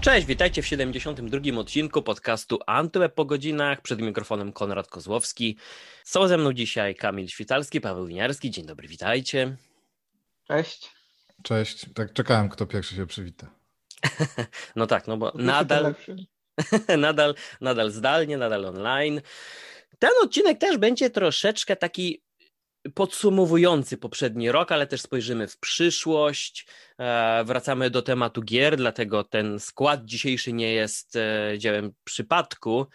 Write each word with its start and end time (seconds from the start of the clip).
Cześć, 0.00 0.26
witajcie 0.26 0.62
w 0.62 0.66
72. 0.66 1.58
odcinku 1.60 2.02
podcastu 2.02 2.58
Antyweb 2.66 3.14
po 3.14 3.24
godzinach. 3.24 3.82
Przed 3.82 4.00
mikrofonem 4.00 4.52
Konrad 4.52 4.88
Kozłowski. 4.88 5.56
Są 6.04 6.28
ze 6.28 6.38
mną 6.38 6.52
dzisiaj 6.52 6.94
Kamil 6.94 7.28
Świtalski, 7.28 7.80
Paweł 7.80 8.06
Winiarski. 8.06 8.50
Dzień 8.50 8.66
dobry, 8.66 8.88
witajcie. 8.88 9.56
Cześć. 10.48 10.90
Cześć. 11.42 11.86
Tak 11.94 12.12
czekałem, 12.12 12.48
kto 12.48 12.66
pierwszy 12.66 12.94
się 12.94 13.06
przywita. 13.06 13.50
no 14.76 14.86
tak, 14.86 15.06
no 15.06 15.16
bo 15.16 15.32
nadal, 15.34 15.94
nadal, 16.98 17.34
nadal 17.60 17.90
zdalnie, 17.90 18.36
nadal 18.36 18.66
online. 18.66 19.20
Ten 19.98 20.10
odcinek 20.22 20.58
też 20.58 20.78
będzie 20.78 21.10
troszeczkę 21.10 21.76
taki 21.76 22.22
podsumowujący 22.94 23.96
poprzedni 23.96 24.52
rok, 24.52 24.72
ale 24.72 24.86
też 24.86 25.00
spojrzymy 25.00 25.48
w 25.48 25.58
przyszłość. 25.58 26.66
E, 26.98 27.44
wracamy 27.44 27.90
do 27.90 28.02
tematu 28.02 28.42
gier, 28.42 28.76
dlatego 28.76 29.24
ten 29.24 29.60
skład 29.60 30.04
dzisiejszy 30.04 30.52
nie 30.52 30.72
jest 30.72 31.16
e, 31.16 31.54
dziełem 31.58 31.92
przypadku. 32.04 32.86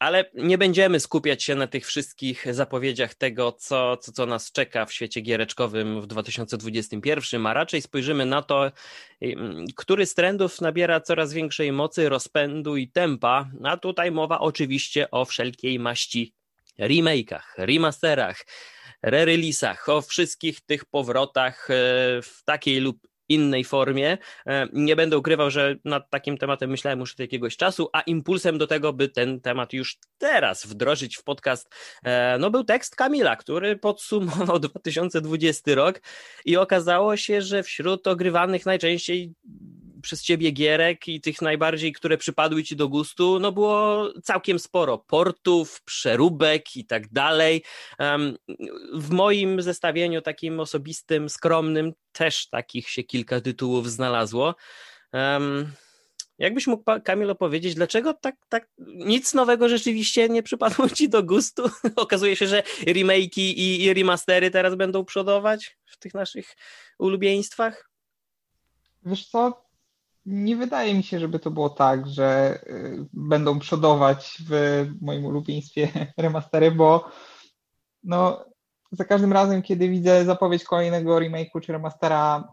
Ale 0.00 0.30
nie 0.34 0.58
będziemy 0.58 1.00
skupiać 1.00 1.44
się 1.44 1.54
na 1.54 1.66
tych 1.66 1.86
wszystkich 1.86 2.54
zapowiedziach 2.54 3.14
tego, 3.14 3.52
co, 3.52 3.96
co, 3.96 4.12
co 4.12 4.26
nas 4.26 4.52
czeka 4.52 4.86
w 4.86 4.92
świecie 4.92 5.20
giereczkowym 5.20 6.00
w 6.00 6.06
2021, 6.06 7.46
a 7.46 7.54
raczej 7.54 7.82
spojrzymy 7.82 8.26
na 8.26 8.42
to, 8.42 8.72
który 9.76 10.06
z 10.06 10.14
trendów 10.14 10.60
nabiera 10.60 11.00
coraz 11.00 11.32
większej 11.32 11.72
mocy, 11.72 12.08
rozpędu 12.08 12.76
i 12.76 12.88
tempa. 12.88 13.50
A 13.64 13.76
tutaj 13.76 14.10
mowa 14.10 14.38
oczywiście 14.38 15.10
o 15.10 15.24
wszelkiej 15.24 15.78
maści 15.78 16.34
remake'ach, 16.80 17.54
remasterach, 17.58 18.44
re-release'ach, 19.02 19.88
o 19.88 20.02
wszystkich 20.02 20.60
tych 20.60 20.84
powrotach 20.84 21.70
e, 21.70 21.74
w 22.22 22.42
takiej 22.44 22.80
lub 22.80 23.10
innej 23.30 23.64
formie. 23.64 24.18
E, 24.46 24.68
nie 24.72 24.96
będę 24.96 25.18
ukrywał, 25.18 25.50
że 25.50 25.76
nad 25.84 26.10
takim 26.10 26.38
tematem 26.38 26.70
myślałem 26.70 27.00
już 27.00 27.12
od 27.12 27.18
jakiegoś 27.18 27.56
czasu, 27.56 27.88
a 27.92 28.00
impulsem 28.00 28.58
do 28.58 28.66
tego, 28.66 28.92
by 28.92 29.08
ten 29.08 29.40
temat 29.40 29.72
już 29.72 29.98
teraz 30.18 30.66
wdrożyć 30.66 31.16
w 31.16 31.22
podcast, 31.24 31.74
e, 32.04 32.38
no 32.38 32.50
był 32.50 32.64
tekst 32.64 32.96
Kamila, 32.96 33.36
który 33.36 33.76
podsumował 33.76 34.58
2020 34.70 35.74
rok 35.74 36.00
i 36.44 36.56
okazało 36.56 37.16
się, 37.16 37.42
że 37.42 37.62
wśród 37.62 38.06
ogrywanych 38.06 38.66
najczęściej 38.66 39.32
przez 40.02 40.22
ciebie 40.22 40.50
gierek 40.50 41.08
i 41.08 41.20
tych 41.20 41.42
najbardziej, 41.42 41.92
które 41.92 42.18
przypadły 42.18 42.64
ci 42.64 42.76
do 42.76 42.88
gustu, 42.88 43.38
no 43.40 43.52
było 43.52 44.08
całkiem 44.22 44.58
sporo 44.58 44.98
portów, 44.98 45.82
przeróbek 45.82 46.76
i 46.76 46.84
tak 46.84 47.08
dalej. 47.08 47.62
W 48.94 49.10
moim 49.10 49.62
zestawieniu 49.62 50.22
takim 50.22 50.60
osobistym, 50.60 51.28
skromnym 51.28 51.92
też 52.12 52.48
takich 52.48 52.88
się 52.88 53.02
kilka 53.02 53.40
tytułów 53.40 53.90
znalazło. 53.90 54.54
Jakbyś 56.40 56.66
mógł, 56.66 56.84
Kamilo, 57.04 57.34
powiedzieć, 57.34 57.74
dlaczego 57.74 58.14
tak, 58.14 58.36
tak 58.48 58.68
nic 58.78 59.34
nowego 59.34 59.68
rzeczywiście 59.68 60.28
nie 60.28 60.42
przypadło 60.42 60.88
ci 60.88 61.08
do 61.08 61.22
gustu? 61.22 61.70
Okazuje 61.96 62.36
się, 62.36 62.46
że 62.46 62.62
remake'i 62.86 63.40
i, 63.40 63.84
i 63.84 63.94
remastery 63.94 64.50
teraz 64.50 64.74
będą 64.74 65.04
przodować 65.04 65.76
w 65.86 65.96
tych 65.96 66.14
naszych 66.14 66.56
ulubieństwach? 66.98 67.90
Wiesz 69.02 69.26
co, 69.26 69.69
nie 70.26 70.56
wydaje 70.56 70.94
mi 70.94 71.02
się, 71.02 71.20
żeby 71.20 71.38
to 71.38 71.50
było 71.50 71.70
tak, 71.70 72.06
że 72.06 72.58
y, 72.66 73.06
będą 73.12 73.58
przodować 73.58 74.38
w 74.48 74.86
moim 75.00 75.24
ulubieństwie 75.24 75.88
remastery, 76.16 76.70
bo 76.70 77.10
no, 78.04 78.44
za 78.92 79.04
każdym 79.04 79.32
razem, 79.32 79.62
kiedy 79.62 79.88
widzę 79.88 80.24
zapowiedź 80.24 80.64
kolejnego 80.64 81.16
remake'u 81.16 81.60
czy 81.62 81.72
remastera, 81.72 82.52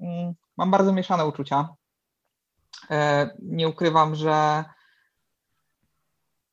mm, 0.00 0.34
mam 0.56 0.70
bardzo 0.70 0.92
mieszane 0.92 1.26
uczucia. 1.26 1.68
E, 2.90 3.30
nie 3.42 3.68
ukrywam, 3.68 4.14
że 4.14 4.64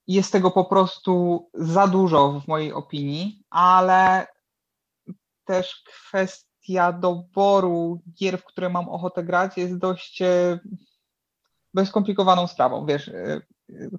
jest 0.07 0.31
tego 0.31 0.51
po 0.51 0.65
prostu 0.65 1.45
za 1.53 1.87
dużo 1.87 2.41
w 2.41 2.47
mojej 2.47 2.73
opinii, 2.73 3.43
ale 3.49 4.27
też 5.45 5.83
kwestia 5.85 6.46
kwestia 6.67 6.91
doboru 6.91 8.01
gier, 8.19 8.37
w 8.37 8.45
które 8.45 8.69
mam 8.69 8.89
ochotę 8.89 9.23
grać, 9.23 9.57
jest 9.57 9.77
dość, 9.77 10.19
dość 11.73 11.89
skomplikowaną 11.89 12.47
sprawą. 12.47 12.85
Wiesz, 12.85 13.07
e, 13.07 13.41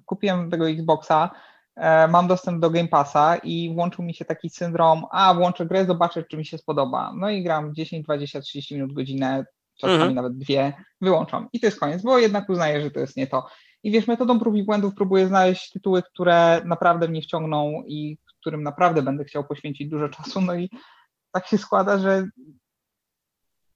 kupiłem 0.05 0.51
tego 0.51 0.69
Xboxa, 0.69 1.29
e, 1.75 2.07
mam 2.07 2.27
dostęp 2.27 2.61
do 2.61 2.69
Game 2.69 2.87
Passa 2.87 3.35
i 3.35 3.73
włączył 3.73 4.05
mi 4.05 4.13
się 4.13 4.25
taki 4.25 4.49
syndrom, 4.49 5.05
a 5.11 5.33
włączę 5.33 5.65
grę, 5.65 5.85
zobaczę, 5.85 6.23
czy 6.23 6.37
mi 6.37 6.45
się 6.45 6.57
spodoba. 6.57 7.13
No 7.15 7.29
i 7.29 7.43
gram 7.43 7.75
10, 7.75 8.03
20, 8.03 8.41
30 8.41 8.75
minut, 8.75 8.93
godzinę, 8.93 9.45
czasami 9.77 9.95
mhm. 9.95 10.15
nawet 10.15 10.37
dwie, 10.37 10.73
wyłączam. 11.01 11.47
I 11.53 11.59
to 11.59 11.67
jest 11.67 11.79
koniec, 11.79 12.01
bo 12.01 12.19
jednak 12.19 12.49
uznaję, 12.49 12.81
że 12.81 12.91
to 12.91 12.99
jest 12.99 13.17
nie 13.17 13.27
to. 13.27 13.45
I 13.83 13.91
wiesz, 13.91 14.07
metodą 14.07 14.39
prób 14.39 14.55
i 14.55 14.63
błędów 14.63 14.93
próbuję 14.95 15.27
znaleźć 15.27 15.71
tytuły, 15.71 16.03
które 16.03 16.61
naprawdę 16.65 17.07
mnie 17.07 17.21
wciągną 17.21 17.83
i 17.87 18.17
którym 18.39 18.63
naprawdę 18.63 19.01
będę 19.01 19.23
chciał 19.23 19.43
poświęcić 19.43 19.89
dużo 19.89 20.09
czasu. 20.09 20.41
No 20.41 20.55
i 20.55 20.69
tak 21.31 21.47
się 21.47 21.57
składa, 21.57 21.97
że 21.97 22.27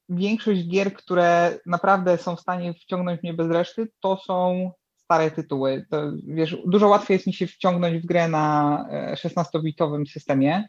większość 0.10 0.68
gier, 0.68 0.94
które 0.94 1.60
naprawdę 1.66 2.18
są 2.18 2.36
w 2.36 2.42
stanie 2.42 2.74
wciągnąć 2.74 3.24
mnie 3.24 3.34
bez 3.34 3.52
reszty, 3.52 3.88
to 4.00 4.18
są 4.18 4.72
stare 5.04 5.32
tytuły. 5.32 5.86
To, 5.90 6.12
wiesz, 6.28 6.58
dużo 6.66 6.88
łatwiej 6.88 7.16
jest 7.16 7.28
mi 7.28 7.34
się 7.34 7.48
wciągnąć 7.48 8.04
w 8.04 8.06
grę 8.06 8.28
na 8.28 8.86
16-bitowym 9.14 10.02
e, 10.02 10.06
systemie, 10.06 10.68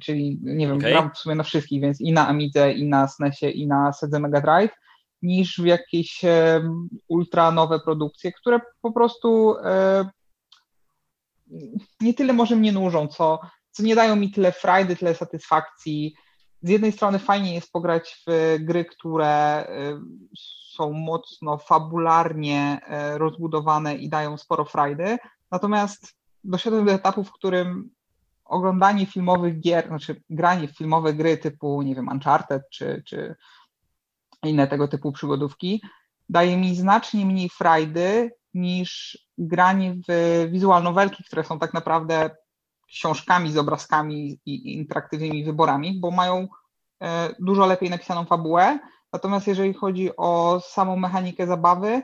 czyli 0.00 0.38
nie 0.42 0.66
wiem, 0.66 0.76
okay. 0.76 0.90
gram 0.90 1.10
w 1.14 1.18
sumie 1.18 1.34
na 1.34 1.42
wszystkich, 1.42 1.82
więc 1.82 2.00
i 2.00 2.12
na 2.12 2.28
Amidze, 2.28 2.72
i 2.72 2.88
na 2.88 3.08
SNESie, 3.08 3.50
i 3.50 3.66
na 3.66 3.92
Sedze 3.92 4.20
Mega 4.20 4.40
Drive, 4.40 4.70
niż 5.22 5.58
w 5.58 5.64
jakieś 5.64 6.24
e, 6.24 6.62
ultra 7.08 7.50
nowe 7.50 7.80
produkcje, 7.80 8.32
które 8.32 8.60
po 8.82 8.92
prostu 8.92 9.56
e, 9.64 10.04
nie 12.00 12.14
tyle 12.14 12.32
może 12.32 12.56
mnie 12.56 12.72
nużą, 12.72 13.08
co, 13.08 13.40
co 13.70 13.82
nie 13.82 13.94
dają 13.94 14.16
mi 14.16 14.30
tyle 14.30 14.52
frajdy, 14.52 14.96
tyle 14.96 15.14
satysfakcji, 15.14 16.14
z 16.62 16.68
jednej 16.68 16.92
strony 16.92 17.18
fajnie 17.18 17.54
jest 17.54 17.72
pograć 17.72 18.22
w 18.26 18.56
gry, 18.60 18.84
które 18.84 19.66
y, 19.68 20.00
są 20.74 20.92
mocno 20.92 21.58
fabularnie 21.58 22.80
y, 23.14 23.18
rozbudowane 23.18 23.94
i 23.94 24.08
dają 24.08 24.38
sporo 24.38 24.64
frajdy, 24.64 25.18
natomiast 25.50 26.14
doszedłem 26.44 26.84
do 26.84 26.92
etapu, 26.92 27.24
w 27.24 27.32
którym 27.32 27.90
oglądanie 28.44 29.06
filmowych 29.06 29.60
gier, 29.60 29.86
znaczy 29.86 30.22
granie 30.30 30.68
w 30.68 30.76
filmowe 30.76 31.14
gry 31.14 31.36
typu, 31.36 31.82
nie 31.82 31.94
wiem, 31.94 32.08
Uncharted 32.08 32.62
czy, 32.70 33.02
czy 33.06 33.36
inne 34.42 34.68
tego 34.68 34.88
typu 34.88 35.12
przygodówki 35.12 35.82
daje 36.28 36.56
mi 36.56 36.76
znacznie 36.76 37.26
mniej 37.26 37.48
frajdy 37.48 38.30
niż 38.54 39.18
granie 39.38 39.94
w 40.08 40.48
wizual 40.50 40.82
które 41.26 41.44
są 41.44 41.58
tak 41.58 41.74
naprawdę 41.74 42.30
książkami 42.90 43.52
z 43.52 43.56
obrazkami 43.56 44.38
i 44.46 44.74
interaktywnymi 44.74 45.44
wyborami, 45.44 46.00
bo 46.00 46.10
mają 46.10 46.48
e, 47.02 47.34
dużo 47.38 47.66
lepiej 47.66 47.90
napisaną 47.90 48.24
fabułę. 48.24 48.78
Natomiast 49.12 49.46
jeżeli 49.46 49.74
chodzi 49.74 50.10
o 50.16 50.60
samą 50.64 50.96
mechanikę 50.96 51.46
zabawy, 51.46 52.02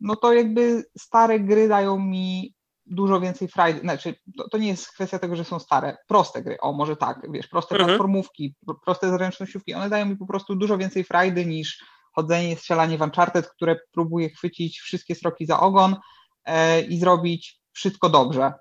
no 0.00 0.16
to 0.16 0.32
jakby 0.32 0.84
stare 0.98 1.40
gry 1.40 1.68
dają 1.68 1.98
mi 1.98 2.54
dużo 2.86 3.20
więcej 3.20 3.48
frajdy. 3.48 3.80
Znaczy, 3.80 4.14
to, 4.38 4.48
to 4.48 4.58
nie 4.58 4.68
jest 4.68 4.92
kwestia 4.92 5.18
tego, 5.18 5.36
że 5.36 5.44
są 5.44 5.58
stare, 5.58 5.96
proste 6.06 6.42
gry, 6.42 6.60
o 6.60 6.72
może 6.72 6.96
tak, 6.96 7.32
wiesz, 7.32 7.48
proste 7.48 7.74
mhm. 7.74 7.88
platformówki, 7.88 8.54
proste 8.84 9.10
zręcznościówki, 9.10 9.74
one 9.74 9.88
dają 9.88 10.06
mi 10.06 10.16
po 10.16 10.26
prostu 10.26 10.56
dużo 10.56 10.78
więcej 10.78 11.04
frajdy 11.04 11.46
niż 11.46 11.84
chodzenie, 12.12 12.56
strzelanie 12.56 12.98
w 12.98 13.02
Uncharted, 13.02 13.48
które 13.48 13.76
próbuje 13.92 14.30
chwycić 14.30 14.78
wszystkie 14.80 15.14
sroki 15.14 15.46
za 15.46 15.60
ogon 15.60 15.96
e, 16.44 16.80
i 16.80 16.98
zrobić 16.98 17.60
wszystko 17.72 18.08
dobrze. 18.08 18.52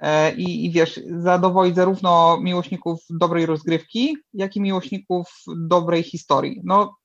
E, 0.00 0.34
i, 0.34 0.66
i 0.66 0.70
wiesz, 0.70 1.00
zadowolić 1.06 1.74
zarówno 1.76 2.40
miłośników 2.40 3.00
dobrej 3.10 3.46
rozgrywki, 3.46 4.16
jak 4.34 4.56
i 4.56 4.60
miłośników 4.60 5.42
dobrej 5.56 6.02
historii. 6.02 6.60
No, 6.64 6.96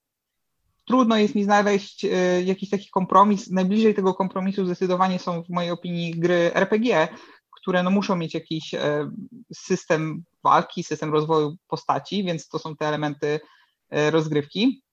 trudno 0.85 1.17
jest 1.17 1.35
mi 1.35 1.43
znaleźć 1.43 2.05
e, 2.05 2.43
jakiś 2.43 2.69
taki 2.69 2.89
kompromis. 2.89 3.49
Najbliżej 3.49 3.95
tego 3.95 4.13
kompromisu 4.13 4.65
zdecydowanie 4.65 5.19
są 5.19 5.43
w 5.43 5.49
mojej 5.49 5.71
opinii 5.71 6.11
gry 6.11 6.51
RPG, 6.53 7.07
które 7.51 7.83
no, 7.83 7.91
muszą 7.91 8.15
mieć 8.15 8.33
jakiś 8.33 8.73
e, 8.73 9.11
system 9.53 10.23
walki, 10.43 10.83
system 10.83 11.13
rozwoju 11.13 11.55
postaci, 11.67 12.23
więc 12.23 12.47
to 12.47 12.59
są 12.59 12.75
te 12.75 12.87
elementy 12.87 13.39
rozgrywki. 13.91 14.83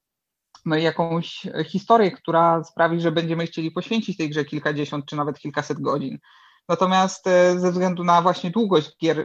No 0.66 0.76
i 0.76 0.82
jakąś 0.82 1.46
historię, 1.66 2.10
która 2.10 2.64
sprawi, 2.64 3.00
że 3.00 3.12
będziemy 3.12 3.46
chcieli 3.46 3.70
poświęcić 3.70 4.16
tej 4.16 4.30
grze 4.30 4.44
kilkadziesiąt 4.44 5.06
czy 5.06 5.16
nawet 5.16 5.38
kilkaset 5.38 5.80
godzin. 5.80 6.18
Natomiast 6.68 7.26
e, 7.26 7.58
ze 7.58 7.70
względu 7.72 8.04
na 8.04 8.22
właśnie 8.22 8.50
długość 8.50 8.96
gier 8.98 9.20
e, 9.20 9.24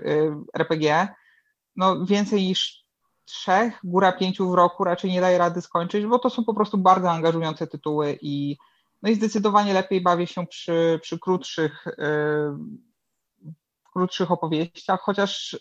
RPG, 0.54 1.08
no 1.76 2.06
więcej 2.06 2.44
niż 2.44 2.88
trzech, 3.26 3.80
góra 3.84 4.12
pięciu 4.12 4.52
w 4.52 4.54
roku 4.54 4.84
raczej 4.84 5.12
nie 5.12 5.22
daje 5.22 5.38
rady 5.38 5.62
skończyć, 5.62 6.06
bo 6.06 6.20
to 6.20 6.30
są 6.30 6.44
po 6.44 6.54
prostu 6.54 6.78
bardzo 6.78 7.12
angażujące 7.12 7.68
tytuły 7.68 8.18
i 8.22 8.58
no 9.02 9.10
i 9.10 9.16
zdecydowanie 9.16 9.74
lepiej 9.74 10.02
bawię 10.02 10.28
się 10.28 10.48
przy, 10.48 11.00
przy 11.02 11.20
krótszych, 11.20 11.86
yy, 11.98 13.54
krótszych 13.94 14.32
opowieściach, 14.32 15.02
chociaż 15.02 15.60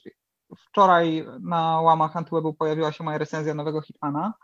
wczoraj 0.57 1.27
na 1.41 1.81
łamach 1.81 2.17
Antywebu 2.17 2.55
pojawiła 2.55 2.93
się 2.93 3.05
moja 3.05 3.19
recenzja 3.19 3.55
nowego 3.55 3.81
Hitmana, 3.81 4.35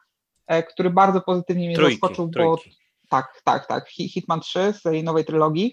który 0.69 0.91
bardzo 0.91 1.21
pozytywnie 1.21 1.67
mnie 1.67 1.77
trójki, 1.77 1.95
zaskoczył, 1.95 2.29
trójki. 2.29 2.71
bo 2.71 2.77
tak, 3.09 3.43
tak, 3.45 3.67
tak, 3.67 3.89
Hitman 3.89 4.41
3 4.41 4.73
z 4.73 4.83
tej 4.83 5.05
nowej 5.05 5.25
trylogii, 5.25 5.73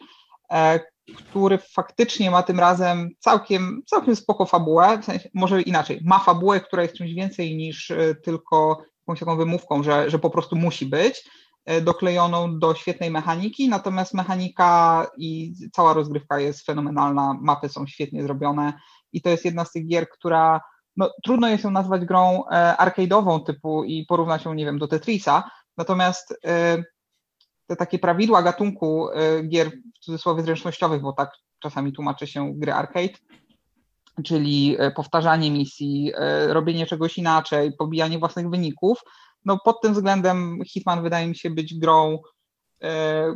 e, 0.51 0.79
który 1.17 1.57
faktycznie 1.57 2.31
ma 2.31 2.43
tym 2.43 2.59
razem 2.59 3.09
całkiem, 3.19 3.81
całkiem 3.85 4.15
spoko 4.15 4.45
fabułę, 4.45 4.97
w 5.01 5.05
sensie, 5.05 5.29
może 5.33 5.61
inaczej, 5.61 6.01
ma 6.03 6.19
fabułę, 6.19 6.61
która 6.61 6.83
jest 6.83 6.95
czymś 6.95 7.13
więcej 7.13 7.55
niż 7.55 7.91
e, 7.91 8.15
tylko 8.15 8.83
jakąś 9.07 9.19
taką 9.19 9.37
wymówką, 9.37 9.83
że, 9.83 10.09
że 10.09 10.19
po 10.19 10.29
prostu 10.29 10.55
musi 10.55 10.85
być, 10.85 11.29
e, 11.65 11.81
doklejoną 11.81 12.59
do 12.59 12.75
świetnej 12.75 13.11
mechaniki, 13.11 13.69
natomiast 13.69 14.13
mechanika 14.13 15.07
i 15.17 15.53
cała 15.73 15.93
rozgrywka 15.93 16.39
jest 16.39 16.65
fenomenalna, 16.65 17.37
mapy 17.41 17.69
są 17.69 17.87
świetnie 17.87 18.23
zrobione 18.23 18.73
i 19.13 19.21
to 19.21 19.29
jest 19.29 19.45
jedna 19.45 19.65
z 19.65 19.71
tych 19.71 19.87
gier, 19.87 20.09
która 20.09 20.61
no, 20.97 21.09
trudno 21.23 21.47
jest 21.47 21.63
ją 21.63 21.71
nazwać 21.71 22.05
grą 22.05 22.43
e, 22.51 22.75
arcade'ową 22.79 23.43
typu 23.43 23.83
i 23.83 24.05
porównać 24.05 24.45
ją, 24.45 24.53
nie 24.53 24.65
wiem, 24.65 24.79
do 24.79 24.87
Tetrisa, 24.87 25.49
natomiast 25.77 26.39
te 27.69 27.75
takie 27.75 27.99
prawidła 27.99 28.43
gatunku 28.43 29.09
e, 29.09 29.43
gier 29.43 29.71
w 29.95 29.99
cudzysłowie 29.99 30.43
zręcznościowych, 30.43 31.01
bo 31.01 31.13
tak 31.13 31.31
czasami 31.59 31.93
tłumaczy 31.93 32.27
się 32.27 32.53
gry 32.55 32.73
arcade, 32.73 33.13
czyli 34.23 34.77
powtarzanie 34.95 35.51
misji, 35.51 36.11
robienie 36.47 36.85
czegoś 36.85 37.17
inaczej, 37.17 37.71
pobijanie 37.77 38.19
własnych 38.19 38.49
wyników, 38.49 39.01
no 39.45 39.59
pod 39.65 39.81
tym 39.81 39.93
względem 39.93 40.59
Hitman 40.67 41.03
wydaje 41.03 41.27
mi 41.27 41.35
się 41.35 41.49
być 41.49 41.79
grą, 41.79 42.19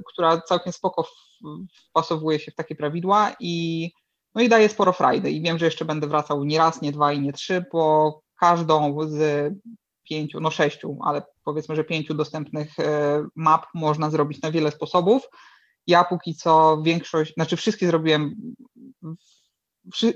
która 0.07 0.41
całkiem 0.41 0.73
spoko 0.73 1.07
wpasowuje 1.89 2.39
się 2.39 2.51
w 2.51 2.55
takie 2.55 2.75
prawidła 2.75 3.31
i 3.39 3.91
no 4.35 4.41
i 4.41 4.49
daje 4.49 4.69
sporo 4.69 4.93
frajdy. 4.93 5.31
I 5.31 5.41
wiem, 5.41 5.57
że 5.57 5.65
jeszcze 5.65 5.85
będę 5.85 6.07
wracał 6.07 6.43
nie 6.43 6.57
raz, 6.57 6.81
nie 6.81 6.91
dwa 6.91 7.13
i 7.13 7.21
nie 7.21 7.33
trzy, 7.33 7.65
bo 7.71 8.21
każdą 8.39 8.97
z 9.07 9.53
pięciu, 10.03 10.39
no 10.39 10.51
sześciu, 10.51 10.97
ale 11.03 11.21
powiedzmy, 11.43 11.75
że 11.75 11.83
pięciu 11.83 12.13
dostępnych 12.13 12.79
e, 12.79 13.25
map 13.35 13.65
można 13.73 14.09
zrobić 14.09 14.41
na 14.41 14.51
wiele 14.51 14.71
sposobów. 14.71 15.23
Ja 15.87 16.03
póki 16.03 16.35
co 16.35 16.81
większość, 16.83 17.33
znaczy 17.33 17.57
wszystkie 17.57 17.87
zrobiłem, 17.87 18.35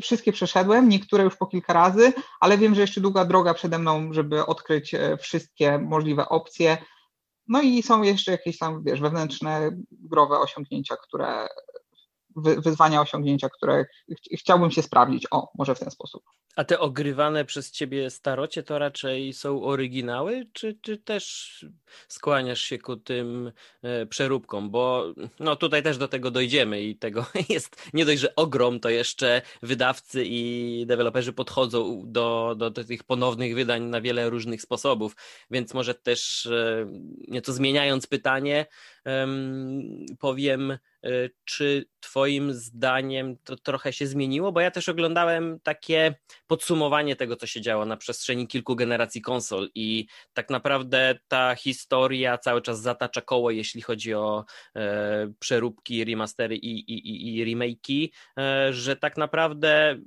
wszystkie 0.02 0.32
przeszedłem, 0.32 0.90
niektóre 0.90 1.24
już 1.24 1.36
po 1.36 1.48
kilka 1.48 1.74
razy, 1.74 2.14
ale 2.40 2.58
wiem, 2.58 2.76
że 2.76 2.82
jeszcze 2.82 3.02
długa 3.02 3.26
droga 3.26 3.54
przede 3.54 3.80
mną, 3.80 4.14
żeby 4.14 4.46
odkryć 4.46 4.94
e, 4.94 5.18
wszystkie 5.18 5.80
możliwe 5.80 6.30
opcje. 6.30 6.78
No 7.48 7.62
i 7.62 7.84
są 7.84 8.04
jeszcze 8.04 8.32
jakieś 8.32 8.58
tam, 8.58 8.84
wiesz, 8.84 9.02
wewnętrzne 9.02 9.72
growe 9.92 10.40
osiągnięcia, 10.40 10.96
które 10.96 11.48
wyzwania, 12.38 13.02
osiągnięcia, 13.02 13.50
które 13.50 13.86
ch 13.86 14.40
chciałbym 14.40 14.72
się 14.72 14.82
sprawdzić. 14.82 15.28
O, 15.32 15.52
może 15.56 15.76
w 15.76 15.80
ten 15.80 15.92
sposób. 15.92 16.24
A 16.56 16.64
te 16.64 16.80
ogrywane 16.80 17.46
przez 17.46 17.72
ciebie 17.72 18.10
starocie 18.10 18.64
to 18.64 18.80
raczej 18.80 19.34
są 19.34 19.64
oryginały, 19.64 20.48
czy, 20.54 20.78
czy 20.82 20.98
też 20.98 21.66
skłaniasz 22.08 22.62
się 22.62 22.78
ku 22.78 22.98
tym 22.98 23.52
e, 23.82 24.06
przeróbkom? 24.06 24.72
Bo 24.72 25.14
no 25.40 25.56
tutaj 25.56 25.84
też 25.84 25.98
do 25.98 26.08
tego 26.08 26.32
dojdziemy 26.32 26.82
i 26.82 26.96
tego 26.96 27.26
jest 27.50 27.90
nie 27.94 28.06
dość, 28.06 28.22
że 28.22 28.36
ogrom, 28.36 28.80
to 28.80 28.90
jeszcze 28.90 29.42
wydawcy 29.62 30.24
i 30.26 30.84
deweloperzy 30.88 31.34
podchodzą 31.34 32.04
do, 32.06 32.56
do, 32.58 32.70
do 32.70 32.84
tych 32.84 33.04
ponownych 33.04 33.56
wydań 33.56 33.84
na 33.84 34.02
wiele 34.02 34.30
różnych 34.30 34.62
sposobów, 34.62 35.16
więc 35.52 35.74
może 35.74 35.96
też 35.96 36.46
e, 36.46 36.88
nieco 37.28 37.54
zmieniając 37.54 38.08
pytanie, 38.08 38.66
powiem, 40.20 40.78
czy 41.46 41.86
Twoim 42.00 42.54
zdaniem 42.54 43.38
to 43.44 43.56
trochę 43.56 43.94
się 43.94 44.08
zmieniło? 44.08 44.52
Bo 44.52 44.62
ja 44.62 44.72
też 44.72 44.90
oglądałem 44.90 45.60
takie 45.64 46.16
podsumowanie 46.48 47.16
tego, 47.16 47.36
co 47.36 47.48
się 47.48 47.62
działo 47.62 47.86
na 47.86 47.98
przestrzeni 47.98 48.48
kilku 48.48 48.76
generacji 48.76 49.22
konsol 49.22 49.70
i 49.76 50.06
tak 50.34 50.50
naprawdę 50.50 51.20
ta 51.28 51.56
historia 51.56 52.38
cały 52.38 52.62
czas 52.62 52.82
zatacza 52.82 53.22
koło, 53.22 53.52
jeśli 53.52 53.82
chodzi 53.82 54.14
o 54.14 54.46
e, 54.76 55.34
przeróbki, 55.40 56.06
remastery 56.06 56.56
i, 56.56 56.80
i, 56.80 57.10
i, 57.10 57.38
i 57.38 57.46
remake'i, 57.46 58.10
e, 58.40 58.74
że 58.74 58.96
tak 58.96 59.18
naprawdę 59.18 59.98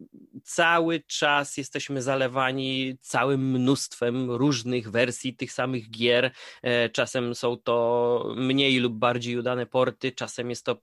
cały 0.45 1.01
czas 1.07 1.57
jesteśmy 1.57 2.03
zalewani 2.03 2.97
całym 3.01 3.51
mnóstwem 3.51 4.31
różnych 4.31 4.91
wersji 4.91 5.37
tych 5.37 5.53
samych 5.53 5.91
gier. 5.91 6.31
E, 6.63 6.89
czasem 6.89 7.35
są 7.35 7.57
to 7.57 8.35
mniej 8.37 8.79
lub 8.79 8.93
bardziej 8.93 9.39
udane 9.39 9.67
porty, 9.67 10.13
czasem 10.13 10.51
jest 10.51 10.65
to 10.65 10.80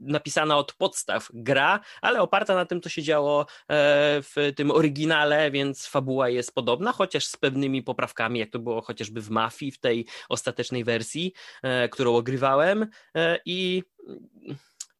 napisana 0.00 0.56
od 0.56 0.72
podstaw 0.72 1.28
gra, 1.34 1.80
ale 2.02 2.20
oparta 2.20 2.54
na 2.54 2.66
tym, 2.66 2.80
co 2.80 2.88
się 2.88 3.02
działo 3.02 3.40
e, 3.40 3.46
w 4.22 4.52
tym 4.56 4.70
oryginale, 4.70 5.50
więc 5.50 5.86
fabuła 5.86 6.28
jest 6.28 6.54
podobna, 6.54 6.92
chociaż 6.92 7.26
z 7.26 7.36
pewnymi 7.36 7.82
poprawkami, 7.82 8.40
jak 8.40 8.50
to 8.50 8.58
było 8.58 8.82
chociażby 8.82 9.20
w 9.20 9.30
Mafii, 9.30 9.72
w 9.72 9.78
tej 9.78 10.06
ostatecznej 10.28 10.84
wersji, 10.84 11.32
e, 11.62 11.88
którą 11.88 12.16
ogrywałem 12.16 12.86
e, 13.16 13.38
i 13.44 13.82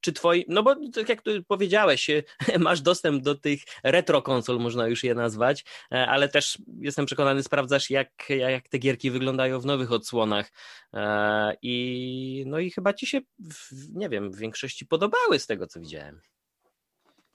czy 0.05 0.13
twoi, 0.13 0.45
no 0.49 0.63
bo 0.63 0.77
tak 0.91 1.09
jak 1.09 1.23
tu 1.23 1.31
powiedziałeś, 1.49 2.11
masz 2.59 2.81
dostęp 2.81 3.23
do 3.23 3.35
tych 3.35 3.61
retro 3.83 4.23
konsol, 4.23 4.61
można 4.61 4.87
już 4.87 5.05
je 5.05 5.15
nazwać, 5.15 5.65
e, 5.93 6.07
ale 6.07 6.29
też 6.29 6.59
jestem 6.79 7.07
przekonany, 7.07 7.43
sprawdzasz 7.43 7.91
jak, 7.91 8.29
jak 8.29 8.69
te 8.69 8.79
gierki 8.79 9.11
wyglądają 9.11 9.61
w 9.61 9.67
nowych 9.67 9.93
odsłonach 9.93 10.53
e, 10.95 11.57
i 11.63 12.45
no 12.47 12.59
i 12.59 12.71
chyba 12.71 12.93
ci 12.93 13.07
się, 13.07 13.21
nie 13.93 14.09
wiem, 14.09 14.31
w 14.33 14.37
większości 14.37 14.87
podobały 14.87 15.39
z 15.39 15.47
tego, 15.47 15.67
co 15.67 15.81
widziałem. 15.81 16.21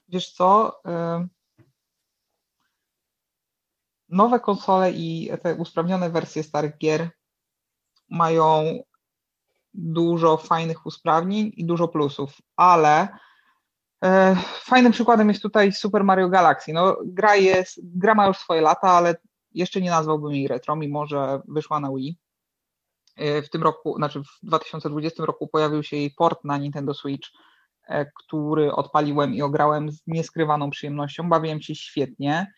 Wiesz 0.08 0.32
co, 0.32 0.82
nowe 4.10 4.40
konsole 4.40 4.92
i 4.92 5.30
te 5.42 5.56
usprawnione 5.56 6.10
wersje 6.10 6.44
starych 6.44 6.78
gier 6.78 7.10
mają 8.10 8.84
dużo 9.74 10.38
fajnych 10.38 10.86
usprawnień 10.86 11.52
i 11.56 11.66
dużo 11.66 11.88
plusów, 11.88 12.38
ale 12.56 13.08
e, 14.04 14.36
fajnym 14.64 14.92
przykładem 14.92 15.30
jest 15.30 15.42
tutaj 15.42 15.72
Super 15.72 16.04
Mario 16.04 16.30
Galaxy. 16.30 16.74
No, 16.74 16.98
gra, 17.06 17.36
jest, 17.36 17.80
gra 17.84 18.16
ma 18.16 18.28
już 18.28 18.38
swoje 18.38 18.62
lata, 18.62 18.90
ale 18.90 19.16
jeszcze 19.52 19.82
nie 19.82 19.90
nazwałbym 19.90 20.32
jej 20.32 20.48
retro, 20.48 20.76
mimo 20.76 21.06
że 21.06 21.42
wyszła 21.48 21.80
na 21.80 21.90
Wii. 21.96 22.18
E, 23.16 23.42
w 23.42 23.50
tym 23.50 23.64
roku, 23.64 23.96
znaczy 23.96 24.24
w 24.24 24.40
2020 24.44 25.26
roku 25.26 25.48
pojawił 25.48 25.84
się 25.84 25.98
jej 25.98 26.12
port 26.12 26.44
na 26.44 26.58
Nintendo 26.58 26.94
Switch, 26.94 27.30
e, 27.88 28.06
który 28.06 28.72
odpaliłem 28.72 29.34
i 29.34 29.42
ograłem 29.42 29.92
z 29.92 30.02
nieskrywaną 30.08 30.70
przyjemnością. 30.70 31.30
Bawiłem 31.30 31.62
się 31.62 31.76
świetnie. 31.76 32.54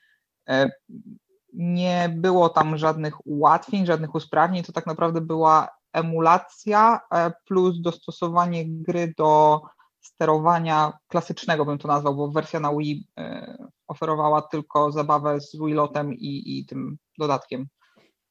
Nie 1.53 2.13
było 2.15 2.49
tam 2.49 2.77
żadnych 2.77 3.27
ułatwień, 3.27 3.85
żadnych 3.85 4.15
usprawnień. 4.15 4.63
To 4.63 4.71
tak 4.71 4.87
naprawdę 4.87 5.21
była 5.21 5.69
emulacja 5.93 6.99
e, 7.11 7.31
plus 7.45 7.81
dostosowanie 7.81 8.63
gry 8.67 9.13
do 9.17 9.61
sterowania 10.01 10.93
klasycznego, 11.07 11.65
bym 11.65 11.77
to 11.77 11.87
nazwał, 11.87 12.15
bo 12.15 12.31
wersja 12.31 12.59
na 12.59 12.75
Wii 12.75 13.07
e, 13.17 13.57
oferowała 13.87 14.41
tylko 14.41 14.91
zabawę 14.91 15.41
z 15.41 15.55
Wilotem 15.55 16.13
i, 16.13 16.59
i 16.59 16.65
tym 16.65 16.97
dodatkiem 17.17 17.67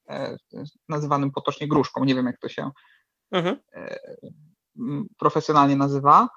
e, 0.09 0.37
nazywanym 0.89 1.31
potocznie 1.31 1.67
gruszką. 1.67 2.05
Nie 2.05 2.15
wiem, 2.15 2.25
jak 2.25 2.39
to 2.39 2.49
się 2.49 2.71
mhm. 3.31 3.57
profesjonalnie 5.17 5.75
nazywa. 5.75 6.29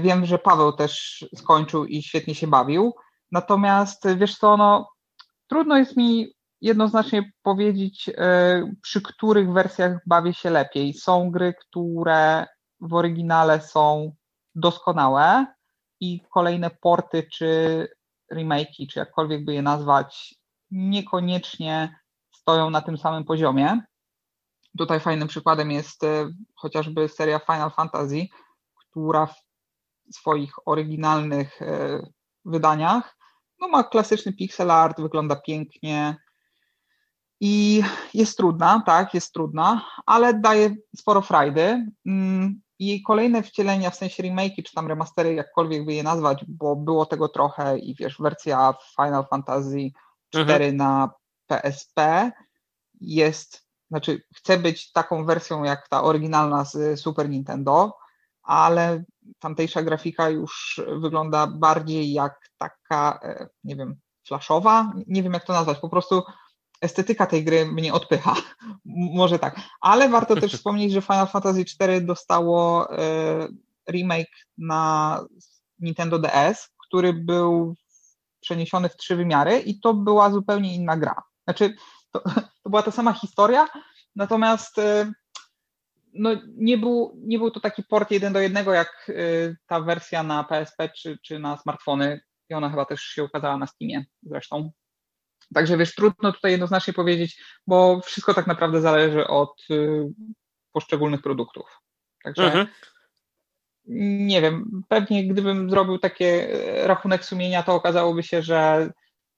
Wiem, 0.00 0.26
że 0.26 0.38
Paweł 0.38 0.72
też 0.72 1.24
skończył 1.36 1.84
i 1.84 2.02
świetnie 2.02 2.34
się 2.34 2.46
bawił. 2.46 2.94
Natomiast 3.32 4.04
wiesz 4.16 4.38
co, 4.38 4.56
no, 4.56 4.88
trudno 5.46 5.78
jest 5.78 5.96
mi 5.96 6.34
jednoznacznie 6.62 7.32
powiedzieć, 7.42 8.08
e, 8.08 8.72
przy 8.82 9.02
których 9.02 9.52
wersjach 9.52 9.98
bawię 10.06 10.34
się 10.34 10.50
lepiej. 10.50 10.94
Są 10.94 11.30
gry, 11.30 11.54
które 11.60 12.46
w 12.80 12.94
oryginale 12.94 13.60
są 13.60 14.14
doskonałe 14.54 15.46
i 16.00 16.20
kolejne 16.30 16.70
porty 16.70 17.22
czy 17.32 17.88
remake'i, 18.32 18.86
czy 18.90 18.98
jakkolwiek 18.98 19.44
by 19.44 19.54
je 19.54 19.62
nazwać, 19.62 20.34
niekoniecznie 20.70 21.96
stoją 22.34 22.70
na 22.70 22.80
tym 22.80 22.98
samym 22.98 23.24
poziomie. 23.24 23.80
Tutaj 24.78 25.00
fajnym 25.00 25.28
przykładem 25.28 25.70
jest 25.70 26.04
e, 26.04 26.28
chociażby 26.54 27.08
seria 27.08 27.38
Final 27.38 27.70
Fantasy, 27.70 28.26
która 28.74 29.26
w 29.26 29.34
swoich 30.12 30.52
oryginalnych 30.66 31.62
e, 31.62 31.98
wydaniach 32.44 33.16
no 33.62 33.68
ma 33.68 33.84
klasyczny 33.84 34.32
pixel 34.32 34.70
art, 34.70 35.00
wygląda 35.00 35.36
pięknie, 35.36 36.16
i 37.44 37.82
jest 38.14 38.36
trudna, 38.36 38.82
tak, 38.86 39.14
jest 39.14 39.32
trudna, 39.32 39.84
ale 40.06 40.34
daje 40.34 40.76
sporo 40.96 41.22
frajdy. 41.22 41.86
Mm, 42.06 42.60
I 42.78 43.02
kolejne 43.02 43.42
wcielenia, 43.42 43.90
w 43.90 43.96
sensie 43.96 44.22
remake 44.22 44.62
czy 44.66 44.74
tam 44.74 44.86
remastery, 44.86 45.34
jakkolwiek 45.34 45.84
by 45.84 45.94
je 45.94 46.02
nazwać, 46.02 46.44
bo 46.48 46.76
było 46.76 47.06
tego 47.06 47.28
trochę 47.28 47.78
i 47.78 47.94
wiesz, 47.94 48.16
wersja 48.18 48.74
Final 48.96 49.26
Fantasy 49.30 49.90
4 50.30 50.52
mhm. 50.52 50.76
na 50.76 51.10
PSP 51.46 52.30
jest, 53.00 53.66
znaczy 53.90 54.22
chce 54.36 54.58
być 54.58 54.92
taką 54.92 55.24
wersją 55.24 55.64
jak 55.64 55.88
ta 55.88 56.02
oryginalna 56.02 56.64
z 56.64 57.00
Super 57.00 57.28
Nintendo, 57.28 57.96
ale 58.42 59.04
tamtejsza 59.38 59.82
grafika 59.82 60.30
już 60.30 60.80
wygląda 61.00 61.46
bardziej 61.46 62.12
jak 62.12 62.50
taka, 62.58 63.20
e, 63.22 63.48
nie 63.64 63.76
wiem, 63.76 63.96
flashowa, 64.26 64.92
nie 65.06 65.22
wiem 65.22 65.32
jak 65.32 65.44
to 65.44 65.52
nazwać, 65.52 65.78
po 65.78 65.88
prostu 65.88 66.22
estetyka 66.82 67.26
tej 67.26 67.44
gry 67.44 67.66
mnie 67.66 67.92
odpycha, 67.92 68.36
może 69.14 69.38
tak. 69.38 69.60
Ale 69.80 70.08
warto 70.08 70.36
też 70.36 70.52
wspomnieć, 70.56 70.92
że 70.92 71.02
Final 71.02 71.26
Fantasy 71.26 71.60
IV 71.60 72.00
dostało 72.00 72.88
remake 73.90 74.30
na 74.58 75.20
Nintendo 75.80 76.18
DS, 76.18 76.68
który 76.88 77.12
był 77.12 77.76
przeniesiony 78.40 78.88
w 78.88 78.96
trzy 78.96 79.16
wymiary 79.16 79.58
i 79.58 79.80
to 79.80 79.94
była 79.94 80.30
zupełnie 80.30 80.74
inna 80.74 80.96
gra. 80.96 81.22
Znaczy, 81.44 81.74
to, 82.10 82.20
to 82.62 82.70
była 82.70 82.82
ta 82.82 82.90
sama 82.90 83.12
historia, 83.12 83.68
natomiast 84.16 84.78
y, 84.78 85.12
no, 86.14 86.30
nie, 86.56 86.78
był, 86.78 87.12
nie 87.16 87.38
był 87.38 87.50
to 87.50 87.60
taki 87.60 87.82
port 87.82 88.10
jeden 88.10 88.32
do 88.32 88.40
jednego, 88.40 88.72
jak 88.72 89.06
y, 89.08 89.56
ta 89.66 89.80
wersja 89.80 90.22
na 90.22 90.44
PSP 90.44 90.88
czy, 90.88 91.18
czy 91.22 91.38
na 91.38 91.58
smartfony 91.58 92.20
i 92.48 92.54
ona 92.54 92.70
chyba 92.70 92.84
też 92.84 93.00
się 93.00 93.24
ukazała 93.24 93.56
na 93.56 93.66
Steamie 93.66 94.04
zresztą. 94.22 94.70
Także 95.54 95.76
wiesz, 95.76 95.94
trudno 95.94 96.32
tutaj 96.32 96.50
jednoznacznie 96.50 96.92
powiedzieć, 96.92 97.42
bo 97.66 98.00
wszystko 98.00 98.34
tak 98.34 98.46
naprawdę 98.46 98.80
zależy 98.80 99.26
od 99.26 99.62
y, 99.70 100.04
poszczególnych 100.72 101.22
produktów. 101.22 101.78
Także 102.24 102.44
mhm 102.44 102.66
nie 103.84 104.42
wiem, 104.42 104.82
pewnie 104.88 105.28
gdybym 105.28 105.70
zrobił 105.70 105.98
taki 105.98 106.24
e, 106.24 106.46
rachunek 106.86 107.24
sumienia, 107.24 107.62
to 107.62 107.74
okazałoby 107.74 108.22
się, 108.22 108.42
że 108.42 108.90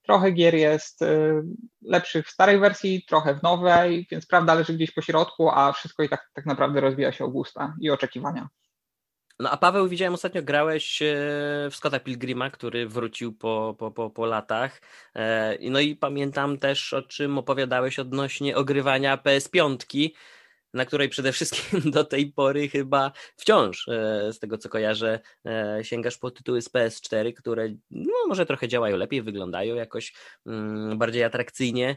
trochę 0.02 0.30
gier 0.30 0.54
jest 0.54 1.02
e, 1.02 1.42
lepszych 1.82 2.26
w 2.26 2.30
starej 2.30 2.58
wersji, 2.58 3.04
trochę 3.08 3.34
w 3.34 3.42
nowej, 3.42 4.06
więc 4.10 4.26
prawda 4.26 4.54
leży 4.54 4.74
gdzieś 4.74 4.90
po 4.90 5.02
środku, 5.02 5.50
a 5.50 5.72
wszystko 5.72 6.02
i 6.02 6.08
tak, 6.08 6.30
tak 6.34 6.46
naprawdę 6.46 6.80
rozwija 6.80 7.12
się 7.12 7.24
o 7.24 7.28
gusta 7.28 7.74
i 7.80 7.90
oczekiwania. 7.90 8.48
No 9.38 9.50
a 9.50 9.56
Paweł, 9.56 9.88
widziałem 9.88 10.14
ostatnio 10.14 10.42
grałeś 10.42 11.02
e, 11.02 11.06
w 11.70 11.76
Scotta 11.76 12.00
Pilgrima, 12.00 12.50
który 12.50 12.88
wrócił 12.88 13.32
po, 13.32 13.76
po, 13.78 13.90
po, 13.90 14.10
po 14.10 14.26
latach. 14.26 14.80
No 15.60 15.80
i 15.80 15.96
pamiętam 15.96 16.58
też, 16.58 16.92
o 16.92 17.02
czym 17.02 17.38
opowiadałeś 17.38 17.98
odnośnie 17.98 18.56
ogrywania 18.56 19.16
PS5 19.16 19.76
na 20.74 20.84
której 20.84 21.08
przede 21.08 21.32
wszystkim 21.32 21.80
do 21.90 22.04
tej 22.04 22.32
pory 22.32 22.68
chyba 22.68 23.12
wciąż, 23.36 23.88
e, 23.88 24.32
z 24.32 24.38
tego 24.38 24.58
co 24.58 24.68
kojarzę, 24.68 25.20
e, 25.46 25.78
sięgasz 25.82 26.18
po 26.18 26.30
tytuły 26.30 26.62
z 26.62 26.70
PS4, 26.70 27.32
które 27.34 27.68
no, 27.90 28.12
może 28.28 28.46
trochę 28.46 28.68
działają 28.68 28.96
lepiej, 28.96 29.22
wyglądają 29.22 29.74
jakoś 29.74 30.14
mm, 30.46 30.98
bardziej 30.98 31.24
atrakcyjnie, 31.24 31.90
e, 31.90 31.96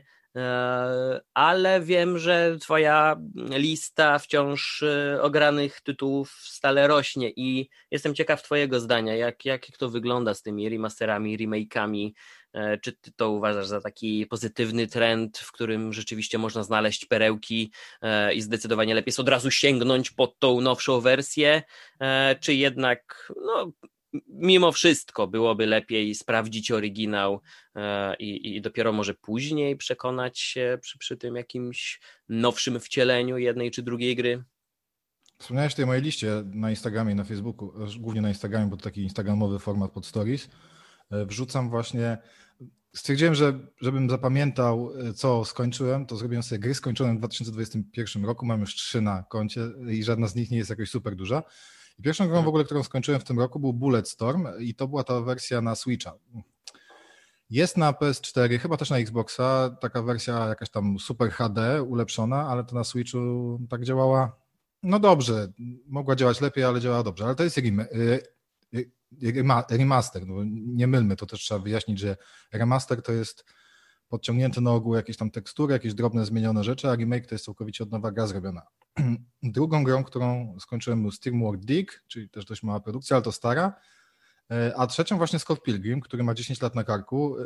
ale 1.33 1.81
wiem, 1.81 2.17
że 2.17 2.57
Twoja 2.61 3.15
lista 3.35 4.19
wciąż 4.19 4.83
ogranych 5.21 5.81
tytułów 5.81 6.31
stale 6.31 6.87
rośnie 6.87 7.31
i 7.35 7.69
jestem 7.91 8.15
ciekaw 8.15 8.43
Twojego 8.43 8.79
zdania, 8.79 9.15
jak, 9.15 9.45
jak 9.45 9.65
to 9.77 9.89
wygląda 9.89 10.33
z 10.33 10.41
tymi 10.41 10.69
remasterami, 10.69 11.37
remake'ami? 11.37 12.11
E, 12.57 12.77
czy 12.77 12.93
ty 12.93 13.11
to 13.11 13.29
uważasz 13.29 13.67
za 13.67 13.81
taki 13.81 14.25
pozytywny 14.25 14.87
trend, 14.87 15.37
w 15.37 15.51
którym 15.51 15.93
rzeczywiście 15.93 16.37
można 16.37 16.63
znaleźć 16.63 17.05
perełki 17.05 17.71
e, 18.01 18.33
i 18.33 18.41
zdecydowanie 18.41 18.95
lepiej 18.95 19.09
jest 19.09 19.19
od 19.19 19.29
razu 19.29 19.51
sięgnąć 19.51 20.11
pod 20.11 20.39
tą 20.39 20.61
nowszą 20.61 21.01
wersję, 21.01 21.63
e, 21.99 22.35
czy 22.35 22.53
jednak 22.53 23.31
no, 23.45 23.71
mimo 24.27 24.71
wszystko 24.71 25.27
byłoby 25.27 25.65
lepiej 25.65 26.15
sprawdzić 26.15 26.71
oryginał 26.71 27.41
i, 28.19 28.55
i, 28.55 28.61
dopiero 28.61 28.93
może 28.93 29.13
później 29.13 29.77
przekonać 29.77 30.39
się 30.39 30.77
przy, 30.81 30.97
przy 30.97 31.17
tym 31.17 31.35
jakimś 31.35 31.99
nowszym 32.29 32.79
wcieleniu 32.79 33.37
jednej 33.37 33.71
czy 33.71 33.83
drugiej 33.83 34.15
gry? 34.15 34.43
Wspomniałeś 35.39 35.73
o 35.73 35.75
tej 35.75 35.85
mojej 35.85 36.03
liście 36.03 36.43
na 36.45 36.69
Instagramie 36.69 37.11
i 37.11 37.15
na 37.15 37.23
Facebooku, 37.23 37.73
głównie 37.99 38.21
na 38.21 38.29
Instagramie, 38.29 38.69
bo 38.69 38.77
to 38.77 38.83
taki 38.83 39.01
instagramowy 39.01 39.59
format 39.59 39.91
pod 39.91 40.05
stories. 40.05 40.49
Wrzucam 41.11 41.69
właśnie 41.69 42.17
stwierdziłem, 42.97 43.35
że 43.35 43.59
żebym 43.81 44.09
zapamiętał, 44.09 44.91
e, 44.99 45.13
co 45.13 45.45
skończyłem, 45.45 46.05
to 46.05 46.15
zrobiłem 46.17 46.43
sobie 46.43 46.59
gry 46.59 46.73
skończone 46.73 47.15
w 47.15 47.17
2021 47.17 48.25
roku. 48.25 48.45
Mam 48.45 48.59
już 48.61 48.75
trzy 48.75 49.01
na 49.01 49.23
koncie 49.23 49.61
i 49.89 50.03
żadna 50.03 50.27
z 50.27 50.35
nich 50.35 50.51
nie 50.51 50.57
jest 50.57 50.69
jakoś 50.69 50.89
super 50.89 51.15
duża. 51.15 51.43
I 51.99 52.03
pierwszą 52.03 52.27
grą 52.27 52.43
w 52.43 52.47
ogóle, 52.47 52.63
którą 52.63 52.83
skończyłem 52.83 53.21
w 53.21 53.23
tym 53.23 53.39
roku 53.39 53.59
był 53.59 53.73
Bulletstorm 53.73 54.47
i 54.59 54.75
to 54.75 54.87
była 54.87 55.03
ta 55.03 55.21
wersja 55.21 55.61
na 55.61 55.75
Switcha. 55.75 56.13
Jest 57.49 57.77
na 57.77 57.91
PS4, 57.91 58.59
chyba 58.59 58.77
też 58.77 58.89
na 58.89 58.97
Xboxa, 58.97 59.77
taka 59.81 60.01
wersja 60.01 60.47
jakaś 60.47 60.69
tam 60.69 60.99
Super 60.99 61.31
HD 61.31 61.83
ulepszona, 61.83 62.47
ale 62.49 62.63
to 62.63 62.75
na 62.75 62.83
Switchu 62.83 63.19
tak 63.69 63.83
działała, 63.83 64.35
no 64.83 64.99
dobrze, 64.99 65.47
mogła 65.87 66.15
działać 66.15 66.41
lepiej, 66.41 66.63
ale 66.63 66.81
działała 66.81 67.03
dobrze, 67.03 67.25
ale 67.25 67.35
to 67.35 67.43
jest 67.43 67.59
remaster, 69.69 70.27
no 70.27 70.35
nie 70.51 70.87
mylmy, 70.87 71.15
to 71.15 71.25
też 71.25 71.39
trzeba 71.39 71.59
wyjaśnić, 71.59 71.99
że 71.99 72.17
remaster 72.51 73.01
to 73.01 73.11
jest 73.11 73.45
podciągnięte 74.07 74.61
na 74.61 74.71
ogół 74.71 74.95
jakieś 74.95 75.17
tam 75.17 75.31
tekstury, 75.31 75.73
jakieś 75.73 75.93
drobne 75.93 76.25
zmienione 76.25 76.63
rzeczy, 76.63 76.89
a 76.89 76.95
remake 76.95 77.27
to 77.27 77.35
jest 77.35 77.45
całkowicie 77.45 77.83
od 77.83 77.91
nowa 77.91 78.11
gra 78.11 78.27
zrobiona. 78.27 78.61
Drugą 79.43 79.83
grą, 79.83 80.03
którą 80.03 80.57
skończyłem 80.59 81.01
był 81.01 81.11
Steamworld 81.11 81.65
Dig, 81.65 82.03
czyli 82.07 82.29
też 82.29 82.45
dość 82.45 82.63
mała 82.63 82.79
produkcja, 82.79 83.15
ale 83.15 83.23
to 83.23 83.31
stara, 83.31 83.73
e, 84.51 84.73
a 84.77 84.87
trzecią 84.87 85.17
właśnie 85.17 85.39
Scott 85.39 85.63
Pilgrim, 85.63 86.01
który 86.01 86.23
ma 86.23 86.33
10 86.33 86.61
lat 86.61 86.75
na 86.75 86.83
karku. 86.83 87.39
E, 87.39 87.45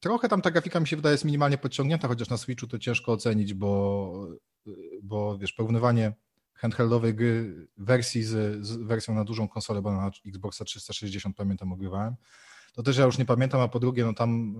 trochę 0.00 0.28
tam 0.28 0.42
ta 0.42 0.50
grafika 0.50 0.80
mi 0.80 0.88
się 0.88 0.96
wydaje 0.96 1.14
jest 1.14 1.24
minimalnie 1.24 1.58
podciągnięta, 1.58 2.08
chociaż 2.08 2.28
na 2.28 2.36
Switchu 2.36 2.66
to 2.66 2.78
ciężko 2.78 3.12
ocenić, 3.12 3.54
bo, 3.54 4.28
e, 4.66 4.70
bo 5.02 5.38
wiesz, 5.38 5.52
porównywanie 5.52 6.12
handheldowej 6.54 7.14
gry, 7.14 7.68
wersji 7.76 8.22
z, 8.22 8.66
z, 8.66 8.76
wersją 8.76 9.14
na 9.14 9.24
dużą 9.24 9.48
konsolę, 9.48 9.82
bo 9.82 9.92
na 9.92 10.10
Xboxa 10.26 10.64
360 10.64 11.36
pamiętam 11.36 11.72
ogrywałem, 11.72 12.14
to 12.72 12.82
też 12.82 12.96
ja 12.96 13.04
już 13.04 13.18
nie 13.18 13.24
pamiętam, 13.24 13.60
a 13.60 13.68
po 13.68 13.80
drugie, 13.80 14.04
no 14.04 14.14
tam 14.14 14.56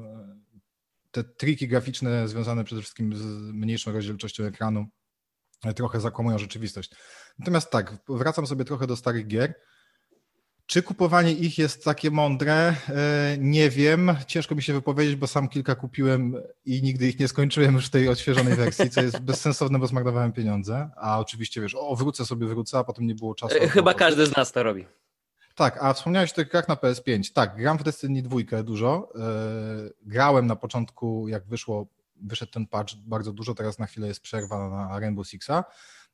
te 1.11 1.25
triki 1.25 1.69
graficzne 1.69 2.29
związane 2.29 2.65
przede 2.65 2.81
wszystkim 2.83 3.17
z 3.17 3.25
mniejszą 3.55 3.93
rozdzielczością 3.93 4.45
ekranu 4.45 4.87
e, 5.65 5.75
trochę 5.75 6.01
zakłamują 6.01 6.39
rzeczywistość. 6.39 6.91
Natomiast 7.39 7.71
tak, 7.71 7.97
wracam 8.09 8.47
sobie 8.47 8.65
trochę 8.65 8.87
do 8.87 8.97
starych 8.97 9.27
gier. 9.27 9.55
Czy 10.67 10.83
kupowanie 10.83 11.33
ich 11.33 11.59
jest 11.59 11.85
takie 11.85 12.11
mądre? 12.11 12.75
E, 12.89 13.37
nie 13.39 13.71
wiem. 13.71 14.17
Ciężko 14.27 14.55
mi 14.55 14.63
się 14.63 14.73
wypowiedzieć, 14.73 15.17
bo 15.17 15.27
sam 15.27 15.49
kilka 15.49 15.75
kupiłem 15.75 16.35
i 16.65 16.83
nigdy 16.83 17.09
ich 17.09 17.19
nie 17.19 17.29
skończyłem 17.29 17.75
już 17.75 17.87
w 17.87 17.91
tej 17.91 18.09
odświeżonej 18.09 18.55
wersji, 18.55 18.91
co 18.91 19.03
jest 19.03 19.21
bezsensowne, 19.21 19.79
bo 19.79 19.87
zmarnowałem 19.87 20.33
pieniądze. 20.33 20.91
A 20.97 21.21
oczywiście 21.21 21.61
wiesz, 21.61 21.75
o 21.75 21.97
wrócę 21.97 22.27
sobie, 22.27 22.47
wrócę, 22.47 22.79
a 22.79 22.85
potem 22.85 23.07
nie 23.07 23.15
było 23.15 23.35
czasu. 23.35 23.57
E, 23.57 23.69
chyba 23.69 23.95
każdy 23.95 24.27
z 24.27 24.37
nas 24.37 24.53
to 24.53 24.63
robi. 24.63 24.87
Tak, 25.59 25.79
a 25.83 25.93
wspomniałeś 25.93 26.33
o 26.33 26.35
tych 26.35 26.49
grach 26.49 26.69
na 26.69 26.75
PS5. 26.75 27.33
Tak, 27.33 27.57
gram 27.57 27.79
w 27.79 27.83
Destiny 27.83 28.23
2 28.23 28.63
dużo. 28.63 29.13
E, 29.15 29.91
grałem 30.03 30.47
na 30.47 30.57
początku, 30.57 31.29
jak 31.29 31.47
wyszło, 31.47 31.87
wyszedł 32.17 32.53
ten 32.53 32.67
patch 32.67 32.95
bardzo 32.95 33.33
dużo, 33.33 33.55
teraz 33.55 33.79
na 33.79 33.87
chwilę 33.87 34.09
jest 34.09 34.21
przerwa 34.21 34.69
na 34.69 35.01
Rainbow 35.01 35.29
Sixa. 35.29 35.65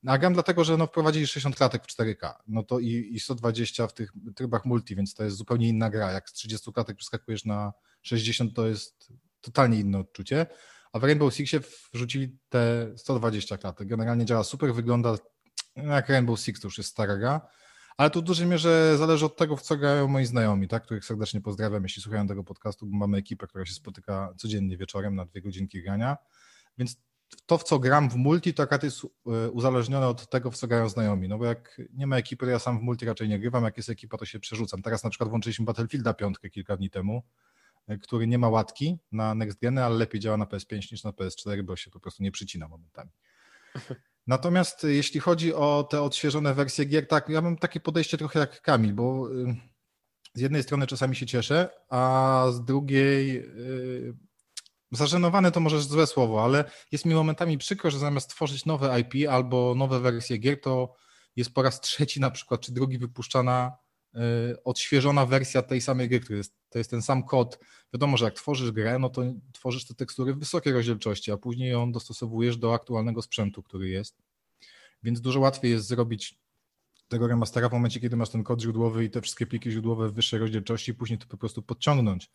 A 0.07 0.19
gram 0.19 0.35
dlatego, 0.35 0.65
że 0.65 0.77
no 0.77 0.87
wprowadzili 0.87 1.27
60 1.27 1.57
klatek 1.57 1.85
w 1.85 1.87
4K, 1.87 2.35
no 2.47 2.63
to 2.63 2.79
i, 2.79 3.11
i 3.13 3.21
120 3.21 3.87
w 3.87 3.95
tych 3.95 4.13
trybach 4.37 4.65
multi, 4.65 4.97
więc 4.97 5.15
to 5.15 5.25
jest 5.25 5.37
zupełnie 5.37 5.69
inna 5.69 5.91
gra. 5.91 6.13
Jak 6.13 6.31
z 6.31 6.33
30 6.33 6.73
klatek 6.73 6.97
przeskakujesz 6.97 7.45
na 7.45 7.73
60, 8.03 8.55
to 8.55 8.67
jest 8.67 9.13
totalnie 9.41 9.81
inne 9.81 9.99
odczucie. 9.99 10.47
A 10.93 10.99
w 10.99 11.05
Rainbow 11.05 11.35
Sixie 11.35 11.61
wrzucili 11.93 12.39
te 12.49 12.93
120 12.97 13.59
klatek. 13.59 13.89
Generalnie 13.89 14.25
działa 14.25 14.45
super, 14.45 14.75
wygląda 14.75 15.15
jak 15.77 16.09
Rainbow 16.09 16.41
Six, 16.41 16.61
to 16.61 16.67
już 16.67 16.79
jest 16.79 16.91
stara 16.91 17.17
gra, 17.17 17.41
ale 17.97 18.11
tu 18.11 18.21
w 18.21 18.25
dużej 18.25 18.47
mierze 18.47 18.99
zależy 18.99 19.27
od 19.27 19.37
tego, 19.37 19.57
w 19.57 19.63
co 19.63 19.77
grają 19.77 20.09
moi 20.09 20.27
znajomi, 20.27 20.69
tak? 20.69 20.85
których 20.85 21.05
serdecznie 21.05 21.41
pozdrawiam, 21.41 21.83
jeśli 21.83 22.03
słuchają 22.03 22.27
tego 22.27 22.45
podcastu, 22.45 22.87
bo 22.87 22.97
mamy 22.97 23.19
ekipę, 23.19 23.47
która 23.47 23.67
się 23.67 23.75
spotyka 23.75 24.35
codziennie 24.37 24.77
wieczorem 24.77 25.15
na 25.15 25.25
dwie 25.25 25.43
godzinki 25.43 25.83
grania, 25.83 26.17
więc 26.79 26.97
to, 27.47 27.59
w 27.59 27.65
co 27.65 27.79
gram 27.79 28.11
w 28.11 28.17
multi, 28.17 28.55
to 28.55 28.63
akurat 28.63 28.83
jest 28.83 29.05
e, 29.05 29.51
uzależnione 29.51 30.09
od 30.09 30.31
tego, 30.31 30.51
w 30.51 30.57
co 30.57 30.69
grają 30.69 30.89
znajomi. 30.89 31.29
No 31.29 31.39
bo 31.39 31.45
jak 31.45 31.81
nie 31.93 32.07
ma 32.07 32.17
ekipy, 32.17 32.47
to 32.47 32.51
ja 32.51 32.59
sam 32.59 32.79
w 32.79 32.83
multi 32.83 33.07
raczej 33.07 33.29
nie 33.29 33.39
grywam. 33.39 33.65
Jak 33.65 33.77
jest 33.77 33.89
ekipa, 33.89 34.19
to 34.19 34.25
się 34.25 34.41
przerzucam. 34.41 34.83
Teraz 34.83 35.05
na 35.05 35.11
przykład 35.11 35.31
włączyliśmy 35.31 35.65
Battlefielda 35.65 36.15
piątkę 36.15 36.51
kilka 36.51 36.77
dni 36.77 36.91
temu, 36.91 37.23
e, 37.87 37.99
który 37.99 38.27
nie 38.27 38.39
ma 38.39 38.49
łatki 38.49 38.99
na 39.13 39.35
next 39.35 39.61
geny, 39.61 39.85
ale 39.85 39.97
lepiej 39.97 40.21
działa 40.21 40.37
na 40.37 40.45
PS5 40.45 40.93
niż 40.93 41.05
na 41.05 41.11
PS4, 41.11 41.63
bo 41.63 41.77
się 41.77 41.91
po 41.91 42.01
prostu 42.01 42.23
nie 42.23 42.33
przycina 42.33 42.69
momentami. 42.69 43.11
Natomiast 44.27 44.85
jeśli 44.85 45.21
chodzi 45.21 45.55
o 45.55 45.87
te 45.91 46.03
odświeżone 46.03 46.55
wersje 46.55 46.85
gier, 46.85 47.09
tak, 47.09 47.29
ja 47.29 47.41
mam 47.41 47.57
takie 47.57 47.81
podejście 47.81 48.19
trochę 48.19 48.39
jak 48.39 48.61
Kamil, 48.61 48.95
bo 48.95 49.31
y, 49.33 49.57
z 50.35 50.41
jednej 50.41 50.63
strony 50.63 50.87
czasami 50.87 51.17
się 51.17 51.27
cieszę, 51.27 51.69
a 51.89 52.47
z 52.51 52.65
drugiej 52.65 53.37
y, 53.39 54.15
Zażenowany 54.97 55.53
to 55.53 55.61
może 55.61 55.81
złe 55.81 56.07
słowo, 56.07 56.45
ale 56.45 56.65
jest 56.93 57.05
mi 57.05 57.15
momentami 57.15 57.59
przykro, 57.59 57.91
że 57.91 57.99
zamiast 57.99 58.31
tworzyć 58.31 58.65
nowe 58.65 59.01
IP 59.01 59.29
albo 59.31 59.75
nowe 59.75 60.01
wersje 60.01 60.39
gier, 60.39 60.61
to 60.61 60.95
jest 61.37 61.55
po 61.55 61.63
raz 61.63 61.81
trzeci 61.81 62.21
na 62.21 62.31
przykład, 62.31 62.61
czy 62.61 62.73
drugi 62.73 62.99
wypuszczana 62.99 63.77
odświeżona 64.65 65.27
wersja 65.27 65.63
tej 65.63 65.81
samej 65.81 66.09
gry, 66.09 66.21
który 66.21 66.37
jest, 66.37 66.55
to 66.71 66.79
jest 66.79 66.91
ten 66.91 67.03
sam 67.03 67.23
kod. 67.23 67.59
Wiadomo, 67.95 68.17
że 68.17 68.25
jak 68.25 68.35
tworzysz 68.35 68.71
grę, 68.71 68.99
no 68.99 69.09
to 69.09 69.23
tworzysz 69.53 69.85
te 69.85 69.95
tekstury 69.95 70.35
w 70.35 70.39
wysokiej 70.39 70.73
rozdzielczości, 70.73 71.33
a 71.33 71.37
później 71.37 71.71
ją 71.71 71.93
dostosowujesz 71.93 72.57
do 72.57 72.75
aktualnego 72.75 73.23
sprzętu, 73.23 73.63
który 73.63 73.89
jest. 73.89 74.17
Więc 75.03 75.21
dużo 75.21 75.41
łatwiej 75.41 75.71
jest 75.71 75.87
zrobić 75.87 76.39
tego 77.09 77.29
remastera 77.29 77.69
w 77.69 77.73
momencie, 77.73 78.01
kiedy 78.01 78.17
masz 78.17 78.31
ten 78.31 78.45
kod 78.45 78.63
źródłowy 78.63 79.05
i 79.05 79.11
te 79.11 79.21
wszystkie 79.21 79.47
pliki 79.47 79.71
źródłowe 79.71 80.09
w 80.09 80.15
wyższej 80.15 80.41
rozdzielczości, 80.41 80.95
później 80.95 81.19
to 81.19 81.27
po 81.27 81.37
prostu 81.37 81.63
podciągnąć 81.63 82.31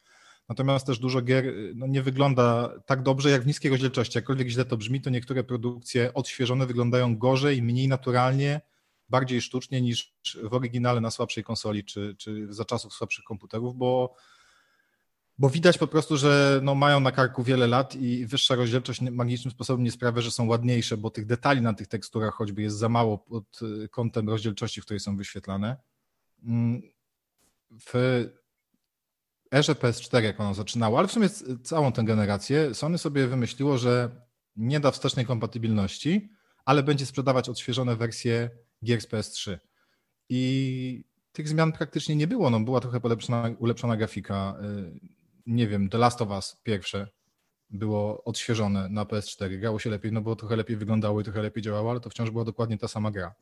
natomiast 0.50 0.86
też 0.88 1.00
dużo 1.00 1.22
gier 1.22 1.54
no, 1.76 1.88
nie 1.88 2.02
wygląda 2.02 2.74
tak 2.86 3.04
dobrze 3.04 3.30
jak 3.30 3.44
w 3.44 3.48
niskiej 3.48 3.72
rozdzielczości. 3.72 4.18
Jakkolwiek 4.18 4.48
źle 4.48 4.66
to 4.66 4.78
brzmi, 4.78 5.02
to 5.02 5.10
niektóre 5.10 5.44
produkcje 5.44 6.14
odświeżone 6.14 6.66
wyglądają 6.66 7.18
gorzej, 7.18 7.62
mniej 7.62 7.88
naturalnie, 7.88 8.62
bardziej 9.10 9.42
sztucznie 9.42 9.82
niż 9.82 10.14
w 10.44 10.54
oryginale 10.54 11.02
na 11.02 11.12
słabszej 11.12 11.44
konsoli 11.44 11.84
czy, 11.84 12.16
czy 12.18 12.54
za 12.54 12.66
czasów 12.66 12.94
słabszych 12.94 13.26
komputerów, 13.26 13.76
bo 13.76 14.16
bo 15.40 15.50
widać 15.50 15.78
po 15.78 15.88
prostu, 15.88 16.18
że 16.18 16.60
no 16.64 16.76
mają 16.76 17.00
na 17.00 17.12
karku 17.12 17.44
wiele 17.44 17.68
lat 17.68 17.96
i 17.96 18.26
wyższa 18.26 18.56
rozdzielczość 18.56 19.02
magicznym 19.02 19.52
sposobem 19.52 19.84
nie 19.84 19.92
sprawia, 19.92 20.22
że 20.22 20.32
są 20.32 20.48
ładniejsze, 20.48 20.98
bo 20.98 21.10
tych 21.10 21.26
detali 21.26 21.62
na 21.62 21.74
tych 21.74 21.88
teksturach 21.88 22.34
choćby 22.34 22.62
jest 22.62 22.78
za 22.78 22.90
mało 22.90 23.18
pod 23.18 23.60
y, 23.62 23.90
kątem 23.90 24.30
rozdzielczości, 24.30 24.82
w 24.82 24.86
której 24.86 25.00
są 25.00 25.18
wyświetlane. 25.18 25.78
Mm, 26.44 26.82
w 27.72 28.24
erze 29.52 29.74
PS4, 29.74 30.24
jak 30.24 30.40
ono 30.40 30.54
zaczynało, 30.54 31.00
ale 31.00 31.08
w 31.08 31.12
sumie 31.12 31.30
całą 31.64 31.92
tę 31.92 32.04
generację, 32.04 32.74
Sony 32.76 32.98
sobie 32.98 33.28
wymyśliło, 33.28 33.78
że 33.78 34.10
nie 34.56 34.80
da 34.80 34.92
wstecznej 34.92 35.26
kompatybilności, 35.26 36.30
ale 36.66 36.84
będzie 36.84 37.06
sprzedawać 37.06 37.50
odświeżone 37.50 37.96
wersje 37.96 38.50
gier 38.84 39.02
z 39.02 39.08
PS3. 39.08 39.58
I 40.30 41.04
tych 41.32 41.48
zmian 41.48 41.72
praktycznie 41.72 42.16
nie 42.16 42.28
było. 42.28 42.50
No, 42.50 42.60
była 42.60 42.80
trochę 42.80 43.00
polepszona, 43.00 43.56
ulepszona 43.60 43.98
grafika. 43.98 44.56
Y, 44.64 45.00
nie 45.46 45.68
wiem, 45.68 45.90
The 45.90 45.98
Last 45.98 46.22
of 46.22 46.30
Us 46.30 46.58
pierwsze 46.64 47.08
było 47.70 48.24
odświeżone 48.24 48.90
na 48.90 49.06
PS4. 49.06 49.60
Grało 49.60 49.80
się 49.80 49.90
lepiej, 49.90 50.12
no 50.12 50.22
bo 50.22 50.36
trochę 50.36 50.56
lepiej 50.56 50.78
wyglądało 50.78 51.22
i 51.22 51.24
trochę 51.24 51.42
lepiej 51.42 51.64
działało, 51.64 51.92
ale 51.92 52.00
to 52.00 52.10
wciąż 52.10 52.32
była 52.32 52.46
dokładnie 52.46 52.78
ta 52.78 52.88
sama 52.88 53.12
gra. 53.12 53.36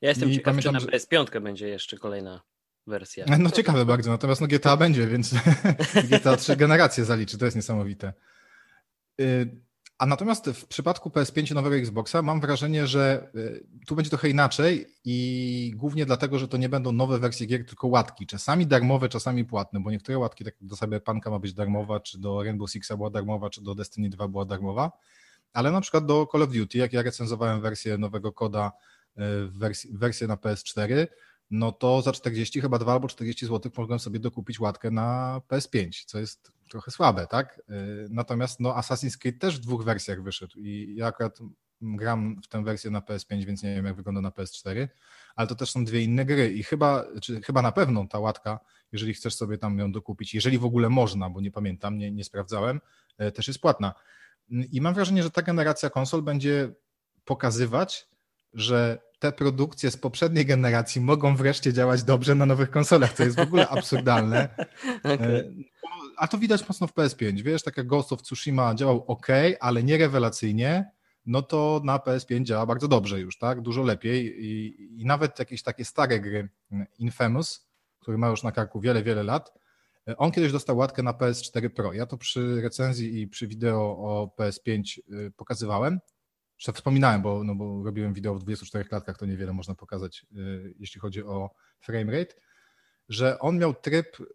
Ja 0.00 0.08
jestem 0.08 0.30
I 0.30 0.34
ciekaw, 0.34 0.44
pamiętam, 0.44 0.80
czy 0.80 0.86
na 0.86 0.92
PS5 0.92 1.40
będzie 1.40 1.68
jeszcze 1.68 1.96
kolejna 1.96 2.42
wersja. 2.86 3.24
No 3.38 3.50
ciekawe 3.50 3.86
bardzo, 3.86 4.10
natomiast 4.10 4.40
no 4.40 4.46
GTA 4.46 4.76
będzie, 4.76 5.06
więc 5.06 5.34
GTA 6.10 6.36
3 6.36 6.56
generacje 6.56 7.04
zaliczy, 7.04 7.38
to 7.38 7.44
jest 7.44 7.56
niesamowite. 7.56 8.12
A 10.00 10.06
natomiast 10.06 10.50
w 10.50 10.66
przypadku 10.66 11.10
PS5 11.10 11.54
nowego 11.54 11.76
Xboxa 11.76 12.22
mam 12.22 12.40
wrażenie, 12.40 12.86
że 12.86 13.30
y, 13.34 13.66
tu 13.86 13.94
będzie 13.96 14.10
trochę 14.10 14.28
inaczej 14.28 14.86
i 15.04 15.72
głównie 15.76 16.06
dlatego, 16.06 16.38
że 16.38 16.48
to 16.48 16.56
nie 16.56 16.68
będą 16.68 16.92
nowe 16.92 17.18
wersje 17.18 17.46
gier, 17.46 17.66
tylko 17.66 17.88
łatki. 17.88 18.26
Czasami 18.26 18.66
darmowe, 18.66 19.08
czasami 19.08 19.44
płatne, 19.44 19.80
bo 19.80 19.90
niektóre 19.90 20.18
łatki, 20.18 20.44
tak 20.44 20.54
jak 20.60 20.68
do 20.68 20.76
Cyberpunka 20.76 21.30
ma 21.30 21.38
być 21.38 21.54
darmowa, 21.54 22.00
czy 22.00 22.18
do 22.18 22.42
Rainbow 22.42 22.70
Sixa 22.70 22.96
była 22.96 23.10
darmowa, 23.10 23.50
czy 23.50 23.62
do 23.62 23.74
Destiny 23.74 24.08
2 24.10 24.28
była 24.28 24.44
darmowa, 24.44 24.92
ale 25.52 25.70
na 25.70 25.80
przykład 25.80 26.06
do 26.06 26.28
Call 26.32 26.42
of 26.42 26.52
Duty, 26.52 26.78
jak 26.78 26.92
ja 26.92 27.02
recenzowałem 27.02 27.60
wersję 27.60 27.98
nowego 27.98 28.32
koda, 28.32 28.72
y, 29.18 29.22
wersję 29.92 30.26
na 30.26 30.36
PS4, 30.36 31.06
no 31.50 31.72
to 31.72 32.02
za 32.02 32.12
40, 32.12 32.60
chyba 32.60 32.78
2 32.78 32.92
albo 32.92 33.08
40 33.08 33.46
zł 33.46 33.72
mogłem 33.76 33.98
sobie 33.98 34.20
dokupić 34.20 34.60
łatkę 34.60 34.90
na 34.90 35.40
PS5, 35.48 36.04
co 36.06 36.18
jest 36.18 36.52
trochę 36.70 36.90
słabe, 36.90 37.26
tak? 37.26 37.62
Y, 37.70 38.08
natomiast 38.10 38.60
no, 38.60 38.70
Assassin's 38.70 39.18
Creed 39.18 39.38
też 39.38 39.56
w 39.56 39.60
dwóch 39.60 39.84
wersjach 39.84 40.22
wyszedł 40.22 40.58
i 40.58 40.94
ja 40.96 41.06
akurat 41.06 41.38
gram 41.80 42.40
w 42.42 42.48
tę 42.48 42.64
wersję 42.64 42.90
na 42.90 43.00
PS5, 43.00 43.44
więc 43.44 43.62
nie 43.62 43.74
wiem 43.74 43.86
jak 43.86 43.96
wygląda 43.96 44.20
na 44.20 44.30
PS4, 44.30 44.88
ale 45.36 45.48
to 45.48 45.54
też 45.54 45.70
są 45.70 45.84
dwie 45.84 46.02
inne 46.02 46.24
gry 46.24 46.52
i 46.52 46.62
chyba, 46.62 47.04
czy 47.22 47.42
chyba 47.42 47.62
na 47.62 47.72
pewno 47.72 48.06
ta 48.06 48.18
łatka, 48.18 48.60
jeżeli 48.92 49.14
chcesz 49.14 49.34
sobie 49.34 49.58
tam 49.58 49.78
ją 49.78 49.92
dokupić, 49.92 50.34
jeżeli 50.34 50.58
w 50.58 50.64
ogóle 50.64 50.88
można, 50.88 51.30
bo 51.30 51.40
nie 51.40 51.50
pamiętam, 51.50 51.98
nie, 51.98 52.10
nie 52.10 52.24
sprawdzałem, 52.24 52.80
y, 53.22 53.32
też 53.32 53.48
jest 53.48 53.60
płatna. 53.60 53.94
I 54.72 54.80
mam 54.80 54.94
wrażenie, 54.94 55.22
że 55.22 55.30
ta 55.30 55.42
generacja 55.42 55.90
konsol 55.90 56.22
będzie 56.22 56.72
pokazywać, 57.24 58.08
że 58.54 58.98
te 59.20 59.32
produkcje 59.32 59.90
z 59.90 59.96
poprzedniej 59.96 60.46
generacji 60.46 61.00
mogą 61.00 61.36
wreszcie 61.36 61.72
działać 61.72 62.02
dobrze 62.02 62.34
na 62.34 62.46
nowych 62.46 62.70
konsolach, 62.70 63.12
co 63.12 63.24
jest 63.24 63.36
w 63.36 63.40
ogóle 63.40 63.68
absurdalne. 63.68 64.48
okay. 65.14 65.54
A 66.16 66.28
to 66.28 66.38
widać 66.38 66.68
mocno 66.68 66.86
w 66.86 66.94
PS5. 66.94 67.42
Wiesz, 67.42 67.62
tak 67.62 67.76
jak 67.76 67.86
Ghost 67.86 68.12
of 68.12 68.22
Tsushima 68.22 68.74
działał 68.74 69.04
ok, 69.06 69.26
ale 69.60 69.82
nie 69.82 69.98
rewelacyjnie, 69.98 70.90
no 71.26 71.42
to 71.42 71.80
na 71.84 71.98
PS5 71.98 72.42
działa 72.42 72.66
bardzo 72.66 72.88
dobrze 72.88 73.20
już, 73.20 73.38
tak? 73.38 73.60
Dużo 73.60 73.82
lepiej 73.82 74.44
i, 74.44 74.76
i 75.00 75.06
nawet 75.06 75.38
jakieś 75.38 75.62
takie 75.62 75.84
stare 75.84 76.20
gry, 76.20 76.48
Infamous, 76.98 77.68
który 78.00 78.18
ma 78.18 78.28
już 78.28 78.42
na 78.42 78.52
karku 78.52 78.80
wiele, 78.80 79.02
wiele 79.02 79.22
lat, 79.22 79.52
on 80.16 80.30
kiedyś 80.30 80.52
dostał 80.52 80.76
łatkę 80.76 81.02
na 81.02 81.12
PS4 81.12 81.68
Pro. 81.68 81.92
Ja 81.92 82.06
to 82.06 82.16
przy 82.16 82.60
recenzji 82.62 83.20
i 83.20 83.28
przy 83.28 83.46
wideo 83.46 83.80
o 83.80 84.34
PS5 84.38 84.98
y, 84.98 85.32
pokazywałem. 85.36 86.00
Jeszcze 86.60 86.72
wspominałem, 86.72 87.22
bo, 87.22 87.44
no 87.44 87.54
bo 87.54 87.84
robiłem 87.84 88.14
wideo 88.14 88.34
w 88.34 88.38
24 88.38 88.84
klatkach, 88.84 89.18
to 89.18 89.26
niewiele 89.26 89.52
można 89.52 89.74
pokazać, 89.74 90.26
y, 90.36 90.74
jeśli 90.78 91.00
chodzi 91.00 91.22
o 91.24 91.50
frame 91.80 92.12
rate 92.12 92.34
że 93.10 93.38
on 93.38 93.58
miał 93.58 93.74
tryb 93.74 94.20
y, 94.20 94.26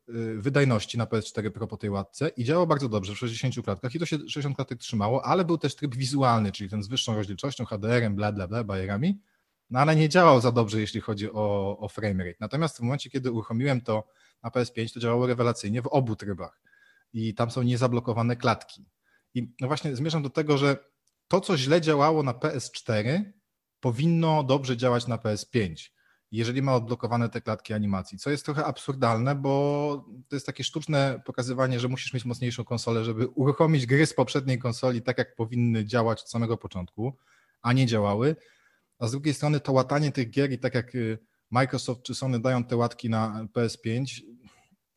wydajności 0.42 0.98
na 0.98 1.06
PS4 1.06 1.50
Pro 1.50 1.68
po 1.68 1.78
tej 1.78 1.90
łatce 1.90 2.30
i 2.30 2.44
działał 2.44 2.68
bardzo 2.68 2.90
dobrze 2.90 3.14
w 3.14 3.18
60 3.18 3.66
klatkach 3.66 3.96
i 3.96 4.00
to 4.00 4.06
się 4.06 4.18
60 4.18 4.56
klatek 4.56 4.80
trzymało, 4.80 5.26
ale 5.26 5.46
był 5.46 5.58
też 5.58 5.76
tryb 5.76 5.96
wizualny, 5.96 6.52
czyli 6.52 6.70
ten 6.70 6.84
z 6.84 6.88
wyższą 6.88 7.16
rozdzielczością, 7.16 7.66
HDR-em, 7.66 8.16
bla, 8.16 8.32
bla, 8.32 8.48
bla, 8.48 8.64
bajerami, 8.64 9.20
no 9.70 9.80
ale 9.80 9.96
nie 9.96 10.10
działał 10.10 10.42
za 10.42 10.52
dobrze, 10.52 10.80
jeśli 10.80 11.02
chodzi 11.02 11.32
o, 11.32 11.78
o 11.80 11.90
framerate. 11.90 12.38
Natomiast 12.40 12.78
w 12.78 12.82
momencie, 12.82 13.10
kiedy 13.10 13.32
uruchomiłem 13.32 13.82
to 13.82 14.08
na 14.44 14.50
PS5, 14.50 14.94
to 14.94 15.00
działało 15.00 15.28
rewelacyjnie 15.28 15.82
w 15.82 15.88
obu 15.88 16.16
trybach 16.16 16.62
i 17.14 17.34
tam 17.34 17.52
są 17.52 17.62
niezablokowane 17.62 18.36
klatki. 18.36 18.86
I 19.34 19.54
no 19.62 19.68
właśnie 19.68 19.96
zmierzam 19.96 20.24
do 20.24 20.30
tego, 20.30 20.58
że 20.58 20.78
to, 21.28 21.42
co 21.42 21.58
źle 21.58 21.82
działało 21.82 22.24
na 22.24 22.34
PS4, 22.34 23.24
powinno 23.80 24.44
dobrze 24.44 24.78
działać 24.78 25.08
na 25.08 25.18
PS5 25.18 25.76
jeżeli 26.36 26.62
ma 26.62 26.76
odblokowane 26.76 27.30
te 27.30 27.42
klatki 27.42 27.74
animacji, 27.74 28.18
co 28.18 28.30
jest 28.30 28.46
trochę 28.46 28.66
absurdalne, 28.66 29.36
bo 29.36 30.06
to 30.28 30.36
jest 30.36 30.46
takie 30.46 30.64
sztuczne 30.64 31.22
pokazywanie, 31.26 31.80
że 31.80 31.88
musisz 31.88 32.14
mieć 32.14 32.26
mocniejszą 32.26 32.64
konsolę, 32.64 33.04
żeby 33.04 33.28
uruchomić 33.28 33.86
gry 33.86 34.06
z 34.06 34.14
poprzedniej 34.14 34.60
konsoli 34.60 35.02
tak, 35.02 35.18
jak 35.18 35.36
powinny 35.36 35.86
działać 35.86 36.22
od 36.22 36.30
samego 36.30 36.58
początku, 36.58 37.18
a 37.62 37.74
nie 37.74 37.86
działały. 37.86 38.36
A 39.00 39.08
z 39.08 39.12
drugiej 39.12 39.34
strony 39.34 39.60
to 39.60 39.72
łatanie 39.72 40.12
tych 40.12 40.30
gier 40.30 40.52
i 40.52 40.60
tak 40.60 40.76
jak 40.76 40.96
y, 40.96 41.18
Microsoft 41.52 42.02
czy 42.04 42.16
Sony 42.16 42.40
dają 42.40 42.64
te 42.64 42.76
łatki 42.76 43.10
na 43.10 43.48
PS5, 43.54 44.22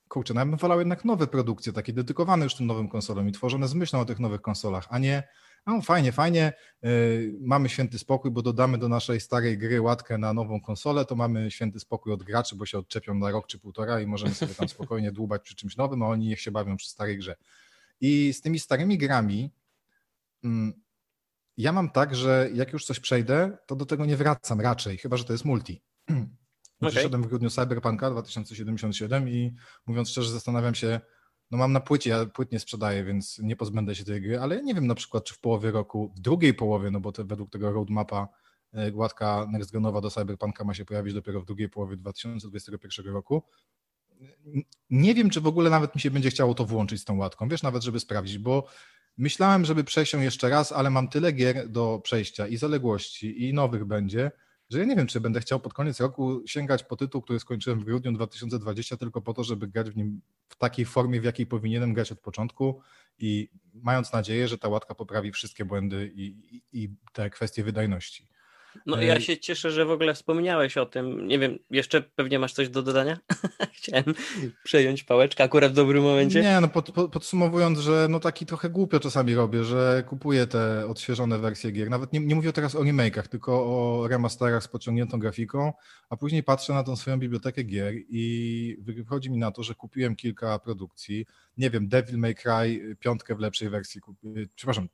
kurczę, 0.08 0.34
no 0.34 0.40
ja 0.40 0.46
bym 0.46 0.56
wolał 0.56 0.78
jednak 0.78 1.04
nowe 1.04 1.26
produkcje, 1.26 1.72
takie 1.72 1.92
dedykowane 1.92 2.44
już 2.44 2.54
tym 2.54 2.66
nowym 2.66 2.88
konsolom 2.88 3.28
i 3.28 3.32
tworzone 3.32 3.68
z 3.68 3.74
myślą 3.74 4.00
o 4.00 4.04
tych 4.04 4.18
nowych 4.18 4.40
konsolach, 4.40 4.86
a 4.90 4.98
nie 4.98 5.28
no 5.68 5.82
fajnie, 5.82 6.12
fajnie, 6.12 6.52
yy, 6.82 7.34
mamy 7.40 7.68
święty 7.68 7.98
spokój, 7.98 8.30
bo 8.30 8.42
dodamy 8.42 8.78
do 8.78 8.88
naszej 8.88 9.20
starej 9.20 9.58
gry 9.58 9.80
łatkę 9.80 10.18
na 10.18 10.32
nową 10.32 10.60
konsolę, 10.60 11.04
to 11.04 11.16
mamy 11.16 11.50
święty 11.50 11.80
spokój 11.80 12.12
od 12.12 12.22
graczy, 12.22 12.56
bo 12.56 12.66
się 12.66 12.78
odczepią 12.78 13.14
na 13.14 13.30
rok 13.30 13.46
czy 13.46 13.58
półtora 13.58 14.00
i 14.00 14.06
możemy 14.06 14.34
sobie 14.34 14.54
tam 14.54 14.68
spokojnie 14.68 15.12
dłubać 15.12 15.42
przy 15.42 15.54
czymś 15.54 15.76
nowym, 15.76 16.02
a 16.02 16.06
oni 16.06 16.26
niech 16.26 16.40
się 16.40 16.50
bawią 16.50 16.76
przy 16.76 16.88
starej 16.88 17.18
grze. 17.18 17.36
I 18.00 18.32
z 18.32 18.40
tymi 18.40 18.58
starymi 18.58 18.98
grami 18.98 19.50
mm, 20.44 20.72
ja 21.56 21.72
mam 21.72 21.90
tak, 21.90 22.16
że 22.16 22.48
jak 22.54 22.72
już 22.72 22.84
coś 22.84 23.00
przejdę, 23.00 23.58
to 23.66 23.76
do 23.76 23.86
tego 23.86 24.06
nie 24.06 24.16
wracam 24.16 24.60
raczej, 24.60 24.98
chyba 24.98 25.16
że 25.16 25.24
to 25.24 25.32
jest 25.32 25.44
multi. 25.44 25.82
Okay. 26.80 26.90
Przyszedłem 26.90 27.22
w 27.22 27.26
grudniu 27.26 27.50
Cyberpunka 27.50 28.10
2077 28.10 29.28
i 29.28 29.54
mówiąc 29.86 30.10
szczerze 30.10 30.30
zastanawiam 30.30 30.74
się, 30.74 31.00
no 31.50 31.58
mam 31.58 31.72
na 31.72 31.80
płycie, 31.80 32.10
ja 32.10 32.26
płyt 32.26 32.52
nie 32.52 32.60
sprzedaję, 32.60 33.04
więc 33.04 33.38
nie 33.38 33.56
pozbędę 33.56 33.94
się 33.94 34.04
tej 34.04 34.22
gry, 34.22 34.38
ale 34.38 34.62
nie 34.62 34.74
wiem 34.74 34.86
na 34.86 34.94
przykład, 34.94 35.24
czy 35.24 35.34
w 35.34 35.40
połowie 35.40 35.70
roku, 35.70 36.12
w 36.16 36.20
drugiej 36.20 36.54
połowie, 36.54 36.90
no 36.90 37.00
bo 37.00 37.12
według 37.18 37.50
tego 37.50 37.72
roadmapa 37.72 38.28
e, 38.72 38.92
gładka 38.92 39.46
next 39.50 39.72
genowa 39.72 40.00
do 40.00 40.10
Cyberpunka 40.10 40.64
ma 40.64 40.74
się 40.74 40.84
pojawić 40.84 41.14
dopiero 41.14 41.40
w 41.40 41.44
drugiej 41.44 41.68
połowie 41.68 41.96
2021 41.96 43.12
roku. 43.12 43.42
Nie 44.90 45.14
wiem, 45.14 45.30
czy 45.30 45.40
w 45.40 45.46
ogóle 45.46 45.70
nawet 45.70 45.94
mi 45.94 46.00
się 46.00 46.10
będzie 46.10 46.30
chciało 46.30 46.54
to 46.54 46.64
włączyć 46.64 47.00
z 47.00 47.04
tą 47.04 47.18
łatką, 47.18 47.48
wiesz, 47.48 47.62
nawet 47.62 47.82
żeby 47.82 48.00
sprawdzić, 48.00 48.38
bo 48.38 48.66
myślałem, 49.16 49.64
żeby 49.64 49.84
przejść 49.84 50.12
ją 50.12 50.20
jeszcze 50.20 50.48
raz, 50.48 50.72
ale 50.72 50.90
mam 50.90 51.08
tyle 51.08 51.32
gier 51.32 51.68
do 51.68 52.00
przejścia 52.04 52.46
i 52.46 52.56
zaległości 52.56 53.48
i 53.48 53.54
nowych 53.54 53.84
będzie, 53.84 54.30
że 54.70 54.78
ja 54.78 54.84
nie 54.84 54.96
wiem, 54.96 55.06
czy 55.06 55.20
będę 55.20 55.40
chciał 55.40 55.60
pod 55.60 55.74
koniec 55.74 56.00
roku 56.00 56.42
sięgać 56.46 56.84
po 56.84 56.96
tytuł, 56.96 57.22
który 57.22 57.40
skończyłem 57.40 57.80
w 57.80 57.84
grudniu 57.84 58.12
2020, 58.12 58.96
tylko 58.96 59.20
po 59.20 59.34
to, 59.34 59.44
żeby 59.44 59.68
grać 59.68 59.90
w 59.90 59.96
nim 59.96 60.20
w 60.48 60.56
takiej 60.56 60.84
formie, 60.84 61.20
w 61.20 61.24
jakiej 61.24 61.46
powinienem 61.46 61.94
grać 61.94 62.12
od 62.12 62.20
początku 62.20 62.80
i 63.18 63.48
mając 63.74 64.12
nadzieję, 64.12 64.48
że 64.48 64.58
ta 64.58 64.68
łatka 64.68 64.94
poprawi 64.94 65.32
wszystkie 65.32 65.64
błędy 65.64 66.12
i, 66.14 66.22
i, 66.56 66.82
i 66.84 66.90
te 67.12 67.30
kwestie 67.30 67.64
wydajności. 67.64 68.27
No 68.86 69.02
ja 69.02 69.20
się 69.20 69.38
cieszę, 69.38 69.70
że 69.70 69.84
w 69.84 69.90
ogóle 69.90 70.14
wspomniałeś 70.14 70.76
o 70.76 70.86
tym. 70.86 71.26
Nie 71.26 71.38
wiem, 71.38 71.58
jeszcze 71.70 72.02
pewnie 72.02 72.38
masz 72.38 72.52
coś 72.52 72.68
do 72.68 72.82
dodania? 72.82 73.18
Chciałem 73.76 74.04
przejąć 74.64 75.04
pałeczkę 75.04 75.44
akurat 75.44 75.72
w 75.72 75.74
dobrym 75.74 76.02
momencie. 76.02 76.42
Nie, 76.42 76.60
no 76.60 76.68
pod, 76.68 76.92
pod, 76.92 77.12
podsumowując, 77.12 77.78
że 77.78 78.06
no 78.10 78.20
taki 78.20 78.46
trochę 78.46 78.70
głupio 78.70 79.00
czasami 79.00 79.34
robię, 79.34 79.64
że 79.64 80.04
kupuję 80.06 80.46
te 80.46 80.86
odświeżone 80.86 81.38
wersje 81.38 81.72
gier. 81.72 81.90
Nawet 81.90 82.12
nie, 82.12 82.20
nie 82.20 82.34
mówię 82.34 82.52
teraz 82.52 82.74
o 82.74 82.80
remake'ach, 82.80 83.28
tylko 83.28 83.52
o 83.52 84.08
remasterach 84.08 84.62
z 84.62 84.68
podciągniętą 84.68 85.18
grafiką, 85.18 85.72
a 86.10 86.16
później 86.16 86.42
patrzę 86.42 86.72
na 86.72 86.84
tą 86.84 86.96
swoją 86.96 87.18
bibliotekę 87.18 87.64
gier 87.64 87.94
i 88.08 88.76
wychodzi 88.80 89.30
mi 89.30 89.38
na 89.38 89.50
to, 89.50 89.62
że 89.62 89.74
kupiłem 89.74 90.16
kilka 90.16 90.58
produkcji. 90.58 91.26
Nie 91.56 91.70
wiem, 91.70 91.88
Devil 91.88 92.18
May 92.18 92.34
Cry 92.34 92.96
piątkę 93.00 93.34
w 93.34 93.38
lepszej 93.38 93.68
wersji. 93.68 94.00
Przepraszam, 94.54 94.88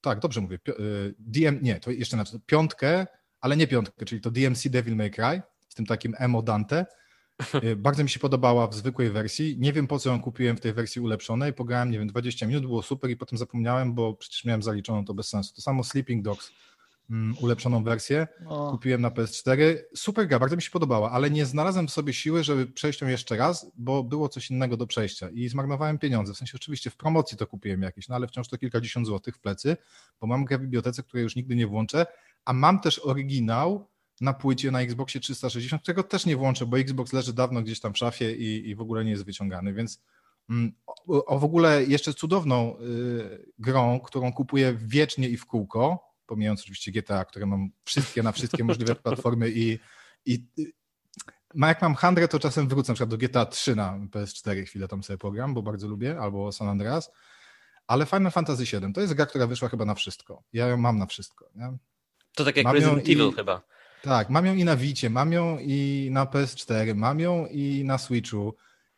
tak, 0.00 0.18
dobrze 0.18 0.40
mówię. 0.40 0.58
Y, 0.68 1.14
DM, 1.18 1.58
nie, 1.62 1.80
to 1.80 1.90
jeszcze 1.90 2.16
na 2.16 2.24
piątkę 2.46 3.06
ale 3.40 3.56
nie 3.56 3.66
piątkę, 3.66 4.04
czyli 4.04 4.20
to 4.20 4.30
DMC 4.30 4.68
Devil 4.68 4.96
May 4.96 5.10
Cry 5.10 5.42
z 5.68 5.74
tym 5.74 5.86
takim 5.86 6.14
emo 6.18 6.42
Dante. 6.42 6.86
Y, 7.64 7.76
bardzo 7.76 8.02
mi 8.02 8.10
się 8.10 8.20
podobała 8.20 8.66
w 8.66 8.74
zwykłej 8.74 9.10
wersji. 9.10 9.56
Nie 9.58 9.72
wiem 9.72 9.86
po 9.86 9.98
co 9.98 10.10
ją 10.10 10.20
kupiłem 10.20 10.56
w 10.56 10.60
tej 10.60 10.72
wersji 10.72 11.00
ulepszonej. 11.00 11.52
Pograłem, 11.52 11.90
nie 11.90 11.98
wiem, 11.98 12.08
20 12.08 12.46
minut, 12.46 12.66
było 12.66 12.82
super 12.82 13.10
i 13.10 13.16
potem 13.16 13.38
zapomniałem, 13.38 13.94
bo 13.94 14.14
przecież 14.14 14.44
miałem 14.44 14.62
zaliczoną 14.62 15.04
to 15.04 15.14
bez 15.14 15.28
sensu. 15.28 15.54
To 15.54 15.62
samo 15.62 15.84
Sleeping 15.84 16.24
Dogs, 16.24 16.52
um, 17.10 17.34
ulepszoną 17.40 17.84
wersję, 17.84 18.26
o. 18.46 18.70
kupiłem 18.70 19.00
na 19.00 19.10
PS4. 19.10 19.78
Super 19.94 20.28
gra, 20.28 20.38
bardzo 20.38 20.56
mi 20.56 20.62
się 20.62 20.70
podobała, 20.70 21.10
ale 21.10 21.30
nie 21.30 21.46
znalazłem 21.46 21.88
w 21.88 21.90
sobie 21.90 22.12
siły, 22.12 22.44
żeby 22.44 22.66
przejść 22.66 23.00
ją 23.00 23.08
jeszcze 23.08 23.36
raz, 23.36 23.72
bo 23.76 24.04
było 24.04 24.28
coś 24.28 24.50
innego 24.50 24.76
do 24.76 24.86
przejścia 24.86 25.30
i 25.30 25.48
zmarnowałem 25.48 25.98
pieniądze. 25.98 26.34
W 26.34 26.36
sensie 26.36 26.52
oczywiście 26.56 26.90
w 26.90 26.96
promocji 26.96 27.38
to 27.38 27.46
kupiłem 27.46 27.82
jakieś, 27.82 28.08
no 28.08 28.14
ale 28.14 28.26
wciąż 28.26 28.48
to 28.48 28.58
kilkadziesiąt 28.58 29.06
złotych 29.06 29.36
w 29.36 29.38
plecy, 29.38 29.76
bo 30.20 30.26
mam 30.26 30.44
grę 30.44 30.58
w 30.58 30.60
bibliotece, 30.60 31.02
której 31.02 31.22
już 31.22 31.36
nigdy 31.36 31.56
nie 31.56 31.66
włączę, 31.66 32.06
a 32.44 32.52
mam 32.52 32.80
też 32.80 32.98
oryginał 32.98 33.90
na 34.20 34.32
płycie 34.32 34.70
na 34.70 34.80
Xboxie 34.80 35.20
360, 35.20 35.82
którego 35.82 36.02
też 36.02 36.26
nie 36.26 36.36
włączę, 36.36 36.66
bo 36.66 36.78
Xbox 36.78 37.12
leży 37.12 37.32
dawno 37.32 37.62
gdzieś 37.62 37.80
tam 37.80 37.92
w 37.92 37.98
szafie 37.98 38.36
i, 38.36 38.68
i 38.68 38.74
w 38.74 38.80
ogóle 38.80 39.04
nie 39.04 39.10
jest 39.10 39.24
wyciągany, 39.24 39.72
więc 39.72 40.02
mm, 40.50 40.72
o, 40.86 41.24
o 41.24 41.38
w 41.38 41.44
ogóle 41.44 41.84
jeszcze 41.84 42.14
cudowną 42.14 42.78
y, 42.78 43.52
grą, 43.58 44.00
którą 44.00 44.32
kupuję 44.32 44.76
wiecznie 44.80 45.28
i 45.28 45.36
w 45.36 45.46
kółko, 45.46 46.10
pomijając 46.26 46.60
oczywiście 46.60 46.92
GTA, 46.92 47.24
które 47.24 47.46
mam 47.46 47.70
wszystkie 47.84 48.22
na 48.22 48.32
wszystkie 48.32 48.64
możliwe 48.64 48.94
platformy 49.04 49.50
i, 49.50 49.78
i 50.26 50.46
ma 51.54 51.68
jak 51.68 51.82
mam 51.82 51.94
handrę, 51.94 52.28
to 52.28 52.38
czasem 52.38 52.68
wrócę 52.68 52.92
na 52.92 52.94
przykład 52.94 53.10
do 53.10 53.18
GTA 53.18 53.46
3 53.46 53.76
na 53.76 53.98
PS4 54.10 54.64
chwilę 54.64 54.88
tam 54.88 55.02
sobie 55.02 55.18
program, 55.18 55.54
bo 55.54 55.62
bardzo 55.62 55.88
lubię, 55.88 56.20
albo 56.20 56.52
San 56.52 56.68
Andreas, 56.68 57.10
ale 57.86 58.06
Final 58.06 58.32
Fantasy 58.32 58.64
VII 58.64 58.92
to 58.92 59.00
jest 59.00 59.14
gra, 59.14 59.26
która 59.26 59.46
wyszła 59.46 59.68
chyba 59.68 59.84
na 59.84 59.94
wszystko. 59.94 60.42
Ja 60.52 60.66
ją 60.66 60.76
mam 60.76 60.98
na 60.98 61.06
wszystko. 61.06 61.50
Nie? 61.54 61.78
To 62.40 62.44
tak 62.44 62.56
jak 62.56 62.64
mam 62.64 62.74
Resident 62.74 63.08
Evil 63.08 63.28
i... 63.28 63.32
chyba. 63.32 63.62
Tak, 64.02 64.30
mam 64.30 64.46
ją 64.46 64.54
i 64.54 64.64
na 64.64 64.76
Wicie, 64.76 65.10
mam 65.10 65.32
ją 65.32 65.58
i 65.60 66.08
na 66.12 66.24
PS4, 66.24 66.94
mam 66.94 67.20
ją 67.20 67.46
i 67.46 67.82
na 67.84 67.98
Switchu. 67.98 68.54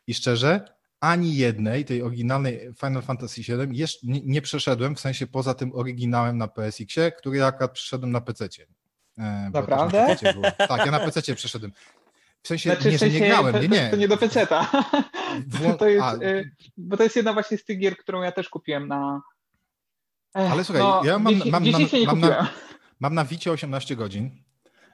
I 0.07 0.13
szczerze, 0.13 0.65
ani 0.99 1.35
jednej 1.35 1.85
tej 1.85 2.03
oryginalnej 2.03 2.69
Final 2.79 3.01
Fantasy 3.01 3.41
VII 3.41 3.77
jeszcze 3.77 4.07
nie, 4.07 4.21
nie 4.25 4.41
przeszedłem, 4.41 4.95
w 4.95 4.99
sensie 4.99 5.27
poza 5.27 5.53
tym 5.53 5.71
oryginałem 5.75 6.37
na 6.37 6.47
PSX-ie, 6.47 7.11
który 7.11 7.37
ja 7.37 7.47
akurat 7.47 7.71
przeszedłem 7.71 8.11
na 8.11 8.21
PC. 8.21 8.47
E, 9.17 9.49
Naprawdę? 9.53 10.15
Na 10.41 10.51
tak, 10.51 10.85
ja 10.85 10.91
na 10.91 10.99
PC 10.99 11.35
przeszedłem. 11.35 11.71
W 12.43 12.47
sensie, 12.47 12.69
znaczy, 12.69 12.91
nie, 12.91 12.97
w 12.97 12.99
sensie, 12.99 13.19
nie 13.19 13.27
grałem, 13.27 13.61
nie, 13.61 13.67
nie. 13.67 13.89
To 13.89 13.95
nie 13.95 14.07
do 14.07 14.17
PC-ta. 14.17 14.71
To 15.79 15.87
jest, 15.87 16.21
y, 16.21 16.51
bo 16.77 16.97
to 16.97 17.03
jest 17.03 17.15
jedna 17.15 17.33
właśnie 17.33 17.57
z 17.57 17.65
tych 17.65 17.79
gier, 17.79 17.97
którą 17.97 18.21
ja 18.21 18.31
też 18.31 18.49
kupiłem 18.49 18.87
na... 18.87 19.21
Ech, 20.35 20.51
Ale 20.51 20.63
słuchaj, 20.63 20.83
no, 20.83 21.01
ja 21.05 21.19
mam, 21.19 21.33
mam, 21.37 21.63
mam, 21.71 21.81
mam, 22.05 22.19
na, 22.19 22.49
mam 22.99 23.13
na 23.13 23.25
Wicie 23.25 23.51
18 23.51 23.95
godzin, 23.95 24.43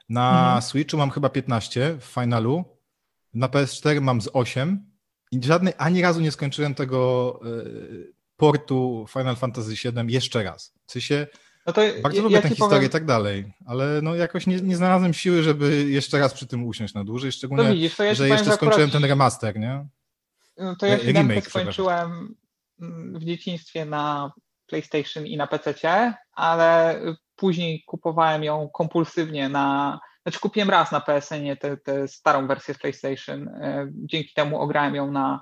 na 0.08 0.44
mhm. 0.44 0.62
Switchu 0.62 0.96
mam 0.96 1.10
chyba 1.10 1.28
15 1.28 1.96
w 2.00 2.04
finalu, 2.04 2.64
na 3.34 3.48
PS4 3.48 4.00
mam 4.00 4.20
z 4.20 4.28
8 4.32 4.90
i 5.32 5.44
żadnej, 5.44 5.74
ani 5.78 6.02
razu 6.02 6.20
nie 6.20 6.32
skończyłem 6.32 6.74
tego 6.74 7.40
y, 7.46 8.12
portu 8.36 9.06
Final 9.12 9.36
Fantasy 9.36 9.70
VII 9.70 10.12
jeszcze 10.12 10.42
raz. 10.42 10.74
W 10.86 10.92
sensie, 10.92 11.26
no 11.66 11.72
to 11.72 11.80
bardzo 12.02 12.18
ja, 12.18 12.22
lubię 12.22 12.36
ja 12.36 12.42
tę 12.42 12.48
historię 12.48 12.70
powiem... 12.70 12.88
i 12.88 12.92
tak 12.92 13.04
dalej, 13.04 13.52
ale 13.66 14.02
no 14.02 14.14
jakoś 14.14 14.46
nie, 14.46 14.56
nie 14.60 14.76
znalazłem 14.76 15.14
siły, 15.14 15.42
żeby 15.42 15.90
jeszcze 15.90 16.18
raz 16.18 16.34
przy 16.34 16.46
tym 16.46 16.64
usiąść 16.64 16.94
na 16.94 17.04
dłużej, 17.04 17.32
szczególnie, 17.32 17.64
to 17.64 17.74
widzisz, 17.74 17.96
to 17.96 18.04
ja 18.04 18.14
że 18.14 18.28
jeszcze 18.28 18.52
skończyłem 18.52 18.88
akurat... 18.88 18.92
ten 18.92 19.04
remaster, 19.04 19.58
nie? 19.58 19.86
No 20.56 20.76
to 20.76 20.86
ja 20.86 20.98
się 20.98 21.12
remake 21.12 21.48
skończyłem 21.48 22.34
w 23.14 23.24
dzieciństwie 23.24 23.84
na 23.84 24.32
PlayStation 24.66 25.26
i 25.26 25.36
na 25.36 25.46
PC, 25.46 26.14
ale 26.32 27.00
później 27.40 27.84
kupowałem 27.86 28.44
ją 28.44 28.68
kompulsywnie 28.68 29.48
na. 29.48 30.00
Znaczy, 30.22 30.40
kupiłem 30.40 30.70
raz 30.70 30.92
na 30.92 31.00
PSN 31.00 31.44
tę 31.84 32.08
starą 32.08 32.46
wersję 32.46 32.74
z 32.74 32.78
PlayStation. 32.78 33.48
E, 33.48 33.88
dzięki 33.92 34.34
temu 34.34 34.60
ograłem 34.60 34.94
ją 34.94 35.12
na 35.12 35.40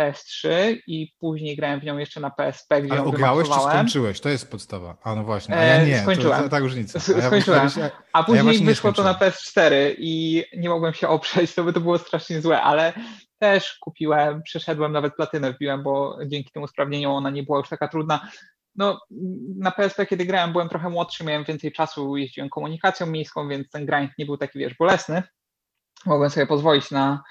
PS3 0.00 0.48
i 0.86 1.12
później 1.20 1.56
grałem 1.56 1.80
w 1.80 1.84
nią 1.84 1.98
jeszcze 1.98 2.20
na 2.20 2.30
PSP, 2.30 2.82
gdzie 2.82 2.92
Ale 2.92 3.02
ją 3.02 3.08
ograłeś 3.08 3.48
czy 3.48 3.54
skończyłeś? 3.54 4.20
To 4.20 4.28
jest 4.28 4.50
podstawa. 4.50 4.96
A 5.02 5.14
no 5.14 5.24
właśnie, 5.24 5.56
a 5.56 5.64
ja 5.64 5.84
nie. 5.84 5.98
Skończyłem. 5.98 6.42
To, 6.42 6.48
ta 6.48 6.58
różnica. 6.58 6.98
A 7.14 7.18
ja 7.18 7.26
skończyłem. 7.26 7.70
A 8.12 8.24
później 8.24 8.58
ja 8.58 8.66
wyszło 8.66 8.92
to 8.92 9.02
na 9.02 9.14
PS4 9.14 9.94
i 9.98 10.44
nie 10.56 10.68
mogłem 10.68 10.94
się 10.94 11.08
oprzeć, 11.08 11.54
to 11.54 11.64
by 11.64 11.72
to 11.72 11.80
było 11.80 11.98
strasznie 11.98 12.40
złe, 12.40 12.62
ale 12.62 12.92
też 13.38 13.78
kupiłem, 13.80 14.42
przeszedłem, 14.42 14.92
nawet 14.92 15.14
platynę 15.14 15.52
wbiłem, 15.52 15.82
bo 15.82 16.18
dzięki 16.26 16.50
temu 16.50 16.64
usprawnieniu 16.64 17.10
ona 17.10 17.30
nie 17.30 17.42
była 17.42 17.58
już 17.58 17.68
taka 17.68 17.88
trudna 17.88 18.28
no, 18.76 19.00
na 19.56 19.70
PSP, 19.70 20.06
kiedy 20.06 20.26
grałem, 20.26 20.52
byłem 20.52 20.68
trochę 20.68 20.90
młodszy, 20.90 21.24
miałem 21.24 21.44
więcej 21.44 21.72
czasu, 21.72 22.16
jeździłem 22.16 22.48
komunikacją 22.50 23.06
miejską, 23.06 23.48
więc 23.48 23.70
ten 23.70 23.86
grind 23.86 24.10
nie 24.18 24.26
był 24.26 24.36
taki, 24.36 24.58
wiesz, 24.58 24.74
bolesny. 24.74 25.22
Mogłem 26.06 26.30
sobie 26.30 26.46
pozwolić 26.46 26.90
na 26.90 27.22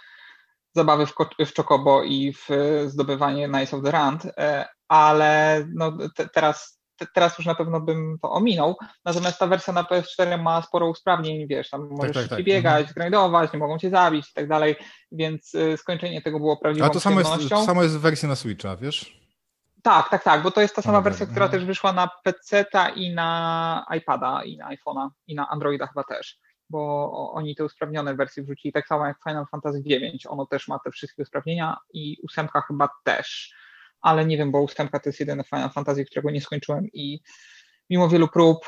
zabawy 0.76 1.06
w, 1.06 1.14
w 1.46 1.56
Chocobo 1.56 2.04
i 2.04 2.34
w 2.34 2.50
zdobywanie 2.88 3.48
Nice 3.48 3.78
of 3.78 3.84
the 3.84 3.92
Rand, 3.92 4.26
e, 4.26 4.66
ale 4.88 5.66
no, 5.74 5.98
te, 6.16 6.30
teraz, 6.30 6.80
te, 6.98 7.06
teraz 7.14 7.38
już 7.38 7.48
na 7.48 7.56
pewno 7.56 7.82
bym 7.82 8.18
to 8.22 8.32
ominął. 8.32 8.76
Natomiast 9.06 9.40
ta 9.40 9.48
wersja 9.48 9.74
na 9.74 9.84
PS4 9.84 10.42
ma 10.42 10.62
sporo 10.62 10.90
usprawnień, 10.90 11.48
wiesz, 11.48 11.70
tam 11.70 11.90
możesz 11.92 12.14
tak, 12.14 12.24
tak, 12.24 12.38
tak. 12.38 12.46
biegać, 12.46 12.94
grindować, 12.94 13.54
nie 13.54 13.60
mogą 13.60 13.78
cię 13.78 13.90
zabić 13.90 14.30
i 14.30 14.34
tak 14.34 14.48
dalej, 14.48 14.76
więc 15.12 15.56
e, 15.56 15.78
skończenie 15.78 16.22
tego 16.22 16.40
było 16.40 16.58
prawdziwą 16.58 16.86
A 16.86 16.90
to 16.90 17.00
samo 17.00 17.20
jest, 17.20 17.50
to 17.50 17.66
samo 17.66 17.84
jest 17.84 17.98
w 17.98 18.02
wersji 18.02 18.28
na 18.28 18.36
Switcha, 18.36 18.76
wiesz? 18.76 19.25
Tak, 19.86 20.10
tak, 20.10 20.24
tak, 20.24 20.44
bo 20.44 20.52
to 20.52 20.62
jest 20.62 20.76
ta 20.76 20.82
sama 20.82 21.02
wersja, 21.02 21.26
która 21.26 21.50
też 21.50 21.66
wyszła 21.66 21.94
na 21.94 22.10
PC-ta 22.24 22.90
i 22.90 23.14
na 23.14 23.86
iPada, 23.98 24.44
i 24.44 24.58
na 24.58 24.70
iPhone'a, 24.70 25.10
i 25.28 25.36
na 25.36 25.50
Androida 25.50 25.88
chyba 25.88 26.04
też, 26.04 26.40
bo 26.70 27.32
oni 27.34 27.56
te 27.56 27.66
usprawnione 27.66 28.16
wersje 28.16 28.44
wrzucili, 28.44 28.72
tak 28.72 28.88
samo 28.88 29.08
jak 29.08 29.18
Final 29.28 29.46
Fantasy 29.52 29.80
IX, 29.86 30.26
ono 30.26 30.46
też 30.46 30.68
ma 30.68 30.80
te 30.80 30.92
wszystkie 30.92 31.24
usprawnienia 31.24 31.78
i 31.94 32.18
ósemka 32.24 32.62
chyba 32.62 32.90
też, 33.04 33.54
ale 34.02 34.26
nie 34.26 34.38
wiem, 34.38 34.52
bo 34.52 34.62
ósemka 34.62 35.00
to 35.00 35.10
jest 35.10 35.20
jedyny 35.20 35.44
Final 35.44 35.70
Fantasy, 35.70 36.06
którego 36.06 36.32
nie 36.32 36.42
skończyłem 36.42 36.88
i 36.94 37.22
mimo 37.90 38.10
wielu 38.10 38.28
prób, 38.28 38.66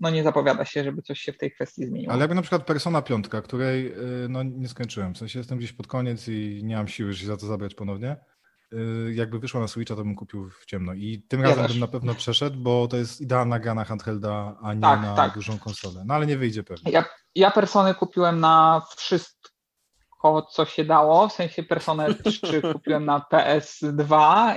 no 0.00 0.10
nie 0.10 0.22
zapowiada 0.22 0.64
się, 0.64 0.84
żeby 0.84 1.02
coś 1.02 1.20
się 1.20 1.32
w 1.32 1.38
tej 1.38 1.52
kwestii 1.52 1.86
zmieniło. 1.86 2.12
Ale 2.12 2.20
jakby 2.20 2.34
na 2.34 2.42
przykład 2.42 2.66
Persona 2.66 3.02
5, 3.02 3.28
której 3.28 3.92
y, 4.24 4.28
no, 4.28 4.42
nie 4.42 4.68
skończyłem, 4.68 5.14
w 5.14 5.18
sensie 5.18 5.38
jestem 5.38 5.58
gdzieś 5.58 5.72
pod 5.72 5.86
koniec 5.86 6.28
i 6.28 6.60
nie 6.64 6.76
mam 6.76 6.88
siły, 6.88 7.12
żeby 7.12 7.20
się 7.20 7.26
za 7.26 7.36
to 7.36 7.46
zabrać 7.46 7.74
ponownie, 7.74 8.16
jakby 9.14 9.38
wyszła 9.38 9.60
na 9.60 9.68
Switcha, 9.68 9.96
to 9.96 10.04
bym 10.04 10.14
kupił 10.14 10.50
w 10.50 10.66
ciemno. 10.66 10.94
I 10.94 11.22
tym 11.28 11.42
razem 11.42 11.66
bym 11.66 11.78
na 11.78 11.88
pewno 11.88 12.14
przeszedł, 12.14 12.56
bo 12.60 12.88
to 12.88 12.96
jest 12.96 13.20
idealna 13.20 13.58
gra 13.58 13.74
na 13.74 13.84
handhelda, 13.84 14.56
a 14.62 14.74
nie 14.74 14.80
tak, 14.80 15.02
na 15.02 15.14
tak. 15.14 15.34
dużą 15.34 15.58
konsolę. 15.58 16.02
No 16.06 16.14
ale 16.14 16.26
nie 16.26 16.38
wyjdzie 16.38 16.62
pewnie. 16.62 16.92
Ja, 16.92 17.04
ja 17.34 17.50
Persony 17.50 17.94
kupiłem 17.94 18.40
na 18.40 18.82
wszystko, 18.96 20.42
co 20.42 20.64
się 20.64 20.84
dało. 20.84 21.28
W 21.28 21.32
sensie 21.32 21.62
Personę 21.62 22.14
3 22.14 22.62
kupiłem 22.72 23.04
na 23.04 23.24
PS2 23.32 24.10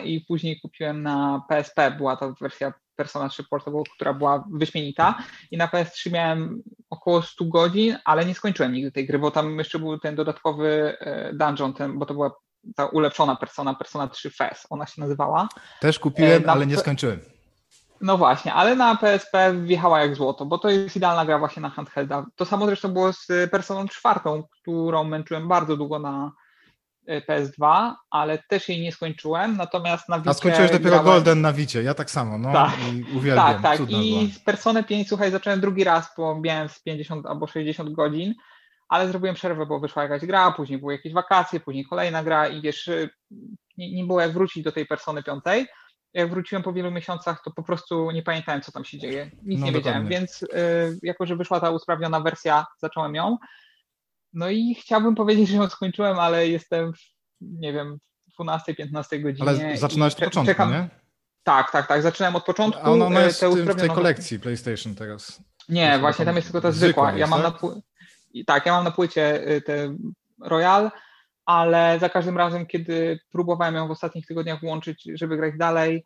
i 0.03 0.25
później 0.27 0.59
kupiłem 0.61 1.03
na 1.03 1.41
PSP. 1.49 1.91
Była 1.91 2.17
to 2.17 2.33
wersja 2.41 2.73
Persona 2.95 3.29
3 3.29 3.43
Portable, 3.43 3.83
która 3.95 4.13
była 4.13 4.43
wyśmienita. 4.53 5.17
I 5.51 5.57
na 5.57 5.67
PS3 5.67 6.11
miałem 6.11 6.63
około 6.89 7.21
100 7.21 7.45
godzin, 7.45 7.97
ale 8.05 8.25
nie 8.25 8.35
skończyłem 8.35 8.73
nigdy 8.73 8.91
tej 8.91 9.07
gry, 9.07 9.19
bo 9.19 9.31
tam 9.31 9.57
jeszcze 9.57 9.79
był 9.79 9.99
ten 9.99 10.15
dodatkowy 10.15 10.97
e, 10.99 11.33
dungeon, 11.33 11.73
ten, 11.73 11.99
bo 11.99 12.05
to 12.05 12.13
była 12.13 12.31
ta 12.75 12.85
ulepszona 12.85 13.35
persona, 13.35 13.73
persona 13.73 14.07
3 14.07 14.29
FES, 14.29 14.67
ona 14.69 14.85
się 14.85 15.01
nazywała. 15.01 15.47
Też 15.79 15.99
kupiłem, 15.99 16.43
na, 16.43 16.51
ale 16.51 16.67
nie 16.67 16.77
skończyłem. 16.77 17.19
No 18.01 18.17
właśnie, 18.17 18.53
ale 18.53 18.75
na 18.75 18.95
PSP 18.95 19.53
wjechała 19.53 20.01
jak 20.01 20.15
złoto, 20.15 20.45
bo 20.45 20.57
to 20.57 20.69
jest 20.69 20.95
idealna 20.95 21.25
gra 21.25 21.39
właśnie 21.39 21.61
na 21.61 21.69
handhelda. 21.69 22.25
To 22.35 22.45
samo 22.45 22.65
zresztą 22.65 22.89
było 22.89 23.13
z 23.13 23.27
Personą 23.51 23.87
czwartą, 23.87 24.43
którą 24.51 25.03
męczyłem 25.03 25.47
bardzo 25.47 25.77
długo 25.77 25.99
na 25.99 26.31
e, 27.07 27.21
PS2, 27.21 27.93
ale 28.09 28.43
też 28.49 28.69
jej 28.69 28.81
nie 28.81 28.91
skończyłem, 28.91 29.57
natomiast 29.57 30.09
na 30.09 30.17
Wicie 30.19 30.29
A 30.29 30.33
skończyłeś 30.33 30.71
dopiero 30.71 30.89
grałem... 30.89 31.05
Golden 31.05 31.41
na 31.41 31.53
Wicie, 31.53 31.83
ja 31.83 31.93
tak 31.93 32.11
samo, 32.11 32.37
no 32.37 32.53
tak, 32.53 32.71
i 32.93 33.17
uwielbiam. 33.17 33.61
Tak, 33.61 33.61
tak 33.61 33.89
i 33.89 34.31
z 34.35 34.39
Personę 34.39 34.83
5, 34.83 35.07
słuchaj, 35.07 35.31
zacząłem 35.31 35.61
drugi 35.61 35.83
raz, 35.83 36.09
bo 36.17 36.39
miałem 36.39 36.69
z 36.69 36.79
50 36.79 37.25
albo 37.25 37.47
60 37.47 37.89
godzin, 37.89 38.33
ale 38.91 39.07
zrobiłem 39.07 39.35
przerwę, 39.35 39.65
bo 39.65 39.79
wyszła 39.79 40.03
jakaś 40.03 40.25
gra, 40.25 40.51
później 40.51 40.79
były 40.79 40.93
jakieś 40.93 41.13
wakacje, 41.13 41.59
później 41.59 41.85
kolejna 41.85 42.23
gra 42.23 42.47
i 42.47 42.61
wiesz, 42.61 42.87
y, 42.87 43.09
nie, 43.77 43.95
nie 43.95 44.03
było 44.03 44.21
jak 44.21 44.31
wrócić 44.31 44.63
do 44.63 44.71
tej 44.71 44.85
persony 44.85 45.23
piątej. 45.23 45.67
Jak 46.13 46.29
wróciłem 46.29 46.63
po 46.63 46.73
wielu 46.73 46.91
miesiącach, 46.91 47.41
to 47.45 47.51
po 47.51 47.63
prostu 47.63 48.11
nie 48.11 48.23
pamiętałem, 48.23 48.61
co 48.61 48.71
tam 48.71 48.85
się 48.85 48.97
dzieje. 48.97 49.31
Nic 49.43 49.59
no, 49.59 49.65
nie 49.65 49.71
wiedziałem, 49.71 50.07
więc 50.07 50.43
y, 50.43 50.47
jako, 51.03 51.25
że 51.25 51.35
wyszła 51.35 51.59
ta 51.59 51.69
usprawniona 51.69 52.19
wersja, 52.19 52.65
zacząłem 52.79 53.15
ją. 53.15 53.37
No 54.33 54.49
i 54.49 54.75
chciałbym 54.75 55.15
powiedzieć, 55.15 55.49
że 55.49 55.55
ją 55.55 55.69
skończyłem, 55.69 56.19
ale 56.19 56.47
jestem 56.47 56.93
w, 56.93 56.99
nie 57.41 57.73
wiem, 57.73 57.97
12-15 58.39 59.21
godzinie. 59.21 59.49
Ale 59.49 59.77
zaczynałeś 59.77 60.13
od 60.13 60.19
początku, 60.19 60.51
czekam... 60.51 60.71
nie? 60.71 60.89
Tak, 61.43 61.71
tak, 61.71 61.87
tak. 61.87 62.01
Zaczynałem 62.01 62.35
od 62.35 62.45
początku. 62.45 62.81
A 62.83 62.91
ona 62.91 63.21
jest 63.21 63.45
w 63.45 63.75
tej 63.75 63.89
kolekcji 63.89 64.39
PlayStation 64.39 64.95
teraz. 64.95 65.43
Nie, 65.69 65.99
właśnie 65.99 66.25
tam 66.25 66.35
jest 66.35 66.47
tylko 66.47 66.61
ta 66.61 66.71
zwykła. 66.71 67.03
zwykła. 67.05 67.19
Ja 67.19 67.27
mam 67.27 67.41
tak? 67.41 67.63
na 67.63 67.81
i 68.33 68.45
tak, 68.45 68.65
ja 68.65 68.71
mam 68.71 68.83
na 68.83 68.91
płycie 68.91 69.51
y, 69.51 69.61
te 69.61 69.95
Royal, 70.41 70.91
ale 71.45 71.99
za 71.99 72.09
każdym 72.09 72.37
razem, 72.37 72.65
kiedy 72.65 73.19
próbowałem 73.31 73.75
ją 73.75 73.87
w 73.87 73.91
ostatnich 73.91 74.27
tygodniach 74.27 74.61
włączyć, 74.61 75.09
żeby 75.13 75.37
grać 75.37 75.57
dalej, 75.57 76.03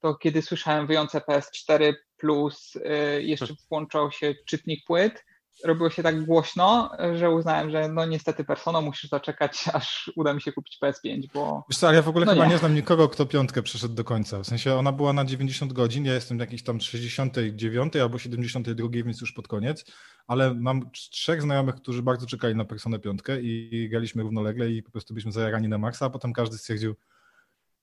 to 0.00 0.14
kiedy 0.14 0.42
słyszałem 0.42 0.86
wyjące 0.86 1.18
PS4 1.18 1.94
plus 2.16 2.76
y, 2.76 3.22
jeszcze 3.22 3.54
włączał 3.70 4.12
się 4.12 4.34
czytnik 4.46 4.84
płyt 4.86 5.24
robiło 5.64 5.90
się 5.90 6.02
tak 6.02 6.24
głośno, 6.24 6.90
że 7.14 7.30
uznałem, 7.30 7.70
że 7.70 7.88
no 7.88 8.06
niestety 8.06 8.44
Persona 8.44 8.80
musisz 8.80 9.10
zaczekać, 9.10 9.64
aż 9.72 10.10
uda 10.16 10.34
mi 10.34 10.42
się 10.42 10.52
kupić 10.52 10.78
PS5, 10.82 11.22
bo... 11.34 11.64
Wiesz 11.70 11.78
co, 11.78 11.88
ale 11.88 11.96
ja 11.96 12.02
w 12.02 12.08
ogóle 12.08 12.26
no 12.26 12.32
chyba 12.32 12.44
nie. 12.44 12.52
nie 12.52 12.58
znam 12.58 12.74
nikogo, 12.74 13.08
kto 13.08 13.26
piątkę 13.26 13.62
przeszedł 13.62 13.94
do 13.94 14.04
końca. 14.04 14.38
W 14.38 14.46
sensie 14.46 14.74
ona 14.74 14.92
była 14.92 15.12
na 15.12 15.24
90 15.24 15.72
godzin, 15.72 16.04
ja 16.04 16.14
jestem 16.14 16.38
jakiś 16.38 16.62
tam 16.62 16.80
69 16.80 17.96
albo 17.96 18.18
72, 18.18 18.88
więc 18.92 19.20
już 19.20 19.32
pod 19.32 19.48
koniec, 19.48 19.84
ale 20.26 20.54
mam 20.54 20.90
trzech 20.90 21.42
znajomych, 21.42 21.74
którzy 21.74 22.02
bardzo 22.02 22.26
czekali 22.26 22.56
na 22.56 22.64
Personę 22.64 22.98
piątkę 22.98 23.40
i 23.40 23.88
graliśmy 23.90 24.22
równolegle 24.22 24.70
i 24.70 24.82
po 24.82 24.90
prostu 24.90 25.14
byliśmy 25.14 25.32
zajarani 25.32 25.68
na 25.68 25.78
maksa, 25.78 26.06
a 26.06 26.10
potem 26.10 26.32
każdy 26.32 26.58
stwierdził, 26.58 26.94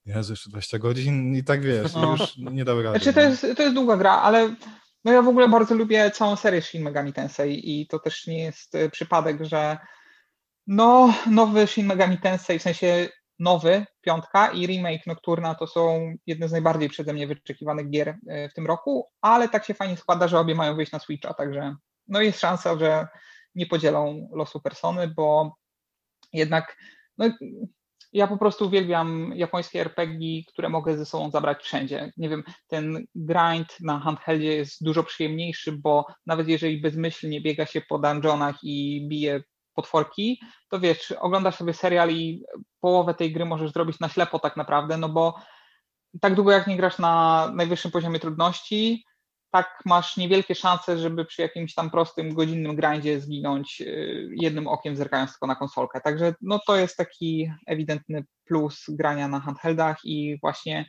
Jezu, 0.06 0.32
jeszcze 0.32 0.50
20 0.50 0.78
godzin 0.78 1.34
i 1.36 1.44
tak 1.44 1.62
wiesz, 1.62 1.94
no. 1.94 2.12
już 2.12 2.36
nie 2.36 2.64
dał 2.64 2.82
rady. 2.82 2.98
Znaczy 2.98 3.12
to 3.12 3.20
no. 3.20 3.28
jest, 3.28 3.56
to 3.56 3.62
jest 3.62 3.74
długa 3.74 3.96
gra, 3.96 4.12
ale 4.12 4.54
no 5.04 5.12
ja 5.12 5.22
w 5.22 5.28
ogóle 5.28 5.48
bardzo 5.48 5.74
lubię 5.74 6.10
całą 6.10 6.36
serię 6.36 6.62
Shin 6.62 6.82
Megami 6.82 7.12
Tensei 7.12 7.80
i 7.80 7.86
to 7.86 7.98
też 7.98 8.26
nie 8.26 8.44
jest 8.44 8.74
e, 8.74 8.90
przypadek, 8.90 9.44
że 9.44 9.78
no 10.66 11.14
nowy 11.26 11.66
Shin 11.66 11.86
Megami 11.86 12.18
Tensei, 12.18 12.58
w 12.58 12.62
sensie 12.62 13.08
nowy, 13.38 13.86
piątka 14.00 14.50
i 14.50 14.66
remake 14.66 15.06
Nocturna 15.06 15.54
to 15.54 15.66
są 15.66 16.14
jedne 16.26 16.48
z 16.48 16.52
najbardziej 16.52 16.88
przeze 16.88 17.12
mnie 17.12 17.26
wyczekiwanych 17.26 17.90
gier 17.90 18.18
e, 18.28 18.48
w 18.48 18.54
tym 18.54 18.66
roku, 18.66 19.06
ale 19.20 19.48
tak 19.48 19.64
się 19.64 19.74
fajnie 19.74 19.96
składa, 19.96 20.28
że 20.28 20.38
obie 20.38 20.54
mają 20.54 20.76
wyjść 20.76 20.92
na 20.92 20.98
Switcha, 20.98 21.34
także 21.34 21.76
no 22.08 22.20
jest 22.20 22.40
szansa, 22.40 22.78
że 22.78 23.08
nie 23.54 23.66
podzielą 23.66 24.28
losu 24.32 24.60
persony, 24.60 25.08
bo 25.08 25.56
jednak 26.32 26.76
no, 27.18 27.26
ja 28.12 28.26
po 28.26 28.38
prostu 28.38 28.66
uwielbiam 28.66 29.32
japońskie 29.34 29.80
RPG, 29.80 30.42
które 30.48 30.68
mogę 30.68 30.98
ze 30.98 31.06
sobą 31.06 31.30
zabrać 31.30 31.62
wszędzie. 31.62 32.12
Nie 32.16 32.28
wiem, 32.28 32.44
ten 32.66 33.06
grind 33.14 33.76
na 33.80 34.00
handheldzie 34.00 34.56
jest 34.56 34.84
dużo 34.84 35.04
przyjemniejszy, 35.04 35.72
bo 35.72 36.06
nawet 36.26 36.48
jeżeli 36.48 36.80
bezmyślnie 36.80 37.40
biega 37.40 37.66
się 37.66 37.80
po 37.80 37.98
dungeonach 37.98 38.56
i 38.62 39.06
bije 39.08 39.42
potworki, 39.74 40.40
to 40.70 40.80
wiesz, 40.80 41.12
oglądasz 41.12 41.56
sobie 41.56 41.74
serial 41.74 42.10
i 42.10 42.42
połowę 42.80 43.14
tej 43.14 43.32
gry 43.32 43.44
możesz 43.44 43.72
zrobić 43.72 44.00
na 44.00 44.08
ślepo 44.08 44.38
tak 44.38 44.56
naprawdę, 44.56 44.96
no 44.96 45.08
bo 45.08 45.34
tak 46.20 46.34
długo 46.34 46.52
jak 46.52 46.66
nie 46.66 46.76
grasz 46.76 46.98
na 46.98 47.50
najwyższym 47.54 47.90
poziomie 47.90 48.18
trudności, 48.18 49.04
tak 49.50 49.80
masz 49.84 50.16
niewielkie 50.16 50.54
szanse, 50.54 50.98
żeby 50.98 51.24
przy 51.24 51.42
jakimś 51.42 51.74
tam 51.74 51.90
prostym, 51.90 52.34
godzinnym 52.34 52.76
grindzie 52.76 53.20
zginąć 53.20 53.80
y, 53.80 54.28
jednym 54.32 54.68
okiem 54.68 54.96
zerkając 54.96 55.30
tylko 55.30 55.46
na 55.46 55.54
konsolkę. 55.54 56.00
Także 56.00 56.34
no 56.40 56.60
to 56.66 56.76
jest 56.76 56.96
taki 56.96 57.52
ewidentny 57.66 58.24
plus 58.44 58.84
grania 58.88 59.28
na 59.28 59.40
handheldach 59.40 59.98
i 60.04 60.38
właśnie 60.40 60.86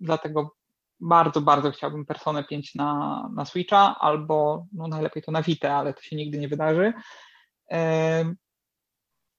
dlatego 0.00 0.56
bardzo, 1.00 1.40
bardzo 1.40 1.70
chciałbym 1.70 2.06
Personę 2.06 2.44
5 2.44 2.74
na, 2.74 3.22
na 3.34 3.44
Switcha 3.44 3.96
albo 4.00 4.66
no 4.72 4.88
najlepiej 4.88 5.22
to 5.22 5.32
na 5.32 5.42
Vita, 5.42 5.74
ale 5.74 5.94
to 5.94 6.02
się 6.02 6.16
nigdy 6.16 6.38
nie 6.38 6.48
wydarzy. 6.48 6.92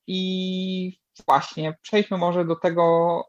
I 0.06 0.98
właśnie 1.26 1.76
przejdźmy 1.82 2.18
może 2.18 2.44
do 2.44 2.56
tego, 2.56 3.24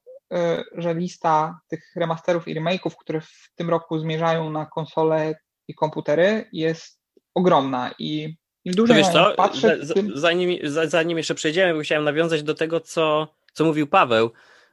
że 0.78 0.94
lista 0.94 1.60
tych 1.68 1.92
remasterów 1.96 2.48
i 2.48 2.56
remake'ów, 2.56 2.92
które 3.00 3.22
w 3.22 3.52
tym 3.56 3.70
roku 3.70 4.00
zmierzają 4.00 4.50
na 4.50 4.66
konsole 4.66 5.36
i 5.68 5.74
komputery 5.74 6.50
jest 6.54 7.00
ogromna 7.34 7.92
i 8.00 8.36
im 8.66 8.74
dłużej 8.74 8.98
wiesz 8.98 9.08
co, 9.08 9.34
patrzę... 9.38 9.78
Tym... 9.94 10.12
Zanim, 10.16 10.60
zanim 10.86 11.18
jeszcze 11.18 11.36
przejdziemy, 11.36 11.84
chciałem 11.84 12.04
nawiązać 12.04 12.44
do 12.44 12.56
tego, 12.56 12.80
co, 12.80 13.36
co 13.54 13.66
mówił 13.66 13.88
Paweł 13.88 14.32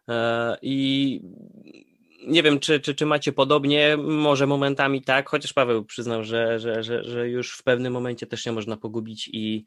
e, 0.09 0.57
i 0.62 1.21
nie 2.27 2.42
wiem, 2.42 2.61
czy, 2.61 2.81
czy, 2.81 2.95
czy 2.95 3.07
macie 3.07 3.33
podobnie, 3.33 3.97
może 3.97 4.47
momentami 4.47 5.03
tak, 5.03 5.29
chociaż 5.29 5.53
Paweł 5.53 5.85
przyznał, 5.85 6.25
że, 6.25 6.59
że, 6.59 6.83
że, 6.83 7.05
że 7.05 7.29
już 7.29 7.59
w 7.59 7.62
pewnym 7.62 7.92
momencie 7.92 8.27
też 8.27 8.40
się 8.40 8.53
można 8.53 8.77
pogubić 8.77 9.31
i 9.33 9.64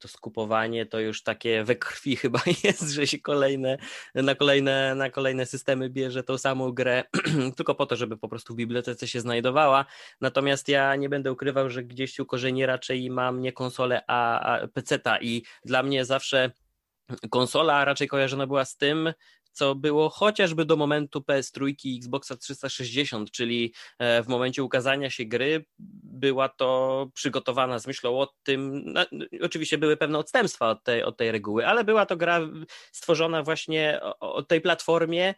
to 0.00 0.08
skupowanie 0.08 0.86
to 0.86 1.00
już 1.00 1.22
takie 1.22 1.64
we 1.64 1.76
krwi 1.76 2.16
chyba 2.22 2.40
jest, 2.64 2.90
że 2.90 3.06
się 3.06 3.18
kolejne, 3.18 3.78
na, 4.14 4.34
kolejne, 4.34 4.94
na 4.94 5.10
kolejne 5.10 5.46
systemy 5.46 5.90
bierze 5.90 6.22
tą 6.22 6.38
samą 6.38 6.72
grę, 6.72 7.04
tylko 7.56 7.74
po 7.74 7.86
to, 7.86 7.96
żeby 7.96 8.16
po 8.16 8.28
prostu 8.28 8.54
w 8.54 8.56
bibliotece 8.56 9.08
się 9.08 9.20
znajdowała. 9.20 9.84
Natomiast 10.20 10.68
ja 10.68 10.96
nie 10.96 11.08
będę 11.08 11.32
ukrywał, 11.32 11.70
że 11.70 11.84
gdzieś 11.84 12.18
u 12.18 12.26
korzeni 12.26 12.66
raczej 12.66 13.10
mam 13.10 13.40
nie 13.40 13.52
konsolę, 13.52 14.02
a, 14.06 14.40
a 14.40 14.68
PC-ta 14.68 15.20
i 15.20 15.42
dla 15.64 15.82
mnie 15.82 16.04
zawsze 16.04 16.50
konsola 17.30 17.84
raczej 17.84 18.08
kojarzona 18.08 18.46
była 18.46 18.64
z 18.64 18.76
tym, 18.76 19.12
co 19.52 19.74
było 19.74 20.08
chociażby 20.08 20.64
do 20.64 20.76
momentu 20.76 21.20
PS3 21.20 21.74
i 21.84 21.96
Xboxa 21.96 22.36
360, 22.36 23.30
czyli 23.30 23.74
e, 23.98 24.22
w 24.22 24.28
momencie 24.28 24.62
ukazania 24.62 25.10
się 25.10 25.24
gry 25.24 25.64
była 26.20 26.48
to 26.48 27.08
przygotowana 27.14 27.78
z 27.78 27.86
myślą 27.86 28.20
o 28.20 28.28
tym, 28.42 28.82
no, 28.84 29.06
oczywiście 29.42 29.78
były 29.78 29.96
pewne 29.96 30.18
odstępstwa 30.18 30.70
od 30.70 30.84
tej, 30.84 31.02
od 31.02 31.16
tej 31.16 31.32
reguły, 31.32 31.66
ale 31.66 31.84
była 31.84 32.06
to 32.06 32.16
gra 32.16 32.40
stworzona 32.92 33.42
właśnie 33.42 34.00
o, 34.20 34.42
tej 34.42 34.60
platformie 34.60 35.34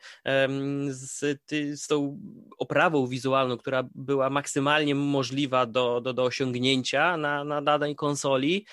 z, 0.89 1.41
z 1.81 1.87
tą 1.87 2.21
oprawą 2.59 3.07
wizualną, 3.07 3.57
która 3.57 3.89
była 3.95 4.31
maksymalnie 4.31 4.95
możliwa 4.95 5.67
do, 5.67 6.01
do, 6.01 6.13
do 6.13 6.25
osiągnięcia 6.25 7.17
na, 7.17 7.45
na 7.45 7.63
danej 7.63 7.97
konsoli 7.97 8.67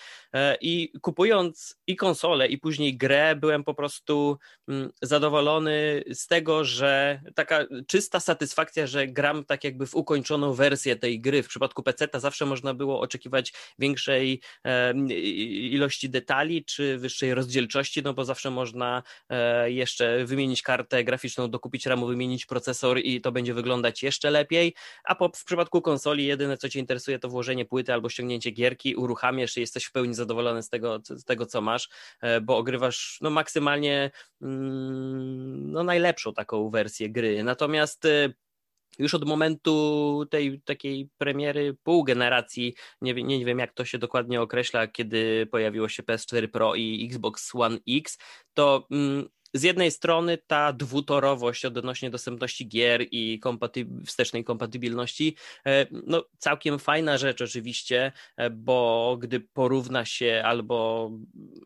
i 0.62 0.92
kupując 1.02 1.76
i 1.88 1.96
konsolę 1.96 2.48
i 2.48 2.58
później 2.58 2.98
grę 2.98 3.36
byłem 3.36 3.64
po 3.64 3.74
prostu 3.74 4.38
mm, 4.68 4.90
zadowolony 5.02 5.30
zadowolony 5.30 6.04
z 6.14 6.28
tego, 6.28 6.64
że 6.64 7.22
taka 7.36 7.66
czysta 7.88 8.20
satysfakcja, 8.20 8.88
że 8.88 9.08
gram 9.08 9.46
tak 9.46 9.64
jakby 9.64 9.88
w 9.88 9.96
ukończoną 9.96 10.54
wersję 10.54 10.96
tej 10.96 11.22
gry. 11.22 11.44
W 11.44 11.48
przypadku 11.48 11.84
PC 11.84 12.08
zawsze 12.14 12.46
można 12.46 12.74
było 12.74 13.00
oczekiwać 13.00 13.54
większej 13.80 14.42
e, 14.66 14.94
ilości 15.72 16.10
detali 16.10 16.66
czy 16.66 16.98
wyższej 16.98 17.34
rozdzielczości, 17.34 18.02
no 18.04 18.14
bo 18.14 18.26
zawsze 18.26 18.52
można 18.52 19.04
e, 19.30 19.72
jeszcze 19.72 20.26
wymienić 20.26 20.62
kartę 20.62 21.04
graficzną, 21.04 21.50
dokupić 21.50 21.86
RAMu, 21.86 22.08
wymienić 22.08 22.46
procesor 22.46 23.00
i 23.00 23.22
to 23.22 23.32
będzie 23.32 23.54
wyglądać 23.54 24.04
jeszcze 24.04 24.32
lepiej. 24.32 24.74
A 25.04 25.16
po, 25.16 25.30
w 25.36 25.46
przypadku 25.46 25.82
konsoli 25.82 26.26
jedyne 26.26 26.58
co 26.58 26.70
Cię 26.70 26.80
interesuje 26.80 27.20
to 27.20 27.30
włożenie 27.30 27.66
płyty 27.66 27.94
albo 27.94 28.10
ściągnięcie 28.10 28.52
gierki, 28.52 28.96
uruchamiasz 28.96 29.58
i 29.58 29.60
jesteś 29.60 29.86
w 29.86 29.92
pełni 29.92 30.14
zadowolony 30.20 30.64
z 30.64 30.70
tego, 30.70 31.02
z 31.10 31.24
tego 31.24 31.46
co 31.46 31.62
masz, 31.62 31.90
e, 32.22 32.42
bo 32.42 32.58
ogrywasz 32.58 33.18
no, 33.22 33.30
maksymalnie 33.30 34.12
mm, 34.42 35.72
no, 35.72 35.84
najlepszą 35.84 36.34
taką 36.34 36.70
wersję 36.70 37.10
gry. 37.10 37.44
Natomiast 37.44 38.06
y, 38.06 38.34
już 39.00 39.14
od 39.14 39.26
momentu 39.26 40.26
tej 40.30 40.62
takiej 40.62 41.10
premiery 41.18 41.78
pół 41.84 42.04
generacji, 42.04 42.74
nie, 43.02 43.14
nie, 43.14 43.24
nie 43.24 43.46
wiem 43.46 43.60
jak 43.60 43.74
to 43.74 43.86
się 43.86 43.98
dokładnie 43.98 44.42
określa, 44.42 44.88
kiedy 44.88 45.48
pojawiło 45.52 45.90
się 45.90 46.04
PS4 46.04 46.48
Pro 46.48 46.76
i 46.76 47.06
Xbox 47.06 47.56
One 47.56 47.78
X, 47.90 48.18
to 48.54 48.88
mm, 48.92 49.30
z 49.54 49.64
jednej 49.64 49.92
strony 49.92 50.38
ta 50.48 50.74
dwutorowość 50.74 51.66
odnośnie 51.66 52.10
dostępności 52.10 52.68
gier 52.68 53.02
i 53.12 53.40
kompaty- 53.44 54.06
wstecznej 54.06 54.44
kompatybilności, 54.44 55.36
e, 55.66 55.86
no 55.92 56.26
całkiem 56.38 56.80
fajna 56.80 57.18
rzecz 57.18 57.42
oczywiście, 57.42 58.12
e, 58.38 58.50
bo 58.50 59.18
gdy 59.22 59.40
porówna 59.40 60.06
się 60.06 60.42
albo 60.46 61.12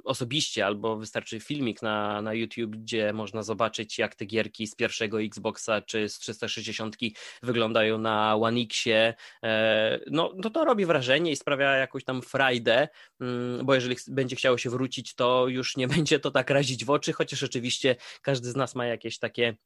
osobiście, 0.04 0.65
albo 0.65 0.98
wystarczy 0.98 1.39
filmik 1.39 1.82
na, 1.82 2.22
na 2.22 2.34
YouTube, 2.34 2.76
gdzie 2.76 3.13
można 3.13 3.43
zobaczyć 3.43 3.98
jak 3.98 4.15
te 4.15 4.26
gierki 4.26 4.67
z 4.67 4.76
pierwszego 4.76 5.22
Xboxa 5.22 5.82
czy 5.82 6.10
z 6.10 6.19
360 6.19 6.96
wyglądają 7.43 7.98
na 7.98 8.36
One 8.36 8.62
Xie, 8.62 9.13
e, 9.43 10.00
no, 10.08 10.34
no 10.43 10.50
to 10.50 10.65
robi 10.65 10.86
wrażenie 10.86 11.32
i 11.32 11.36
sprawia 11.36 11.76
jakąś 11.76 12.04
tam 12.04 12.22
frajdę, 12.22 12.88
mm, 13.22 13.65
bo 13.65 13.76
jeżeli 13.76 13.96
będzie 14.08 14.36
chciało 14.36 14.58
się 14.58 14.69
wrócić, 14.69 15.15
to 15.15 15.48
już 15.48 15.78
nie 15.78 15.88
będzie 15.98 16.19
to 16.19 16.32
tak 16.32 16.50
razić 16.50 16.86
w 16.86 16.89
oczy, 16.89 17.13
chociaż 17.13 17.43
oczywiście 17.43 17.73
oczywiście 17.74 17.96
każdy 18.22 18.52
z 18.52 18.56
nas 18.56 18.76
ma 18.76 18.86
jakieś 18.86 19.20
takie 19.20 19.58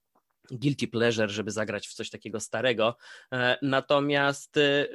guilty 0.52 0.88
pleasure, 0.88 1.30
żeby 1.30 1.52
zagrać 1.52 1.88
w 1.88 1.94
coś 1.94 2.10
takiego 2.10 2.40
starego. 2.40 2.96
E, 3.34 3.58
natomiast 3.62 4.58
e, 4.58 4.88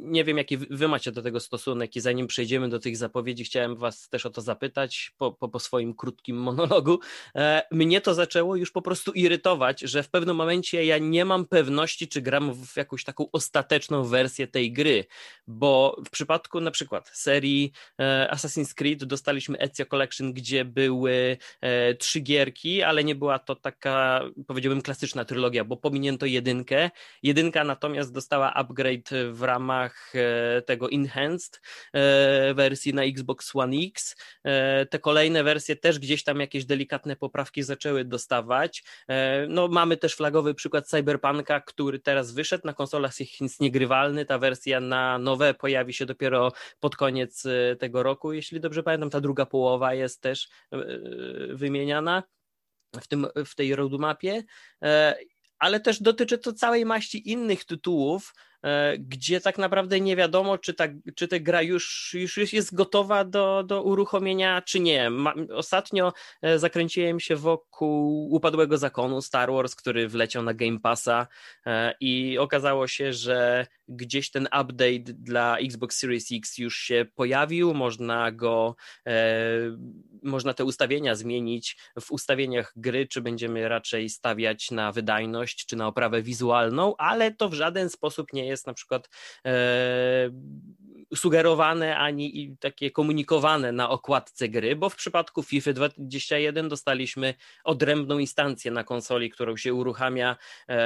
nie 0.00 0.24
wiem, 0.24 0.38
jaki 0.38 0.56
wy 0.56 0.88
macie 0.88 1.12
do 1.12 1.22
tego 1.22 1.40
stosunek 1.40 1.96
i 1.96 2.00
zanim 2.00 2.26
przejdziemy 2.26 2.68
do 2.68 2.78
tych 2.78 2.96
zapowiedzi, 2.96 3.44
chciałem 3.44 3.76
was 3.76 4.08
też 4.08 4.26
o 4.26 4.30
to 4.30 4.40
zapytać 4.40 5.12
po, 5.18 5.32
po, 5.32 5.48
po 5.48 5.58
swoim 5.58 5.94
krótkim 5.94 6.36
monologu. 6.36 7.00
E, 7.36 7.62
mnie 7.70 8.00
to 8.00 8.14
zaczęło 8.14 8.56
już 8.56 8.70
po 8.70 8.82
prostu 8.82 9.12
irytować, 9.12 9.80
że 9.80 10.02
w 10.02 10.08
pewnym 10.08 10.36
momencie 10.36 10.84
ja 10.84 10.98
nie 10.98 11.24
mam 11.24 11.46
pewności, 11.46 12.08
czy 12.08 12.20
gram 12.20 12.54
w 12.54 12.76
jakąś 12.76 13.04
taką 13.04 13.30
ostateczną 13.32 14.04
wersję 14.04 14.46
tej 14.46 14.72
gry, 14.72 15.04
bo 15.46 15.96
w 16.06 16.10
przypadku 16.10 16.60
na 16.60 16.70
przykład 16.70 17.08
serii 17.08 17.72
Assassin's 18.30 18.74
Creed 18.74 19.04
dostaliśmy 19.04 19.58
Ezio 19.58 19.86
Collection, 19.86 20.32
gdzie 20.32 20.64
były 20.64 21.36
trzy 21.98 22.20
gierki, 22.20 22.82
ale 22.82 23.04
nie 23.04 23.14
była 23.14 23.38
to 23.38 23.56
taka, 23.56 24.20
powiedziałbym, 24.46 24.82
klasyczna 24.90 25.24
trylogia, 25.24 25.64
bo 25.64 25.76
pominięto 25.76 26.26
jedynkę. 26.26 26.90
Jedynka 27.22 27.64
natomiast 27.64 28.12
dostała 28.12 28.54
upgrade 28.54 29.10
w 29.30 29.42
ramach 29.42 30.12
e, 30.14 30.62
tego 30.62 30.90
Enhanced 30.90 31.60
e, 31.92 32.54
wersji 32.54 32.94
na 32.94 33.02
Xbox 33.04 33.56
One 33.56 33.76
X. 33.76 34.16
E, 34.44 34.86
te 34.86 34.98
kolejne 34.98 35.44
wersje 35.44 35.76
też 35.76 35.98
gdzieś 35.98 36.24
tam 36.24 36.40
jakieś 36.40 36.64
delikatne 36.64 37.16
poprawki 37.16 37.62
zaczęły 37.62 38.04
dostawać. 38.04 38.84
No, 39.48 39.68
mamy 39.68 39.96
też 39.96 40.14
flagowy 40.14 40.54
przykład 40.54 40.88
Cyberpunka, 40.88 41.60
który 41.60 41.98
teraz 41.98 42.32
wyszedł 42.32 42.66
na 42.66 42.72
konsolach 42.72 43.12
jest 43.40 43.60
niegrywalny. 43.60 44.24
Ta 44.24 44.38
wersja 44.38 44.80
na 44.80 45.18
nowe 45.18 45.54
pojawi 45.54 45.92
się 45.92 46.06
dopiero 46.06 46.52
pod 46.80 46.96
koniec 46.96 47.44
tego 47.78 48.02
roku, 48.02 48.32
jeśli 48.32 48.60
dobrze 48.60 48.82
pamiętam. 48.82 49.10
Ta 49.10 49.20
druga 49.20 49.46
połowa 49.46 49.94
jest 49.94 50.20
też 50.20 50.48
wymieniana 51.48 52.22
w, 53.00 53.08
tym, 53.08 53.26
w 53.46 53.54
tej 53.54 53.76
roadmapie, 53.76 54.42
e, 54.82 55.16
ale 55.58 55.80
też 55.80 56.02
dotyczy 56.02 56.38
to 56.38 56.52
całej 56.52 56.84
maści 56.84 57.30
innych 57.30 57.64
tytułów, 57.64 58.34
gdzie 58.98 59.40
tak 59.40 59.58
naprawdę 59.58 60.00
nie 60.00 60.16
wiadomo, 60.16 60.58
czy 60.58 60.74
ta, 60.74 60.84
czy 61.14 61.28
ta 61.28 61.38
gra 61.38 61.62
już, 61.62 62.14
już 62.14 62.52
jest 62.52 62.74
gotowa 62.74 63.24
do, 63.24 63.64
do 63.66 63.82
uruchomienia, 63.82 64.62
czy 64.62 64.80
nie. 64.80 65.10
Ostatnio 65.54 66.12
e, 66.42 66.58
zakręciłem 66.58 67.20
się 67.20 67.36
wokół 67.36 68.28
upadłego 68.34 68.78
zakonu 68.78 69.22
Star 69.22 69.52
Wars, 69.52 69.74
który 69.74 70.08
wleciał 70.08 70.42
na 70.42 70.54
Game 70.54 70.80
Passa 70.80 71.26
e, 71.66 71.94
i 72.00 72.38
okazało 72.38 72.86
się, 72.86 73.12
że 73.12 73.66
gdzieś 73.88 74.30
ten 74.30 74.46
update 74.46 75.12
dla 75.14 75.58
Xbox 75.58 75.98
Series 75.98 76.28
X 76.32 76.58
już 76.58 76.76
się 76.76 77.06
pojawił, 77.14 77.74
można 77.74 78.32
go, 78.32 78.76
można 80.22 80.54
te 80.54 80.64
ustawienia 80.64 81.14
zmienić 81.14 81.76
w 82.00 82.12
ustawieniach 82.12 82.72
gry, 82.76 83.06
czy 83.06 83.20
będziemy 83.20 83.68
raczej 83.68 84.08
stawiać 84.08 84.70
na 84.70 84.92
wydajność, 84.92 85.66
czy 85.66 85.76
na 85.76 85.86
oprawę 85.86 86.22
wizualną, 86.22 86.94
ale 86.98 87.34
to 87.34 87.48
w 87.48 87.54
żaden 87.54 87.90
sposób 87.90 88.32
nie 88.32 88.46
jest 88.50 88.66
na 88.66 88.74
przykład 88.74 89.08
e, 89.46 90.30
sugerowane 91.14 91.96
ani 91.96 92.56
takie 92.60 92.90
komunikowane 92.90 93.72
na 93.72 93.90
okładce 93.90 94.48
gry, 94.48 94.76
bo 94.76 94.88
w 94.88 94.96
przypadku 94.96 95.42
FIFA 95.42 95.72
21 95.72 96.68
dostaliśmy 96.68 97.34
odrębną 97.64 98.18
instancję 98.18 98.70
na 98.70 98.84
konsoli, 98.84 99.30
którą 99.30 99.56
się 99.56 99.74
uruchamia 99.74 100.36
e, 100.68 100.76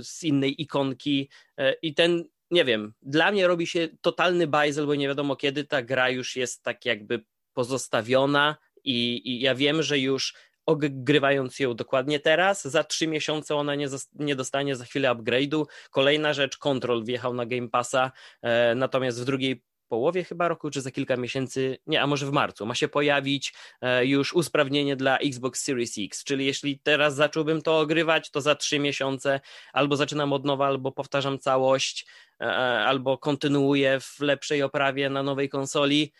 z 0.00 0.22
innej 0.22 0.62
ikonki 0.62 1.28
e, 1.56 1.72
i 1.72 1.94
ten 1.94 2.24
nie 2.50 2.64
wiem, 2.64 2.94
dla 3.02 3.32
mnie 3.32 3.46
robi 3.46 3.66
się 3.66 3.88
totalny 4.00 4.46
bajzel, 4.46 4.86
bo 4.86 4.94
nie 4.94 5.08
wiadomo 5.08 5.36
kiedy 5.36 5.64
ta 5.64 5.82
gra 5.82 6.10
już 6.10 6.36
jest 6.36 6.62
tak 6.62 6.84
jakby 6.84 7.24
pozostawiona 7.52 8.56
i, 8.84 9.22
i 9.24 9.40
ja 9.40 9.54
wiem, 9.54 9.82
że 9.82 9.98
już 9.98 10.34
ogrywając 10.70 11.58
ją 11.58 11.74
dokładnie 11.74 12.20
teraz. 12.20 12.64
Za 12.64 12.84
trzy 12.84 13.06
miesiące 13.06 13.56
ona 13.56 13.74
nie, 13.74 13.86
nie 14.14 14.36
dostanie 14.36 14.76
za 14.76 14.84
chwilę 14.84 15.10
upgrade'u. 15.10 15.64
Kolejna 15.90 16.32
rzecz, 16.32 16.58
Control 16.58 17.04
wjechał 17.04 17.34
na 17.34 17.46
Game 17.46 17.68
Passa, 17.68 18.12
e, 18.42 18.74
natomiast 18.74 19.20
w 19.22 19.24
drugiej 19.24 19.62
połowie 19.88 20.24
chyba 20.24 20.48
roku, 20.48 20.70
czy 20.70 20.80
za 20.80 20.90
kilka 20.90 21.16
miesięcy, 21.16 21.78
nie, 21.86 22.02
a 22.02 22.06
może 22.06 22.26
w 22.26 22.32
marcu, 22.32 22.66
ma 22.66 22.74
się 22.74 22.88
pojawić 22.88 23.54
e, 23.80 24.06
już 24.06 24.32
usprawnienie 24.32 24.96
dla 24.96 25.18
Xbox 25.18 25.64
Series 25.64 25.94
X, 25.98 26.24
czyli 26.24 26.46
jeśli 26.46 26.78
teraz 26.78 27.14
zacząłbym 27.14 27.62
to 27.62 27.78
ogrywać, 27.78 28.30
to 28.30 28.40
za 28.40 28.54
trzy 28.54 28.78
miesiące 28.78 29.40
albo 29.72 29.96
zaczynam 29.96 30.32
od 30.32 30.44
nowa, 30.44 30.66
albo 30.66 30.92
powtarzam 30.92 31.38
całość, 31.38 32.06
e, 32.40 32.44
albo 32.86 33.18
kontynuuję 33.18 34.00
w 34.00 34.20
lepszej 34.20 34.62
oprawie 34.62 35.10
na 35.10 35.22
nowej 35.22 35.48
konsoli. 35.48 36.12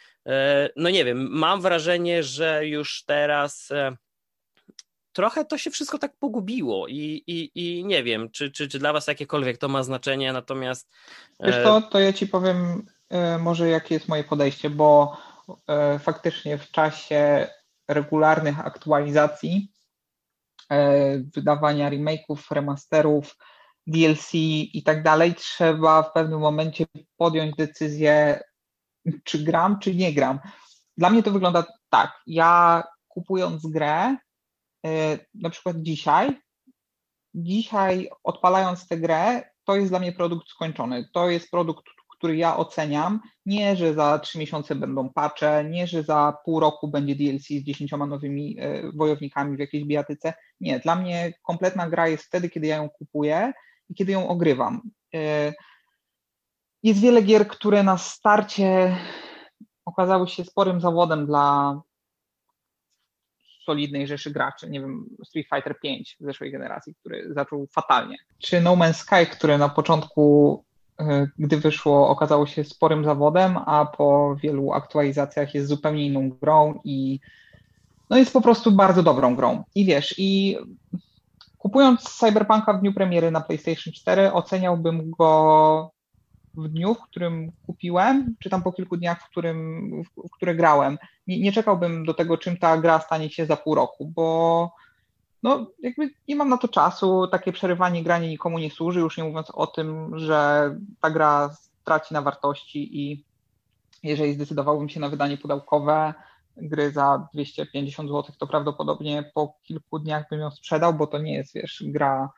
No 0.77 0.91
nie 0.91 1.05
wiem, 1.05 1.29
mam 1.31 1.61
wrażenie, 1.61 2.23
że 2.23 2.67
już 2.67 3.05
teraz 3.07 3.73
trochę 5.21 5.45
to 5.45 5.59
się 5.59 5.71
wszystko 5.71 5.99
tak 5.99 6.17
pogubiło 6.17 6.89
i, 6.89 7.23
i, 7.27 7.51
i 7.55 7.85
nie 7.85 8.03
wiem, 8.03 8.31
czy, 8.31 8.51
czy, 8.51 8.69
czy 8.69 8.79
dla 8.79 8.93
Was 8.93 9.07
jakiekolwiek 9.07 9.59
to 9.59 9.69
ma 9.69 9.83
znaczenie, 9.83 10.33
natomiast... 10.33 10.91
Wiesz 11.41 11.65
to, 11.65 11.79
e, 11.79 11.83
to 11.83 12.01
ja 12.01 12.13
Ci 12.13 12.27
powiem 12.27 12.87
e, 13.09 13.39
może 13.39 13.69
jakie 13.69 13.95
jest 13.95 14.09
moje 14.09 14.25
podejście, 14.25 14.71
bo 14.71 15.17
e, 15.69 15.99
faktycznie 15.99 16.59
w 16.59 16.71
czasie 16.71 17.49
regularnych 17.89 18.61
aktualizacji, 18.61 19.73
wydawania 21.35 21.91
remake'ów, 21.91 22.39
remasterów, 22.51 23.37
DLC 23.87 24.35
i 24.35 24.83
tak 24.85 25.03
dalej, 25.03 25.35
trzeba 25.35 26.03
w 26.03 26.13
pewnym 26.13 26.41
momencie 26.41 26.87
podjąć 27.17 27.57
decyzję, 27.57 28.41
czy 29.25 29.39
gram, 29.39 29.79
czy 29.79 29.95
nie 29.95 30.15
gram. 30.15 30.41
Dla 30.97 31.11
mnie 31.11 31.23
to 31.23 31.31
wygląda 31.31 31.65
tak. 31.89 32.13
Ja 32.27 32.85
kupując 33.09 33.67
grę, 33.67 34.17
na 35.35 35.51
przykład 35.51 35.77
dzisiaj, 35.83 36.41
dzisiaj 37.35 38.09
odpalając 38.25 38.89
tę 38.89 38.97
grę, 38.97 39.43
to 39.65 39.77
jest 39.77 39.89
dla 39.89 39.99
mnie 39.99 40.13
produkt 40.13 40.49
skończony. 40.49 41.09
To 41.13 41.31
jest 41.31 41.51
produkt, 41.51 41.85
który 42.09 42.37
ja 42.37 42.57
oceniam. 42.57 43.21
Nie, 43.47 43.77
że 43.77 43.95
za 43.95 44.19
trzy 44.19 44.39
miesiące 44.39 44.75
będą 44.75 45.13
patche, 45.13 45.65
nie, 45.65 45.87
że 45.87 46.03
za 46.03 46.37
pół 46.45 46.61
roku 46.61 46.89
będzie 46.89 47.15
DLC 47.15 47.47
z 47.47 47.65
dziesięcioma 47.65 48.07
nowymi 48.07 48.57
e, 48.59 48.93
wojownikami 48.95 49.57
w 49.57 49.61
jakiejś 49.61 49.85
bijatyce. 49.85 50.35
Nie, 50.61 50.81
dla 50.81 50.97
mnie 50.97 51.33
kompletna 51.43 51.91
gra 51.91 52.09
jest 52.09 52.25
wtedy, 52.25 52.51
kiedy 52.51 52.67
ja 52.67 52.77
ją 52.77 52.89
kupuję 52.89 53.53
i 53.89 53.95
kiedy 53.95 54.13
ją 54.13 54.29
ogrywam. 54.29 54.81
E, 55.15 55.53
jest 56.83 57.01
wiele 57.01 57.23
gier, 57.23 57.49
które 57.49 57.83
na 57.83 57.99
starcie 57.99 58.97
okazały 59.85 60.29
się 60.29 60.45
sporym 60.45 60.81
zawodem 60.81 61.27
dla 61.27 61.81
solidnej 63.65 64.07
rzeszy 64.07 64.31
graczy, 64.31 64.71
nie 64.71 64.81
wiem, 64.81 65.07
Street 65.25 65.47
Fighter 65.55 65.81
5 65.81 66.17
zeszłej 66.21 66.53
generacji, 66.53 66.95
który 66.95 67.35
zaczął 67.35 67.67
fatalnie. 67.67 68.17
Czy 68.39 68.61
No 68.61 68.77
Man's 68.77 68.93
Sky, 68.93 69.27
które 69.33 69.59
na 69.59 69.69
początku, 69.69 70.65
e, 71.01 71.27
gdy 71.39 71.57
wyszło, 71.57 72.09
okazało 72.09 72.47
się 72.47 72.65
sporym 72.65 73.05
zawodem, 73.05 73.59
a 73.67 73.87
po 73.87 74.37
wielu 74.43 74.73
aktualizacjach 74.73 75.55
jest 75.55 75.69
zupełnie 75.69 76.07
inną 76.07 76.29
grą 76.29 76.81
i 76.85 77.21
no 78.11 78.17
jest 78.17 78.33
po 78.33 78.41
prostu 78.41 78.73
bardzo 78.73 79.03
dobrą 79.03 79.37
grą. 79.37 79.65
I 79.75 79.85
wiesz, 79.85 80.15
i 80.19 80.59
kupując 81.59 82.01
Cyberpunka 82.03 82.73
w 82.73 82.81
dniu 82.81 82.93
premiery 82.93 83.31
na 83.31 83.41
PlayStation 83.41 83.93
4, 83.93 84.33
oceniałbym 84.33 85.11
go 85.11 85.91
w 86.55 86.69
dniu, 86.69 86.95
w 86.95 87.03
którym 87.03 87.53
kupiłem, 87.67 88.35
czy 88.39 88.51
tam 88.51 88.63
po 88.63 88.73
kilku 88.73 88.97
dniach, 88.97 89.23
w, 89.23 89.31
którym, 89.31 89.91
w, 90.05 90.29
w 90.29 90.31
które 90.31 90.55
grałem. 90.55 90.99
Nie, 91.27 91.41
nie, 91.41 91.53
czekałbym 91.53 92.05
do 92.05 92.15
tego, 92.15 92.39
czym 92.39 92.57
ta 92.57 92.79
gra 92.79 93.01
stanie 93.01 93.31
się 93.31 93.47
za 93.47 93.57
pół 93.57 93.75
roku, 93.75 94.07
bo 94.07 94.71
no, 95.43 95.67
jakby 95.83 96.11
nie 96.29 96.37
mam 96.37 96.49
na 96.49 96.59
to 96.59 96.69
czasu, 96.69 97.27
takie 97.27 97.53
przerywanie 97.53 98.03
grania 98.03 98.29
nikomu 98.29 98.59
nie 98.59 98.71
służy, 98.71 99.01
już 99.01 99.19
nie 99.19 99.25
mówiąc 99.25 99.51
o 99.51 99.67
tym, 99.67 100.19
że 100.19 100.71
ta 101.01 101.11
gra 101.11 101.57
traci 101.85 102.15
na 102.15 102.23
wartości 102.23 103.01
i 103.01 103.25
jeżeli 104.03 104.35
zdecydowałbym 104.35 104.89
się 104.89 105.01
na 105.01 105.09
wydanie 105.09 105.39
pudełkowe 105.39 106.15
gry 106.57 106.91
za 106.91 107.29
250 107.35 108.09
zł, 108.09 108.35
to 108.39 108.47
prawdopodobnie 108.47 109.31
po 109.35 109.55
kilku 109.63 109.99
dniach 109.99 110.29
bym 110.31 110.41
ją 110.41 110.51
sprzedał, 110.51 110.95
bo 110.95 111.07
to 111.07 111.19
nie 111.19 111.35
jest, 111.35 111.55
wiesz, 111.55 111.85
gra 111.87 112.31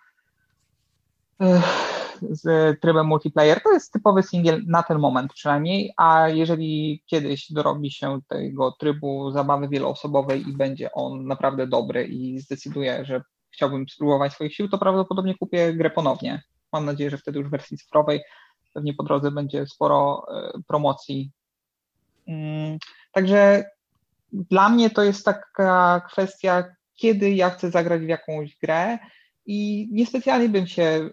z 2.30 2.80
trybem 2.80 3.06
multiplayer. 3.06 3.62
To 3.62 3.72
jest 3.72 3.92
typowy 3.92 4.22
singiel 4.22 4.62
na 4.66 4.82
ten 4.82 4.98
moment 4.98 5.32
przynajmniej, 5.32 5.92
a 5.96 6.28
jeżeli 6.28 7.02
kiedyś 7.06 7.52
dorobi 7.52 7.90
się 7.90 8.20
tego 8.28 8.72
trybu 8.72 9.30
zabawy 9.30 9.68
wieloosobowej 9.68 10.48
i 10.48 10.52
będzie 10.52 10.92
on 10.92 11.26
naprawdę 11.26 11.66
dobry 11.66 12.04
i 12.04 12.40
zdecyduje, 12.40 13.04
że 13.04 13.22
chciałbym 13.50 13.88
spróbować 13.88 14.32
swoich 14.32 14.54
sił, 14.54 14.68
to 14.68 14.78
prawdopodobnie 14.78 15.35
kupię 15.35 15.74
grę 15.74 15.90
ponownie. 15.90 16.42
Mam 16.72 16.85
nadzieję, 16.85 17.11
że 17.11 17.18
wtedy 17.18 17.38
już 17.38 17.48
w 17.48 17.50
wersji 17.50 17.78
cyfrowej 17.78 18.20
pewnie 18.74 18.94
po 18.94 19.02
drodze 19.02 19.30
będzie 19.30 19.66
sporo 19.66 20.26
e, 20.28 20.52
promocji. 20.66 21.30
Mm, 22.28 22.78
także 23.12 23.64
dla 24.32 24.68
mnie 24.68 24.90
to 24.90 25.02
jest 25.02 25.24
taka 25.24 26.02
kwestia, 26.08 26.64
kiedy 26.94 27.30
ja 27.30 27.50
chcę 27.50 27.70
zagrać 27.70 28.02
w 28.02 28.08
jakąś 28.08 28.56
grę 28.56 28.98
i 29.46 29.88
niespecjalnie 29.92 30.48
bym 30.48 30.66
się 30.66 30.82
e, 30.82 31.11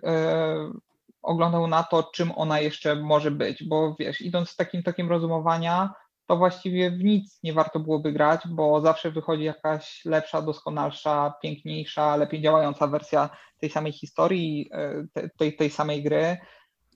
oglądał 1.22 1.68
na 1.68 1.84
to, 1.84 2.04
czym 2.04 2.32
ona 2.36 2.60
jeszcze 2.60 2.96
może 2.96 3.32
być, 3.32 3.64
bo 3.64 3.96
wiesz, 4.00 4.22
idąc 4.22 4.50
z 4.50 4.56
takim 4.56 4.84
takim 4.84 5.10
rozumowania, 5.10 5.94
to 6.28 6.38
właściwie 6.38 6.92
w 6.92 7.04
nic 7.04 7.40
nie 7.44 7.54
warto 7.54 7.80
byłoby 7.80 8.12
grać, 8.12 8.42
bo 8.48 8.82
zawsze 8.82 9.12
wychodzi 9.12 9.44
jakaś 9.44 10.06
lepsza, 10.06 10.42
doskonalsza, 10.42 11.34
piękniejsza, 11.42 12.16
lepiej 12.16 12.42
działająca 12.42 12.88
wersja 12.88 13.30
tej 13.60 13.70
samej 13.70 13.92
historii, 13.92 14.70
e, 14.72 15.30
tej, 15.38 15.56
tej 15.56 15.70
samej 15.70 16.04
gry. 16.04 16.38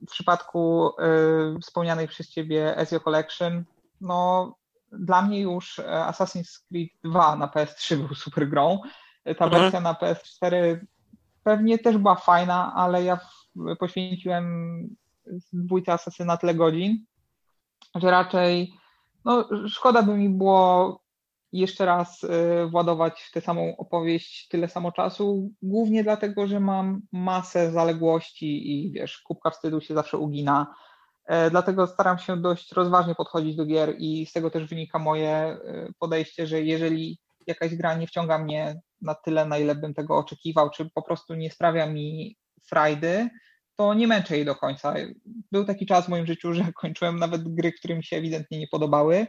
W 0.07 0.11
przypadku 0.11 0.89
y, 1.55 1.59
wspomnianej 1.59 2.07
przez 2.07 2.29
Ciebie 2.29 2.77
Ezio 2.77 2.99
Collection, 2.99 3.63
no 4.01 4.55
dla 4.91 5.21
mnie 5.21 5.41
już 5.41 5.79
Assassin's 5.79 6.65
Creed 6.69 6.89
2 7.03 7.35
na 7.35 7.47
PS3 7.47 7.95
był 8.07 8.15
super 8.15 8.49
grą. 8.49 8.79
Ta 9.23 9.45
mhm. 9.45 9.51
wersja 9.51 9.81
na 9.81 9.93
PS4 9.93 10.79
pewnie 11.43 11.79
też 11.79 11.97
była 11.97 12.15
fajna, 12.15 12.73
ale 12.75 13.03
ja 13.03 13.19
poświęciłem 13.79 14.87
dwójce 15.53 15.93
Asasyna 15.93 16.37
tyle 16.37 16.55
godzin, 16.55 17.05
że 17.95 18.11
raczej 18.11 18.73
no, 19.25 19.49
szkoda 19.67 20.03
by 20.03 20.17
mi 20.17 20.29
było 20.29 20.99
jeszcze 21.51 21.85
raz 21.85 22.23
y, 22.23 22.29
władować 22.69 23.21
w 23.21 23.31
tę 23.31 23.41
samą 23.41 23.77
opowieść 23.77 24.47
tyle 24.47 24.69
samo 24.69 24.91
czasu, 24.91 25.51
głównie 25.61 26.03
dlatego, 26.03 26.47
że 26.47 26.59
mam 26.59 27.01
masę 27.11 27.71
zaległości 27.71 28.71
i 28.71 28.91
wiesz, 28.91 29.21
kubka 29.21 29.49
wstydu 29.49 29.81
się 29.81 29.93
zawsze 29.93 30.17
ugina. 30.17 30.75
E, 31.25 31.49
dlatego 31.49 31.87
staram 31.87 32.19
się 32.19 32.37
dość 32.37 32.71
rozważnie 32.71 33.15
podchodzić 33.15 33.55
do 33.55 33.65
gier 33.65 33.95
i 33.97 34.25
z 34.25 34.33
tego 34.33 34.49
też 34.49 34.65
wynika 34.65 34.99
moje 34.99 35.57
y, 35.65 35.93
podejście, 35.99 36.47
że 36.47 36.61
jeżeli 36.61 37.19
jakaś 37.47 37.75
gra 37.75 37.95
nie 37.95 38.07
wciąga 38.07 38.37
mnie 38.37 38.81
na 39.01 39.15
tyle, 39.15 39.45
na 39.45 39.57
ile 39.57 39.75
bym 39.75 39.93
tego 39.93 40.17
oczekiwał, 40.17 40.69
czy 40.69 40.89
po 40.89 41.01
prostu 41.01 41.33
nie 41.33 41.51
sprawia 41.51 41.85
mi 41.85 42.37
frajdy, 42.69 43.29
to 43.75 43.93
nie 43.93 44.07
męczę 44.07 44.35
jej 44.35 44.45
do 44.45 44.55
końca. 44.55 44.93
Był 45.51 45.65
taki 45.65 45.85
czas 45.85 46.05
w 46.05 46.09
moim 46.09 46.25
życiu, 46.25 46.53
że 46.53 46.63
kończyłem 46.81 47.19
nawet 47.19 47.55
gry, 47.55 47.71
które 47.71 47.95
mi 47.95 48.03
się 48.03 48.17
ewidentnie 48.17 48.59
nie 48.59 48.67
podobały 48.67 49.27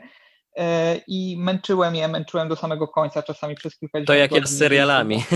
e, 0.56 0.96
i 1.06 1.36
męczyłem 1.38 1.94
je, 1.94 2.08
męczyłem 2.08 2.48
do 2.48 2.56
samego 2.56 2.88
końca, 2.88 3.22
czasami 3.22 3.54
przez 3.54 3.78
kilka 3.78 4.04
To 4.04 4.14
jak 4.14 4.32
ja 4.32 4.46
z 4.46 4.58
serialami. 4.58 5.24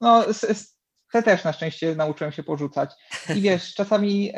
No, 0.00 0.24
te 1.12 1.22
też 1.22 1.44
na 1.44 1.52
szczęście 1.52 1.94
nauczyłem 1.94 2.32
się 2.32 2.42
porzucać. 2.42 2.90
I 3.36 3.40
wiesz, 3.40 3.74
czasami 3.78 4.32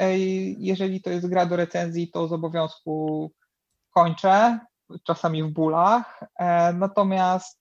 jeżeli 0.59 1.03
to 1.03 1.11
jest 1.11 1.29
gra 1.29 1.47
do 1.47 1.57
recenzji, 1.57 2.11
to 2.11 2.29
z 2.29 2.33
obowiązku 2.33 3.33
kończę, 3.95 4.59
czasami 5.07 5.43
w 5.43 5.49
bólach, 5.49 6.21
e, 6.39 6.73
natomiast 6.73 7.61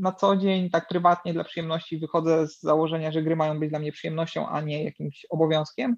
na 0.00 0.12
co 0.12 0.36
dzień, 0.36 0.70
tak 0.70 0.88
prywatnie 0.88 1.32
dla 1.32 1.44
przyjemności 1.44 1.98
wychodzę 1.98 2.48
z 2.48 2.60
założenia, 2.60 3.12
że 3.12 3.22
gry 3.22 3.36
mają 3.36 3.60
być 3.60 3.70
dla 3.70 3.78
mnie 3.78 3.92
przyjemnością, 3.92 4.48
a 4.48 4.60
nie 4.60 4.84
jakimś 4.84 5.26
obowiązkiem. 5.30 5.96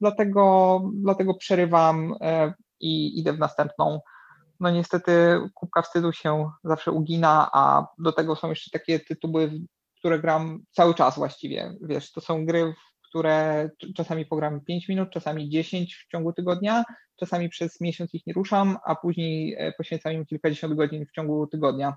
Dlatego, 0.00 0.80
dlatego 0.94 1.34
przerywam 1.34 2.14
e, 2.20 2.54
i 2.80 3.20
idę 3.20 3.32
w 3.32 3.38
następną. 3.38 4.00
No 4.60 4.70
niestety 4.70 5.40
kubka 5.54 5.82
wstydu 5.82 6.12
się 6.12 6.50
zawsze 6.64 6.92
ugina, 6.92 7.50
a 7.52 7.86
do 7.98 8.12
tego 8.12 8.36
są 8.36 8.50
jeszcze 8.50 8.70
takie 8.70 9.00
tytuły, 9.00 9.50
które 9.98 10.18
gram 10.18 10.62
cały 10.70 10.94
czas 10.94 11.16
właściwie. 11.16 11.74
Wiesz, 11.80 12.12
to 12.12 12.20
są 12.20 12.46
gry, 12.46 12.74
które 13.08 13.70
czasami 13.96 14.26
pogram 14.26 14.60
5 14.60 14.88
minut, 14.88 15.10
czasami 15.10 15.48
10 15.48 15.96
w 15.96 16.10
ciągu 16.10 16.32
tygodnia, 16.32 16.84
czasami 17.16 17.48
przez 17.48 17.80
miesiąc 17.80 18.14
ich 18.14 18.26
nie 18.26 18.32
ruszam, 18.32 18.76
a 18.84 18.94
później 18.94 19.54
e, 19.58 19.72
poświęcam 19.72 20.12
im 20.12 20.26
kilkadziesiąt 20.26 20.74
godzin 20.74 21.06
w 21.06 21.12
ciągu 21.12 21.46
tygodnia. 21.46 21.96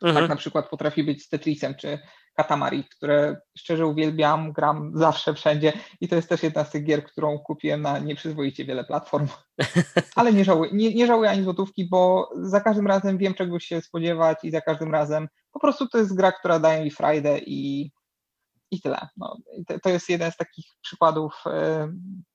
Tak 0.00 0.08
mhm. 0.08 0.24
Tak 0.24 0.28
na 0.28 0.36
przykład 0.36 0.68
potrafi 0.68 1.04
być 1.04 1.24
z 1.24 1.28
Tetrisem 1.28 1.74
czy 1.74 1.98
Katamari, 2.34 2.84
które 2.84 3.40
szczerze 3.58 3.86
uwielbiam, 3.86 4.52
gram 4.52 4.92
zawsze, 4.94 5.34
wszędzie 5.34 5.72
i 6.00 6.08
to 6.08 6.16
jest 6.16 6.28
też 6.28 6.42
jedna 6.42 6.64
z 6.64 6.70
tych 6.70 6.84
gier, 6.84 7.04
którą 7.04 7.38
kupiłem 7.38 7.82
na 7.82 7.98
nieprzyzwoicie 7.98 8.64
wiele 8.64 8.84
platform. 8.84 9.28
Ale 10.16 10.32
nie 10.32 10.44
żałuję, 10.44 10.70
nie, 10.74 10.94
nie 10.94 11.06
żałuję 11.06 11.30
ani 11.30 11.44
złotówki, 11.44 11.88
bo 11.88 12.30
za 12.42 12.60
każdym 12.60 12.86
razem 12.86 13.18
wiem, 13.18 13.34
czego 13.34 13.60
się 13.60 13.80
spodziewać 13.80 14.38
i 14.42 14.50
za 14.50 14.60
każdym 14.60 14.92
razem 14.92 15.28
po 15.52 15.60
prostu 15.60 15.88
to 15.88 15.98
jest 15.98 16.16
gra, 16.16 16.32
która 16.32 16.58
daje 16.58 16.84
mi 16.84 16.90
frajdę 16.90 17.38
i, 17.38 17.90
i 18.70 18.80
tyle. 18.80 19.08
No, 19.16 19.36
to, 19.82 19.90
jest 19.90 20.08
jeden 20.08 20.32
z 20.32 20.36
takich 20.36 20.66
przykładów 20.82 21.44
e, 21.46 21.88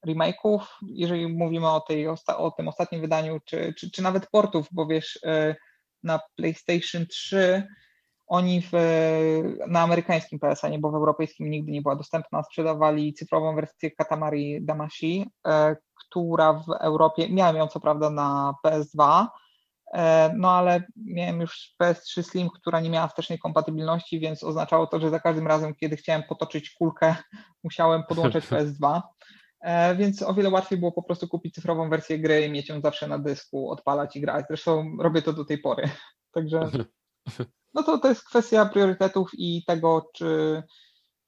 remake'ów, 0.07 0.59
jeżeli 0.87 1.27
mówimy 1.27 1.69
o, 1.69 1.81
tej, 1.81 2.07
o, 2.07 2.51
tym 2.57 2.67
ostatnim 2.67 3.01
wydaniu, 3.01 3.39
czy, 3.45 3.73
czy, 3.77 3.91
czy 3.91 4.01
nawet 4.01 4.29
portów, 4.29 4.67
bo 4.71 4.87
wiesz, 4.87 5.19
e, 5.25 5.55
na 6.03 6.19
PlayStation 6.35 7.07
3 7.07 7.67
oni 8.27 8.61
w, 8.61 8.71
na 9.67 9.81
amerykańskim 9.81 10.39
PSN, 10.39 10.81
bo 10.81 10.91
w 10.91 10.95
europejskim 10.95 11.49
nigdy 11.49 11.71
nie 11.71 11.81
była 11.81 11.95
dostępna, 11.95 12.43
sprzedawali 12.43 13.13
cyfrową 13.13 13.55
wersję 13.55 13.91
Katamari 13.91 14.61
Damashi, 14.61 15.25
e, 15.47 15.75
która 15.95 16.53
w 16.53 16.71
Europie, 16.81 17.29
miałem 17.29 17.55
ją 17.55 17.67
co 17.67 17.79
prawda 17.79 18.09
na 18.09 18.53
PS2, 18.65 19.27
e, 19.93 20.33
no 20.37 20.51
ale 20.51 20.83
miałem 21.05 21.41
już 21.41 21.75
PS3 21.81 22.23
Slim, 22.23 22.49
która 22.49 22.79
nie 22.79 22.89
miała 22.89 23.07
wstecznej 23.07 23.39
kompatybilności, 23.39 24.19
więc 24.19 24.43
oznaczało 24.43 24.87
to, 24.87 24.99
że 24.99 25.09
za 25.09 25.19
każdym 25.19 25.47
razem, 25.47 25.75
kiedy 25.75 25.95
chciałem 25.95 26.23
potoczyć 26.23 26.69
kulkę, 26.69 27.15
musiałem 27.63 28.03
podłączać 28.03 28.45
PS2. 28.49 29.01
E, 29.63 29.95
więc 29.95 30.21
o 30.21 30.33
wiele 30.33 30.49
łatwiej 30.49 30.79
było 30.79 30.91
po 30.91 31.03
prostu 31.03 31.27
kupić 31.27 31.55
cyfrową 31.55 31.89
wersję 31.89 32.19
gry 32.19 32.45
i 32.45 32.51
mieć 32.51 32.69
ją 32.69 32.81
zawsze 32.81 33.07
na 33.07 33.19
dysku, 33.19 33.71
odpalać 33.71 34.15
i 34.15 34.21
grać. 34.21 34.45
Zresztą 34.47 34.97
robię 34.99 35.21
to 35.21 35.33
do 35.33 35.45
tej 35.45 35.57
pory. 35.57 35.89
Także 36.33 36.69
no 37.73 37.83
to, 37.83 37.97
to 37.97 38.09
jest 38.09 38.23
kwestia 38.25 38.65
priorytetów 38.65 39.31
i 39.33 39.63
tego, 39.67 40.09
czy, 40.13 40.63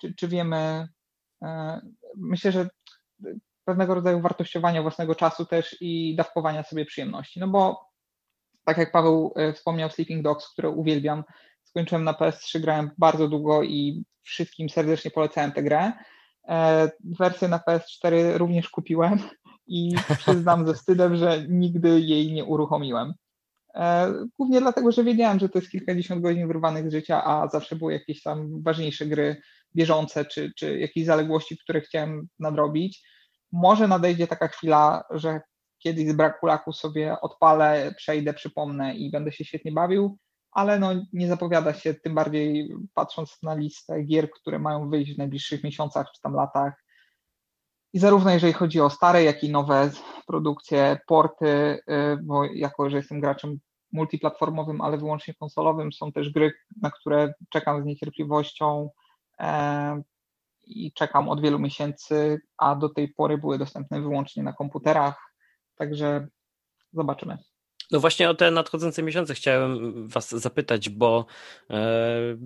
czy, 0.01 0.13
czy 0.15 0.27
wiemy. 0.27 0.87
E, 1.43 1.81
myślę, 2.17 2.51
że 2.51 2.69
pewnego 3.65 3.95
rodzaju 3.95 4.21
wartościowania 4.21 4.81
własnego 4.81 5.15
czasu 5.15 5.45
też 5.45 5.77
i 5.81 6.15
dawkowania 6.15 6.63
sobie 6.63 6.85
przyjemności. 6.85 7.39
No 7.39 7.47
bo 7.47 7.89
tak 8.65 8.77
jak 8.77 8.91
Paweł 8.91 9.33
e, 9.35 9.53
wspomniał, 9.53 9.89
Sleeping 9.89 10.23
Dogs, 10.23 10.49
które 10.49 10.69
uwielbiam, 10.69 11.23
skończyłem 11.63 12.03
na 12.03 12.13
PS3, 12.13 12.59
grałem 12.59 12.91
bardzo 12.97 13.27
długo 13.27 13.63
i 13.63 14.05
wszystkim 14.21 14.69
serdecznie 14.69 15.11
polecałem 15.11 15.51
tę 15.51 15.63
grę. 15.63 15.91
E, 16.47 16.91
wersję 17.19 17.47
na 17.47 17.57
PS4 17.57 18.37
również 18.37 18.69
kupiłem 18.69 19.19
i 19.67 19.95
przyznam 20.17 20.67
ze 20.67 20.73
wstydem, 20.73 21.15
że 21.15 21.45
nigdy 21.49 21.99
jej 21.99 22.33
nie 22.33 22.45
uruchomiłem. 22.45 23.13
E, 23.75 24.13
głównie 24.37 24.61
dlatego, 24.61 24.91
że 24.91 25.03
wiedziałem, 25.03 25.39
że 25.39 25.49
to 25.49 25.59
jest 25.59 25.71
kilkadziesiąt 25.71 26.21
godzin 26.21 26.47
wyrwanych 26.47 26.89
z 26.89 26.91
życia, 26.91 27.23
a 27.23 27.47
zawsze 27.47 27.75
były 27.75 27.93
jakieś 27.93 28.23
tam 28.23 28.63
ważniejsze 28.63 29.05
gry 29.05 29.41
bieżące, 29.75 30.25
czy, 30.25 30.51
czy 30.57 30.79
jakieś 30.79 31.05
zaległości, 31.05 31.57
które 31.57 31.81
chciałem 31.81 32.27
nadrobić. 32.39 33.07
Może 33.51 33.87
nadejdzie 33.87 34.27
taka 34.27 34.47
chwila, 34.47 35.03
że 35.09 35.41
kiedyś 35.79 36.09
z 36.09 36.13
braku 36.13 36.45
laku 36.45 36.73
sobie 36.73 37.21
odpalę, 37.21 37.93
przejdę, 37.97 38.33
przypomnę 38.33 38.95
i 38.95 39.11
będę 39.11 39.31
się 39.31 39.45
świetnie 39.45 39.71
bawił, 39.71 40.17
ale 40.55 40.79
no 40.79 40.89
nie 41.13 41.27
zapowiada 41.27 41.73
się, 41.73 41.93
tym 41.93 42.15
bardziej 42.15 42.75
patrząc 42.93 43.37
na 43.43 43.55
listę 43.55 44.03
gier, 44.03 44.31
które 44.31 44.59
mają 44.59 44.89
wyjść 44.89 45.15
w 45.15 45.17
najbliższych 45.17 45.63
miesiącach 45.63 46.07
czy 46.15 46.21
tam 46.21 46.33
latach. 46.33 46.83
I 47.93 47.99
zarówno 47.99 48.31
jeżeli 48.31 48.53
chodzi 48.53 48.81
o 48.81 48.89
stare, 48.89 49.23
jak 49.23 49.43
i 49.43 49.51
nowe 49.51 49.91
produkcje, 50.27 50.99
porty, 51.07 51.47
y, 51.47 51.79
bo 52.23 52.45
jako, 52.45 52.89
że 52.89 52.97
jestem 52.97 53.19
graczem 53.19 53.59
multiplatformowym, 53.91 54.81
ale 54.81 54.97
wyłącznie 54.97 55.33
konsolowym, 55.33 55.93
są 55.93 56.11
też 56.11 56.29
gry, 56.29 56.53
na 56.81 56.91
które 56.91 57.33
czekam 57.49 57.81
z 57.81 57.85
niecierpliwością 57.85 58.89
e, 59.39 60.01
i 60.63 60.93
czekam 60.93 61.29
od 61.29 61.41
wielu 61.41 61.59
miesięcy, 61.59 62.41
a 62.57 62.75
do 62.75 62.89
tej 62.89 63.13
pory 63.13 63.37
były 63.37 63.57
dostępne 63.57 64.01
wyłącznie 64.01 64.43
na 64.43 64.53
komputerach, 64.53 65.33
także 65.75 66.27
zobaczymy. 66.93 67.37
No 67.91 67.99
właśnie 67.99 68.29
o 68.29 68.33
te 68.33 68.51
nadchodzące 68.51 69.03
miesiące 69.03 69.33
chciałem 69.33 70.07
Was 70.07 70.29
zapytać, 70.29 70.89
bo 70.89 71.25
e, 71.69 72.37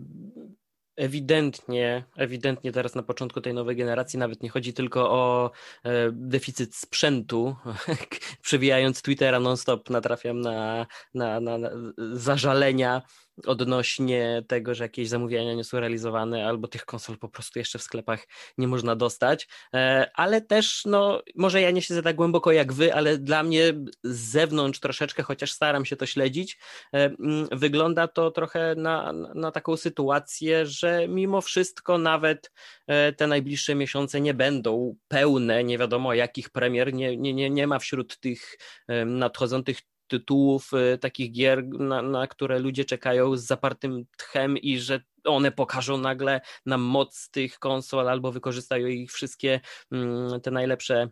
ewidentnie, 0.99 2.03
ewidentnie 2.15 2.71
teraz 2.71 2.95
na 2.95 3.03
początku 3.03 3.41
tej 3.41 3.53
nowej 3.53 3.75
generacji 3.75 4.19
nawet 4.19 4.43
nie 4.43 4.49
chodzi 4.49 4.73
tylko 4.73 5.11
o 5.11 5.51
e, 5.83 5.91
deficyt 6.11 6.75
sprzętu. 6.75 7.55
Przewijając 8.41 9.01
Twittera 9.01 9.39
non-stop 9.39 9.89
natrafiam 9.89 10.41
na, 10.41 10.87
na, 11.13 11.39
na, 11.39 11.57
na 11.57 11.69
zażalenia 12.13 13.01
odnośnie 13.45 14.43
tego, 14.47 14.75
że 14.75 14.83
jakieś 14.83 15.09
zamówienia 15.09 15.53
nie 15.53 15.63
są 15.63 15.79
realizowane, 15.79 16.47
albo 16.47 16.67
tych 16.67 16.85
konsol 16.85 17.17
po 17.17 17.29
prostu 17.29 17.59
jeszcze 17.59 17.79
w 17.79 17.83
sklepach 17.83 18.27
nie 18.57 18.67
można 18.67 18.95
dostać. 18.95 19.47
E, 19.73 20.11
ale 20.13 20.41
też, 20.41 20.85
no, 20.85 21.21
może 21.35 21.61
ja 21.61 21.71
nie 21.71 21.81
siedzę 21.81 22.03
tak 22.03 22.15
głęboko 22.15 22.51
jak 22.51 22.73
wy, 22.73 22.93
ale 22.93 23.17
dla 23.17 23.43
mnie 23.43 23.73
z 24.03 24.19
zewnątrz 24.19 24.79
troszeczkę, 24.79 25.23
chociaż 25.23 25.51
staram 25.51 25.85
się 25.85 25.95
to 25.95 26.05
śledzić, 26.05 26.57
e, 26.93 27.11
wygląda 27.51 28.07
to 28.07 28.31
trochę 28.31 28.75
na, 28.77 29.13
na 29.35 29.51
taką 29.51 29.77
sytuację, 29.77 30.65
że 30.65 31.07
mimo 31.07 31.41
wszystko 31.41 31.97
nawet 31.97 32.51
e, 32.87 33.13
te 33.13 33.27
najbliższe 33.27 33.75
miesiące 33.75 34.21
nie 34.21 34.33
będą 34.33 34.95
pełne, 35.07 35.63
nie 35.63 35.77
wiadomo 35.77 36.13
jakich 36.13 36.49
premier, 36.49 36.93
nie, 36.93 37.17
nie, 37.17 37.33
nie, 37.33 37.49
nie 37.49 37.67
ma 37.67 37.79
wśród 37.79 38.19
tych 38.19 38.57
nadchodzących 39.05 39.81
tytułów, 40.09 40.71
y, 40.93 40.97
takich 40.97 41.31
gier, 41.31 41.67
na, 41.67 42.01
na 42.01 42.27
które 42.27 42.59
ludzie 42.59 42.85
czekają 42.85 43.37
z 43.37 43.43
zapartym 43.43 44.05
tchem 44.17 44.57
i 44.57 44.77
że 44.77 45.01
one 45.23 45.51
pokażą 45.51 45.97
nagle 45.97 46.41
nam 46.65 46.81
moc 46.81 47.29
tych 47.29 47.59
konsol 47.59 48.09
albo 48.09 48.31
wykorzystają 48.31 48.87
ich 48.87 49.11
wszystkie 49.11 49.59
mm, 49.91 50.41
te 50.41 50.51
najlepsze 50.51 51.09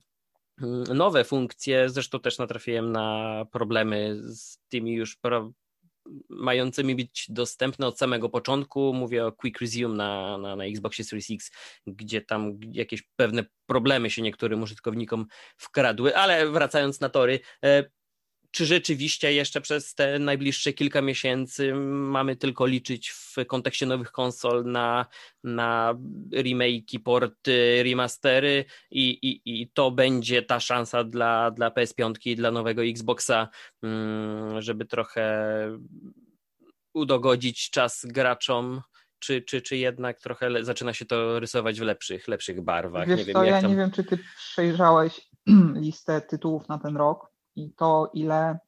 mm, 0.61 0.83
nowe 0.83 1.23
funkcje. 1.23 1.89
Zresztą 1.89 2.19
też 2.19 2.37
natrafiłem 2.37 2.91
na 2.91 3.45
problemy 3.51 4.17
z 4.21 4.59
tymi 4.69 4.93
już 4.93 5.17
mającymi 6.29 6.95
być 6.95 7.25
dostępne 7.29 7.87
od 7.87 7.97
samego 7.97 8.29
początku. 8.29 8.93
Mówię 8.93 9.25
o 9.25 9.31
Quick 9.31 9.61
Resume 9.61 9.95
na, 9.95 10.37
na, 10.37 10.55
na 10.55 10.65
Xboxie 10.65 11.05
Series 11.05 11.31
X, 11.31 11.51
gdzie 11.87 12.21
tam 12.21 12.59
jakieś 12.71 13.03
pewne 13.15 13.45
problemy 13.65 14.09
się 14.09 14.21
niektórym 14.21 14.63
użytkownikom 14.63 15.25
wkradły, 15.57 16.15
ale 16.15 16.51
wracając 16.51 16.99
na 16.99 17.09
tory, 17.09 17.39
e, 17.65 17.83
czy 18.51 18.65
rzeczywiście 18.65 19.33
jeszcze 19.33 19.61
przez 19.61 19.95
te 19.95 20.19
najbliższe 20.19 20.73
kilka 20.73 21.01
miesięcy 21.01 21.73
mamy 21.75 22.35
tylko 22.35 22.65
liczyć 22.65 23.09
w 23.09 23.35
kontekście 23.47 23.85
nowych 23.85 24.11
konsol 24.11 24.65
na, 24.65 25.05
na 25.43 25.95
remake'i, 26.33 26.99
porty, 26.99 27.83
remastery 27.83 28.65
i, 28.91 29.09
i, 29.09 29.61
i 29.61 29.69
to 29.69 29.91
będzie 29.91 30.41
ta 30.41 30.59
szansa 30.59 31.03
dla, 31.03 31.51
dla 31.51 31.69
PS5 31.69 32.13
i 32.25 32.35
dla 32.35 32.51
nowego 32.51 32.83
Xboxa, 32.85 33.49
mm, 33.83 34.61
żeby 34.61 34.85
trochę 34.85 35.47
udogodzić 36.93 37.69
czas 37.69 38.05
graczom, 38.05 38.81
czy, 39.19 39.41
czy, 39.41 39.61
czy 39.61 39.77
jednak 39.77 40.19
trochę 40.19 40.63
zaczyna 40.63 40.93
się 40.93 41.05
to 41.05 41.39
rysować 41.39 41.79
w 41.79 41.83
lepszych, 41.83 42.27
lepszych 42.27 42.61
barwach? 42.61 43.07
Wiesz 43.07 43.19
nie 43.19 43.25
wiem, 43.25 43.45
ja 43.45 43.61
tam... 43.61 43.71
nie 43.71 43.77
wiem, 43.77 43.91
czy 43.91 44.03
ty 44.03 44.19
przejrzałeś 44.37 45.21
listę 45.85 46.21
tytułów 46.21 46.67
na 46.69 46.79
ten 46.79 46.97
rok 46.97 47.36
i 47.57 47.73
to, 47.77 48.11
ile 48.13 48.59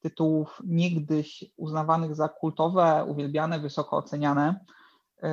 tytułów 0.00 0.60
niegdyś 0.64 1.44
uznawanych 1.56 2.14
za 2.14 2.28
kultowe, 2.28 3.04
uwielbiane, 3.08 3.60
wysoko 3.60 3.96
oceniane, 3.96 4.54
y, 4.58 5.26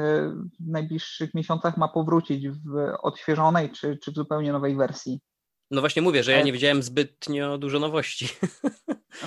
w 0.59 0.67
najbliższych 0.67 1.33
miesiącach 1.33 1.77
ma 1.77 1.87
powrócić 1.87 2.49
w 2.49 2.93
odświeżonej 3.01 3.71
czy, 3.71 3.97
czy 3.97 4.11
w 4.11 4.15
zupełnie 4.15 4.51
nowej 4.51 4.75
wersji. 4.75 5.19
No 5.71 5.81
właśnie 5.81 6.01
mówię, 6.01 6.23
że 6.23 6.31
ja 6.31 6.41
nie 6.41 6.53
widziałem 6.53 6.83
zbytnio 6.83 7.57
dużo 7.57 7.79
nowości. 7.79 8.29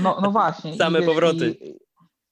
No, 0.01 0.19
no 0.23 0.31
właśnie. 0.39 0.77
Same 0.77 0.99
wiesz, 0.99 1.09
powroty. 1.09 1.57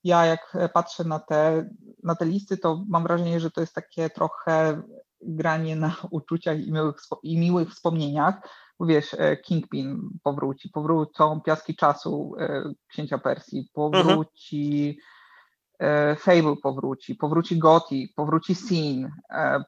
Ja 0.05 0.27
jak 0.27 0.57
patrzę 0.75 1.05
na 1.05 1.19
te, 1.19 1.71
na 2.03 2.15
te 2.15 2.25
listy, 2.27 2.57
to 2.57 2.85
mam 2.89 3.03
wrażenie, 3.03 3.41
że 3.41 3.51
to 3.51 3.61
jest 3.61 3.75
takie 3.75 4.11
trochę 4.11 4.83
granie 5.21 5.77
na 5.77 5.97
uczuciach 6.11 6.61
i 6.61 6.73
miłych, 6.73 6.97
i 7.23 7.39
miłych 7.39 7.71
wspomnieniach. 7.71 8.35
Wiesz, 8.81 9.15
e, 9.19 9.37
Kingpin 9.37 10.11
powróci, 10.23 10.69
powrócą 10.69 11.41
Piaski 11.41 11.77
Czasu 11.77 12.35
e, 12.39 12.63
Księcia 12.89 13.19
Persji, 13.19 13.71
powróci 13.73 14.89
mhm. 14.89 16.17
Fable 16.17 16.57
powróci, 16.63 17.15
powróci 17.15 17.59
Goti, 17.59 18.13
powróci 18.17 18.55
Sin, 18.55 19.11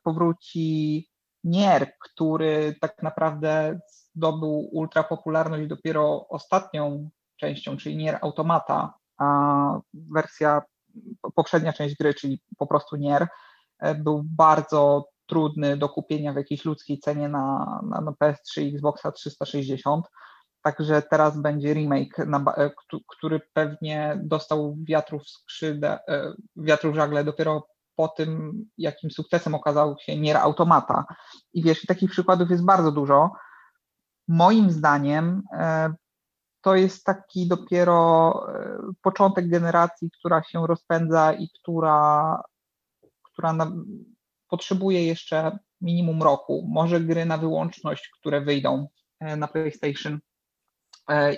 powróci 0.05 1.09
Nier, 1.45 1.93
który 2.01 2.75
tak 2.81 3.03
naprawdę 3.03 3.79
zdobył 4.15 4.69
ultra 4.73 5.03
popularność 5.03 5.69
dopiero 5.69 6.29
ostatnią 6.29 7.11
częścią, 7.37 7.77
czyli 7.77 7.97
Nier 7.97 8.19
Automata, 8.23 8.95
a 9.19 9.79
wersja, 9.95 10.63
poprzednia 11.35 11.73
część 11.73 11.97
gry, 11.97 12.15
czyli 12.15 12.43
po 12.59 12.67
prostu 12.67 12.97
Nier, 12.97 13.29
był 13.99 14.23
bardzo 14.25 15.09
trudny 15.33 15.77
do 15.77 15.89
kupienia 15.89 16.33
w 16.33 16.37
jakiejś 16.37 16.65
ludzkiej 16.65 16.99
cenie 16.99 17.29
na, 17.29 17.81
na, 17.91 18.01
na 18.01 18.13
PS3 18.13 18.63
i 18.63 18.75
Xboxa 18.75 19.13
360. 19.13 20.07
Także 20.63 21.03
teraz 21.03 21.41
będzie 21.41 21.75
remake, 21.75 22.19
na, 22.27 22.45
e, 22.57 22.71
który 23.09 23.41
pewnie 23.53 24.21
dostał 24.23 24.77
wiatrów 24.89 25.29
skrzyde, 25.29 25.99
e, 26.09 26.33
wiatrów 26.57 26.95
żagle 26.95 27.25
dopiero 27.25 27.67
po 27.97 28.09
tym, 28.09 28.53
jakim 28.79 29.11
sukcesem 29.11 29.55
okazał 29.55 29.97
się 29.99 30.17
Nier 30.17 30.37
Automata. 30.37 31.05
I 31.53 31.63
wiesz, 31.63 31.87
takich 31.87 32.11
przykładów 32.11 32.51
jest 32.51 32.65
bardzo 32.65 32.93
dużo. 32.93 33.31
Moim 34.29 34.71
zdaniem 34.71 35.43
e, 35.53 35.95
to 36.61 36.75
jest 36.75 37.05
taki 37.05 37.49
dopiero 37.49 38.33
początek 39.03 39.49
generacji, 39.49 40.11
która 40.19 40.43
się 40.43 40.67
rozpędza 40.67 41.33
i 41.33 41.49
która, 41.61 42.43
która 43.33 43.53
potrzebuje 44.53 45.07
jeszcze 45.07 45.59
minimum 45.81 46.23
roku. 46.23 46.69
Może 46.69 47.01
gry 47.01 47.25
na 47.25 47.39
wyłączność, 47.39 48.11
które 48.19 48.41
wyjdą 48.41 48.89
e, 49.21 49.37
na 49.37 49.49
PlayStation 49.49 50.19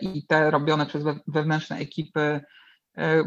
i 0.00 0.26
te 0.26 0.50
robione 0.50 0.86
przez 0.86 1.04
wewnętrzne 1.26 1.76
ekipy, 1.76 2.40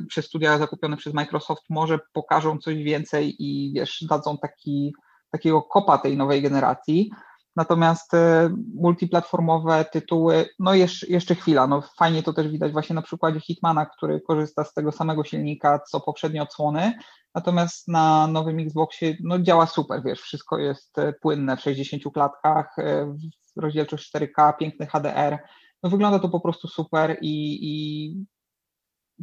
przez 0.10 0.26
studia 0.26 0.58
zakupione 0.58 0.98
przez 0.98 1.14
Microsoft, 1.14 1.64
może 1.70 2.00
pokażą 2.14 2.58
coś 2.58 2.76
więcej 2.76 3.36
i 3.40 3.74
wiesz, 3.76 4.06
dadzą 4.10 4.38
taki, 4.38 4.94
takiego 5.32 5.62
kopa 5.62 5.98
tej 5.98 6.18
nowej 6.18 6.42
generacji. 6.42 7.12
Natomiast 7.58 8.14
e, 8.14 8.50
multiplatformowe 8.76 9.86
tytuły, 9.86 10.50
no 10.60 10.74
jeszcze, 10.74 11.08
jeszcze 11.08 11.36
chwila, 11.36 11.68
no 11.68 11.82
fajnie 11.82 12.24
to 12.24 12.34
też 12.34 12.48
widać 12.48 12.72
właśnie 12.72 12.94
na 12.96 13.02
przykładzie 13.02 13.40
Hitmana, 13.40 13.86
który 13.86 14.22
korzysta 14.22 14.64
z 14.64 14.74
tego 14.74 14.92
samego 14.92 15.24
silnika 15.24 15.80
co 15.80 16.00
poprzednie 16.00 16.44
odsłony, 16.44 16.94
natomiast 17.36 17.88
na 17.88 18.28
nowym 18.28 18.60
Xboxie 18.60 19.18
no 19.24 19.40
działa 19.40 19.66
super, 19.66 20.04
wiesz, 20.04 20.22
wszystko 20.22 20.58
jest 20.58 21.00
e, 21.00 21.14
płynne 21.14 21.58
w 21.58 21.62
60 21.62 22.04
klatkach, 22.14 22.80
e, 22.80 23.16
rozdzielczość 23.56 24.16
4K, 24.16 24.58
piękny 24.58 24.86
HDR, 24.86 25.38
no 25.84 25.90
wygląda 25.90 26.20
to 26.20 26.30
po 26.30 26.40
prostu 26.40 26.68
super 26.68 27.18
i, 27.22 27.60
i 27.62 28.26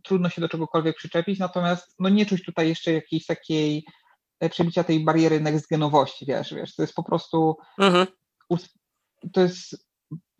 trudno 0.04 0.28
się 0.28 0.40
do 0.40 0.48
czegokolwiek 0.48 0.96
przyczepić, 0.96 1.38
natomiast 1.38 1.94
no 1.98 2.08
nie 2.08 2.26
czuć 2.26 2.44
tutaj 2.44 2.68
jeszcze 2.68 2.92
jakiejś 2.92 3.26
takiej 3.26 3.84
przebicia 4.50 4.84
tej 4.84 5.04
bariery 5.04 5.40
next 5.40 5.68
genowości, 5.70 6.26
wiesz, 6.26 6.54
wiesz, 6.54 6.74
to 6.74 6.82
jest 6.82 6.94
po 6.94 7.02
prostu 7.02 7.56
mhm 7.78 8.06
to 9.32 9.40
jest 9.40 9.86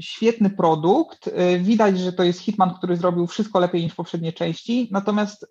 świetny 0.03 0.51
produkt. 0.51 1.27
Y, 1.27 1.59
widać, 1.59 1.99
że 1.99 2.13
to 2.13 2.23
jest 2.25 2.41
Hitman, 2.41 2.75
który 2.75 2.97
zrobił 2.97 3.27
wszystko 3.27 3.61
lepiej 3.61 3.83
niż 3.83 3.95
poprzednie 3.95 4.33
części, 4.33 4.89
natomiast 4.93 5.47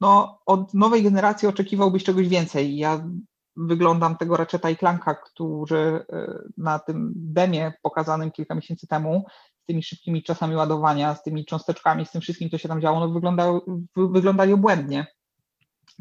no, 0.00 0.40
od 0.46 0.74
nowej 0.74 1.02
generacji 1.02 1.48
oczekiwałbyś 1.48 2.04
czegoś 2.04 2.28
więcej. 2.28 2.76
Ja 2.76 3.08
wyglądam 3.56 4.16
tego 4.16 4.36
Ratcheta 4.36 4.70
i 4.70 4.76
Clanka, 4.76 5.14
którzy 5.14 5.76
y, 5.76 6.52
na 6.56 6.78
tym 6.78 7.12
demie 7.16 7.72
pokazanym 7.82 8.30
kilka 8.30 8.54
miesięcy 8.54 8.86
temu, 8.86 9.24
z 9.62 9.64
tymi 9.66 9.82
szybkimi 9.82 10.22
czasami 10.22 10.56
ładowania, 10.56 11.14
z 11.14 11.22
tymi 11.22 11.44
cząsteczkami, 11.44 12.06
z 12.06 12.10
tym 12.10 12.20
wszystkim, 12.20 12.50
co 12.50 12.58
się 12.58 12.68
tam 12.68 12.80
działo, 12.80 13.00
no 13.00 13.08
wyglądały, 13.08 13.60
wyglądali 13.96 14.52
obłędnie. 14.52 15.06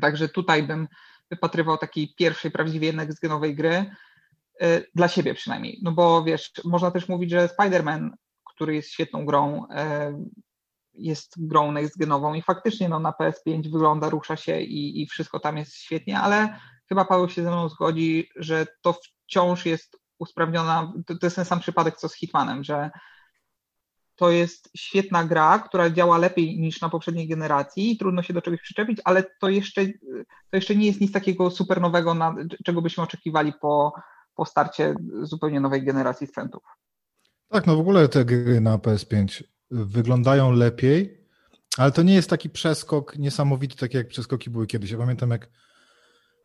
Także 0.02 0.30
tutaj 0.30 0.64
bym 0.64 0.88
wypatrywał 1.32 1.78
takiej 1.78 2.14
pierwszej 2.18 2.52
prawdziwie 2.52 2.94
next 2.94 3.20
genowej 3.20 3.56
gry. 3.56 3.92
E, 4.62 4.82
dla 4.96 5.08
siebie 5.08 5.34
przynajmniej. 5.34 5.80
No 5.84 5.92
bo 5.92 6.24
wiesz, 6.24 6.52
można 6.66 6.92
też 6.92 7.10
mówić, 7.10 7.32
że 7.32 7.48
Spider-Man, 7.48 8.10
który 8.54 8.76
jest 8.76 8.90
świetną 8.90 9.26
grą, 9.26 9.68
e, 9.72 10.14
jest 10.94 11.48
grą 11.48 11.72
next-genową 11.72 12.38
i 12.38 12.42
faktycznie 12.42 12.90
no, 12.90 13.00
na 13.00 13.12
PS5 13.12 13.72
wygląda, 13.72 14.10
rusza 14.10 14.36
się 14.36 14.62
i, 14.62 15.02
i 15.02 15.08
wszystko 15.08 15.40
tam 15.40 15.58
jest 15.58 15.76
świetnie, 15.76 16.20
ale 16.20 16.60
chyba 16.90 17.06
Paweł 17.06 17.30
się 17.30 17.44
ze 17.44 17.52
mną 17.52 17.70
zgodzi, 17.70 18.30
że 18.36 18.68
to 18.82 18.94
wciąż 18.94 19.66
jest 19.66 19.98
usprawniona, 20.20 20.94
to, 21.06 21.18
to 21.18 21.26
jest 21.26 21.36
ten 21.36 21.46
sam 21.46 21.60
przypadek 21.60 21.96
co 21.96 22.10
z 22.10 22.16
Hitmanem, 22.16 22.64
że 22.64 22.92
to 24.16 24.30
jest 24.30 24.70
świetna 24.78 25.24
gra, 25.24 25.60
która 25.60 25.90
działa 25.90 26.18
lepiej 26.18 26.60
niż 26.60 26.82
na 26.82 26.90
poprzedniej 26.90 27.28
generacji, 27.28 27.98
trudno 27.98 28.24
się 28.24 28.34
do 28.34 28.42
czegoś 28.42 28.62
przyczepić, 28.62 29.00
ale 29.04 29.24
to 29.42 29.50
jeszcze, 29.50 29.86
to 30.50 30.58
jeszcze 30.58 30.76
nie 30.76 30.86
jest 30.86 31.02
nic 31.02 31.12
takiego 31.12 31.52
super 31.52 31.82
nowego, 31.82 32.14
na, 32.14 32.36
czego 32.66 32.82
byśmy 32.82 33.04
oczekiwali 33.04 33.54
po, 33.62 33.94
po 34.38 34.46
starcie 34.46 34.96
zupełnie 35.22 35.60
nowej 35.60 35.84
generacji 35.84 36.28
sprzętów. 36.28 36.64
Tak, 37.50 37.68
no 37.68 37.76
w 37.76 37.80
ogóle 37.80 38.10
te 38.10 38.26
gry 38.26 38.62
na 38.62 38.78
PS5 38.78 39.44
wyglądają 39.72 40.52
lepiej, 40.52 41.28
ale 41.78 41.92
to 41.92 42.04
nie 42.04 42.14
jest 42.14 42.30
taki 42.30 42.50
przeskok 42.50 43.18
niesamowity, 43.18 43.78
tak 43.78 43.94
jak 43.94 44.08
przeskoki 44.08 44.50
były 44.50 44.68
kiedyś. 44.68 44.92
Ja 44.92 44.98
pamiętam, 44.98 45.32
jak 45.32 45.50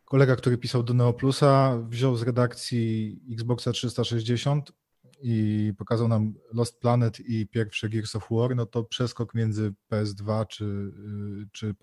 kolega, 0.05 0.35
który 0.35 0.57
pisał 0.57 0.83
do 0.83 0.93
Neoplusa, 0.93 1.77
wziął 1.89 2.15
z 2.15 2.21
redakcji 2.21 3.19
Xboxa 3.31 3.71
360 3.71 4.71
i 5.21 5.73
pokazał 5.77 6.07
nam 6.07 6.33
Lost 6.53 6.79
Planet 6.79 7.19
i 7.19 7.47
pierwszy 7.47 7.89
Gears 7.89 8.15
of 8.15 8.27
War, 8.31 8.55
no 8.55 8.65
to 8.65 8.83
przeskok 8.83 9.33
między 9.33 9.73
PS2 9.91 10.47
czy, 10.47 10.91
czy 11.51 11.73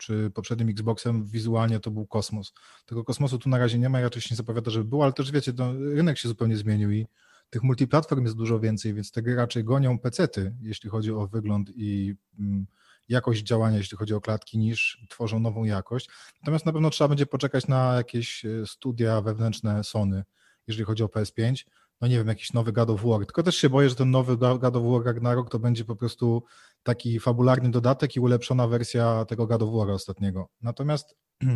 czy 0.00 0.30
poprzednim 0.30 0.68
Xboxem 0.68 1.24
wizualnie 1.24 1.80
to 1.80 1.90
był 1.90 2.06
kosmos. 2.06 2.52
Tego 2.86 3.04
kosmosu 3.04 3.38
tu 3.38 3.48
na 3.48 3.58
razie 3.58 3.78
nie 3.78 3.88
ma 3.88 4.00
raczej 4.00 4.22
się 4.22 4.28
nie 4.30 4.36
zapowiada, 4.36 4.70
żeby 4.70 4.84
był, 4.84 5.02
ale 5.02 5.12
też 5.12 5.30
wiecie, 5.30 5.52
no, 5.58 5.72
rynek 5.72 6.18
się 6.18 6.28
zupełnie 6.28 6.56
zmienił 6.56 6.90
i 6.90 7.06
tych 7.50 7.62
multiplatform 7.62 8.24
jest 8.24 8.36
dużo 8.36 8.60
więcej, 8.60 8.94
więc 8.94 9.12
te 9.12 9.22
gry 9.22 9.34
raczej 9.34 9.64
gonią 9.64 9.98
pecety, 9.98 10.54
jeśli 10.60 10.90
chodzi 10.90 11.12
o 11.12 11.26
wygląd 11.26 11.70
i 11.74 12.14
mm, 12.38 12.66
jakość 13.08 13.42
działania, 13.42 13.78
jeśli 13.78 13.96
chodzi 13.98 14.14
o 14.14 14.20
klatki, 14.20 14.58
niż 14.58 15.04
tworzą 15.08 15.40
nową 15.40 15.64
jakość. 15.64 16.08
Natomiast 16.42 16.66
na 16.66 16.72
pewno 16.72 16.90
trzeba 16.90 17.08
będzie 17.08 17.26
poczekać 17.26 17.66
na 17.66 17.94
jakieś 17.94 18.44
e, 18.44 18.66
studia 18.66 19.20
wewnętrzne 19.20 19.84
Sony, 19.84 20.24
jeżeli 20.66 20.84
chodzi 20.84 21.02
o 21.02 21.06
PS5. 21.06 21.64
No 22.00 22.08
nie 22.08 22.16
wiem, 22.16 22.28
jakiś 22.28 22.52
nowy 22.52 22.72
God 22.72 22.90
of 22.90 23.02
War. 23.04 23.26
Tylko 23.26 23.42
też 23.42 23.56
się 23.56 23.70
boję, 23.70 23.88
że 23.88 23.94
ten 23.94 24.10
nowy 24.10 24.36
God 24.36 24.76
of 24.76 24.84
War 24.84 25.04
Ragnarok 25.04 25.50
to 25.50 25.58
będzie 25.58 25.84
po 25.84 25.96
prostu 25.96 26.42
taki 26.82 27.20
fabularny 27.20 27.70
dodatek 27.70 28.16
i 28.16 28.20
ulepszona 28.20 28.66
wersja 28.68 29.24
tego 29.24 29.46
God 29.46 29.62
of 29.62 29.70
War 29.74 29.90
ostatniego. 29.90 30.48
Natomiast 30.62 31.16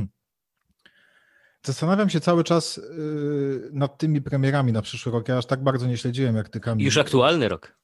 zastanawiam 1.67 2.11
się 2.11 2.21
cały 2.21 2.45
czas 2.45 2.77
yy, 2.77 3.71
nad 3.73 3.99
tymi 3.99 4.23
premierami 4.23 4.73
na 4.73 4.83
przyszły 4.83 5.13
rok. 5.13 5.29
Ja 5.29 5.39
aż 5.39 5.47
tak 5.47 5.63
bardzo 5.63 5.87
nie 5.87 5.97
śledziłem 5.97 6.37
jak 6.37 6.49
ty, 6.49 6.61
Kamil. 6.61 6.85
Już 6.85 6.97
aktualny 6.97 7.49
rok. 7.49 7.77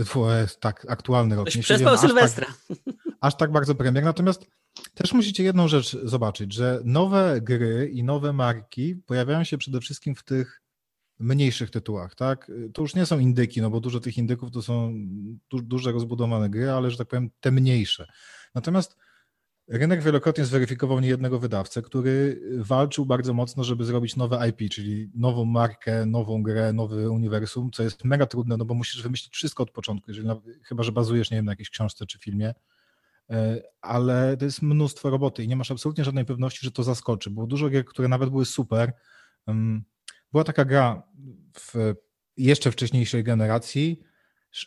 tak, 0.60 0.86
aktualny 0.88 1.36
rok. 1.36 1.54
Nie 1.54 1.62
przespał 1.62 1.98
Sylwestra. 1.98 2.46
Aż 2.46 2.78
tak, 2.78 3.06
aż 3.20 3.36
tak 3.36 3.52
bardzo 3.52 3.74
premier. 3.74 4.04
Natomiast 4.04 4.46
też 4.94 5.12
musicie 5.12 5.44
jedną 5.44 5.68
rzecz 5.68 5.96
zobaczyć, 6.04 6.52
że 6.52 6.80
nowe 6.84 7.40
gry 7.40 7.90
i 7.92 8.04
nowe 8.04 8.32
marki 8.32 8.96
pojawiają 8.96 9.44
się 9.44 9.58
przede 9.58 9.80
wszystkim 9.80 10.14
w 10.14 10.24
tych 10.24 10.61
mniejszych 11.22 11.70
tytułach, 11.70 12.14
tak? 12.14 12.52
To 12.74 12.82
już 12.82 12.94
nie 12.94 13.06
są 13.06 13.18
indyki, 13.18 13.60
no 13.60 13.70
bo 13.70 13.80
dużo 13.80 14.00
tych 14.00 14.18
indyków 14.18 14.50
to 14.50 14.62
są 14.62 14.94
du 15.50 15.62
duże 15.62 15.92
rozbudowane 15.92 16.50
gry, 16.50 16.70
ale 16.70 16.90
że 16.90 16.96
tak 16.96 17.08
powiem 17.08 17.30
te 17.40 17.50
mniejsze. 17.50 18.06
Natomiast 18.54 18.96
rynek 19.68 20.02
wielokrotnie 20.02 20.44
zweryfikował 20.44 21.00
niejednego 21.00 21.38
wydawcę, 21.38 21.82
który 21.82 22.40
walczył 22.58 23.06
bardzo 23.06 23.34
mocno, 23.34 23.64
żeby 23.64 23.84
zrobić 23.84 24.16
nowe 24.16 24.48
IP, 24.48 24.70
czyli 24.70 25.10
nową 25.14 25.44
markę, 25.44 26.06
nową 26.06 26.42
grę, 26.42 26.72
nowy 26.72 27.10
uniwersum, 27.10 27.70
co 27.70 27.82
jest 27.82 28.04
mega 28.04 28.26
trudne, 28.26 28.56
no 28.56 28.64
bo 28.64 28.74
musisz 28.74 29.02
wymyślić 29.02 29.34
wszystko 29.34 29.62
od 29.62 29.70
początku, 29.70 30.10
jeżeli 30.10 30.26
na, 30.26 30.40
chyba, 30.62 30.82
że 30.82 30.92
bazujesz, 30.92 31.30
nie 31.30 31.36
wiem, 31.36 31.44
na 31.44 31.52
jakiejś 31.52 31.70
książce 31.70 32.06
czy 32.06 32.18
filmie, 32.18 32.54
e, 33.30 33.62
ale 33.80 34.36
to 34.36 34.44
jest 34.44 34.62
mnóstwo 34.62 35.10
roboty 35.10 35.44
i 35.44 35.48
nie 35.48 35.56
masz 35.56 35.70
absolutnie 35.70 36.04
żadnej 36.04 36.24
pewności, 36.24 36.60
że 36.62 36.70
to 36.70 36.82
zaskoczy. 36.82 37.30
Było 37.30 37.46
dużo 37.46 37.68
gier, 37.68 37.84
które 37.84 38.08
nawet 38.08 38.30
były 38.30 38.44
super. 38.44 38.92
Była 40.32 40.44
taka 40.44 40.64
gra 40.64 41.02
w 41.58 41.94
jeszcze 42.36 42.70
wcześniejszej 42.70 43.24
generacji, 43.24 44.02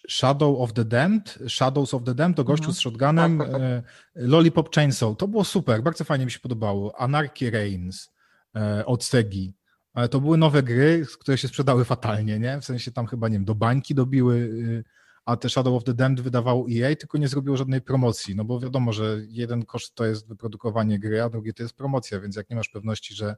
Shadow 0.09 0.59
of 0.59 0.74
the 0.74 0.86
Damned, 0.86 1.39
Shadows 1.47 1.93
of 1.93 2.03
the 2.03 2.16
Damned, 2.16 2.38
to 2.38 2.43
gościu 2.43 2.63
mhm. 2.63 2.76
z 2.76 2.80
shotgunem, 2.80 3.38
tak, 3.38 3.51
tak, 3.51 3.61
tak. 3.61 3.61
E, 3.61 3.84
Lollipop 4.16 4.76
Chainsaw, 4.76 5.18
to 5.18 5.28
było 5.28 5.43
super, 5.43 5.84
bardzo 5.84 6.03
fajnie 6.03 6.26
mi 6.26 6.32
się 6.32 6.39
podobało. 6.39 6.99
Anarchy 7.01 7.51
Reigns 7.51 8.11
e, 8.55 8.86
od 8.86 9.03
Segi, 9.03 9.53
ale 9.93 10.09
to 10.09 10.22
były 10.22 10.38
nowe 10.38 10.63
gry, 10.63 11.05
które 11.20 11.38
się 11.38 11.47
sprzedały 11.47 11.86
fatalnie, 11.86 12.39
nie? 12.39 12.61
W 12.61 12.66
sensie 12.66 12.91
tam 12.91 13.07
chyba, 13.07 13.28
nie 13.28 13.34
wiem, 13.34 13.45
do 13.45 13.55
bańki 13.55 13.95
dobiły, 13.95 14.36
y, 14.36 14.84
a 15.26 15.38
te 15.38 15.49
Shadow 15.49 15.74
of 15.74 15.84
the 15.84 15.93
Damned 15.93 16.22
wydawało 16.22 16.66
EA, 16.72 16.95
tylko 16.95 17.18
nie 17.18 17.28
zrobiło 17.28 17.57
żadnej 17.57 17.82
promocji, 17.82 18.36
no 18.36 18.45
bo 18.45 18.59
wiadomo, 18.59 18.93
że 18.93 19.18
jeden 19.28 19.66
koszt 19.66 19.95
to 19.95 20.05
jest 20.05 20.28
wyprodukowanie 20.28 20.99
gry, 20.99 21.22
a 21.22 21.30
drugi 21.30 21.53
to 21.53 21.63
jest 21.63 21.76
promocja, 21.76 22.20
więc 22.20 22.36
jak 22.36 22.49
nie 22.49 22.55
masz 22.55 22.70
pewności, 22.70 23.16
że 23.16 23.36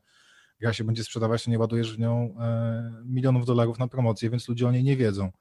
gra 0.60 0.74
się 0.74 0.84
będzie 0.84 1.04
sprzedawać, 1.04 1.44
to 1.44 1.52
nie 1.52 1.60
ładujesz 1.60 1.96
w 1.96 2.00
nią 2.00 2.36
e, 2.40 3.04
milionów 3.06 3.46
dolarów 3.46 3.80
na 3.80 3.88
promocję, 3.88 4.30
więc 4.30 4.48
ludzie 4.48 4.68
o 4.68 4.72
niej 4.72 4.84
nie 4.84 4.98
wiedzą. 4.98 5.32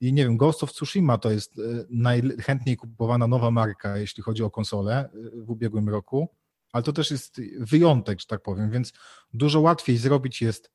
I 0.00 0.12
nie 0.12 0.24
wiem, 0.24 0.36
Ghost 0.36 0.62
of 0.62 0.72
Tsushima 0.72 1.18
to 1.18 1.30
jest 1.30 1.58
e, 1.58 1.62
najchętniej 1.90 2.76
kupowana 2.76 3.26
nowa 3.26 3.50
marka, 3.50 3.98
jeśli 3.98 4.22
chodzi 4.22 4.42
o 4.42 4.50
konsolę 4.50 4.98
e, 4.98 5.10
w 5.44 5.50
ubiegłym 5.50 5.88
roku, 5.88 6.28
ale 6.72 6.82
to 6.82 6.92
też 6.92 7.10
jest 7.10 7.40
wyjątek, 7.58 8.20
że 8.20 8.26
tak 8.26 8.42
powiem, 8.42 8.70
więc 8.70 8.92
dużo 9.34 9.60
łatwiej 9.60 9.96
zrobić 9.96 10.42
jest, 10.42 10.70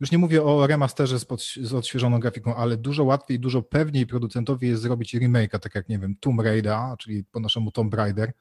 już 0.00 0.12
nie 0.12 0.18
mówię 0.18 0.42
o 0.42 0.66
remasterze 0.66 1.18
z, 1.18 1.24
pod, 1.24 1.42
z 1.42 1.74
odświeżoną 1.74 2.20
grafiką, 2.20 2.56
ale 2.56 2.76
dużo 2.76 3.04
łatwiej, 3.04 3.40
dużo 3.40 3.62
pewniej 3.62 4.06
producentowi 4.06 4.68
jest 4.68 4.82
zrobić 4.82 5.14
remake'a, 5.14 5.58
tak 5.58 5.74
jak, 5.74 5.88
nie 5.88 5.98
wiem, 5.98 6.16
Tomb 6.20 6.40
Raider, 6.40 6.78
czyli 6.98 7.24
po 7.24 7.40
naszemu 7.40 7.70
Tomb 7.70 7.94
Raider, 7.94 8.32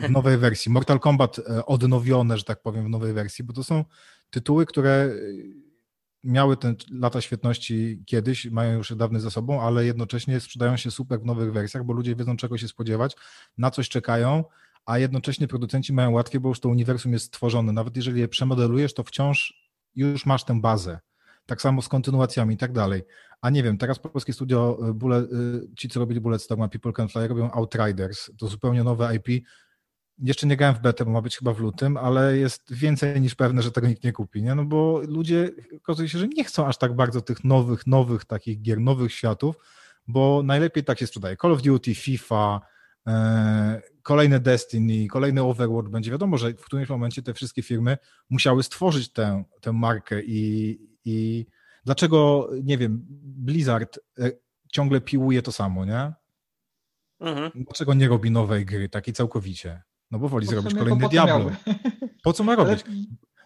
w 0.00 0.10
nowej 0.10 0.38
wersji. 0.38 0.72
Mortal 0.72 1.00
Kombat 1.00 1.36
odnowione, 1.66 2.38
że 2.38 2.44
tak 2.44 2.62
powiem, 2.62 2.84
w 2.84 2.88
nowej 2.88 3.12
wersji, 3.12 3.44
bo 3.44 3.52
to 3.52 3.64
są 3.64 3.84
tytuły, 4.30 4.66
które 4.66 5.14
miały 6.24 6.56
te 6.56 6.74
lata 6.90 7.20
świetności 7.20 8.02
kiedyś, 8.06 8.46
mają 8.46 8.78
już 8.78 8.94
dawny 8.94 9.20
za 9.20 9.30
sobą, 9.30 9.62
ale 9.62 9.84
jednocześnie 9.84 10.40
sprzedają 10.40 10.76
się 10.76 10.90
super 10.90 11.20
w 11.20 11.24
nowych 11.24 11.52
wersjach, 11.52 11.84
bo 11.84 11.92
ludzie 11.92 12.16
wiedzą 12.16 12.36
czego 12.36 12.58
się 12.58 12.68
spodziewać, 12.68 13.16
na 13.58 13.70
coś 13.70 13.88
czekają, 13.88 14.44
a 14.84 14.98
jednocześnie 14.98 15.48
producenci 15.48 15.92
mają 15.92 16.10
łatwiej, 16.10 16.40
bo 16.40 16.48
już 16.48 16.60
to 16.60 16.68
uniwersum 16.68 17.12
jest 17.12 17.26
stworzone. 17.26 17.72
Nawet 17.72 17.96
jeżeli 17.96 18.20
je 18.20 18.28
przemodelujesz, 18.28 18.94
to 18.94 19.04
wciąż 19.04 19.68
już 19.94 20.26
masz 20.26 20.44
tę 20.44 20.60
bazę. 20.60 20.98
Tak 21.46 21.62
samo 21.62 21.82
z 21.82 21.88
kontynuacjami 21.88 22.54
i 22.54 22.58
tak 22.58 22.72
dalej. 22.72 23.02
A 23.40 23.50
nie 23.50 23.62
wiem, 23.62 23.78
teraz 23.78 23.98
polskie 23.98 24.32
studio, 24.32 24.78
y, 24.88 24.94
Bullet, 24.94 25.32
y, 25.32 25.68
ci 25.78 25.88
co 25.88 26.00
robili 26.00 26.20
Bulletstorm, 26.20 26.62
a 26.62 26.68
People 26.68 26.92
Can 26.92 27.08
Fly, 27.08 27.28
robią 27.28 27.50
Outriders. 27.50 28.30
To 28.38 28.48
zupełnie 28.48 28.84
nowe 28.84 29.16
IP, 29.16 29.46
jeszcze 30.18 30.46
nie 30.46 30.56
grałem 30.56 30.76
w 30.76 30.80
betę, 30.80 31.04
bo 31.04 31.10
ma 31.10 31.22
być 31.22 31.36
chyba 31.36 31.52
w 31.52 31.58
lutym, 31.58 31.96
ale 31.96 32.36
jest 32.36 32.74
więcej 32.74 33.20
niż 33.20 33.34
pewne, 33.34 33.62
że 33.62 33.72
tego 33.72 33.88
nikt 33.88 34.04
nie 34.04 34.12
kupi, 34.12 34.42
nie? 34.42 34.54
No 34.54 34.64
bo 34.64 35.00
ludzie 35.08 35.50
okazuje 35.76 36.08
się, 36.08 36.18
że 36.18 36.28
nie 36.28 36.44
chcą 36.44 36.66
aż 36.66 36.78
tak 36.78 36.96
bardzo 36.96 37.20
tych 37.20 37.44
nowych, 37.44 37.86
nowych 37.86 38.24
takich 38.24 38.62
gier, 38.62 38.80
nowych 38.80 39.12
światów, 39.12 39.56
bo 40.08 40.42
najlepiej 40.44 40.84
tak 40.84 40.98
się 40.98 41.06
sprzedaje. 41.06 41.36
Call 41.36 41.52
of 41.52 41.62
Duty, 41.62 41.94
FIFA, 41.94 42.60
e, 43.06 43.82
kolejne 44.02 44.40
Destiny, 44.40 45.08
kolejny 45.08 45.42
Overwatch 45.42 45.88
będzie. 45.88 46.10
Wiadomo, 46.10 46.38
że 46.38 46.52
w 46.52 46.64
którymś 46.64 46.88
momencie 46.88 47.22
te 47.22 47.34
wszystkie 47.34 47.62
firmy 47.62 47.98
musiały 48.30 48.62
stworzyć 48.62 49.12
tę, 49.12 49.44
tę 49.60 49.72
markę 49.72 50.22
i, 50.22 50.78
i 51.06 51.46
dlaczego, 51.84 52.50
nie 52.62 52.78
wiem, 52.78 53.06
Blizzard 53.22 53.98
e, 54.18 54.30
ciągle 54.72 55.00
piłuje 55.00 55.42
to 55.42 55.52
samo, 55.52 55.84
nie? 55.84 56.12
Mhm. 57.20 57.50
Dlaczego 57.54 57.94
nie 57.94 58.08
robi 58.08 58.30
nowej 58.30 58.66
gry, 58.66 58.88
takiej 58.88 59.14
całkowicie? 59.14 59.82
No 60.10 60.18
bo 60.18 60.28
woli 60.28 60.46
po 60.46 60.52
zrobić 60.52 60.74
kolejny 60.74 61.08
Diablo. 61.08 61.50
Po 62.24 62.32
co 62.32 62.44
ma 62.44 62.54
robić? 62.54 62.84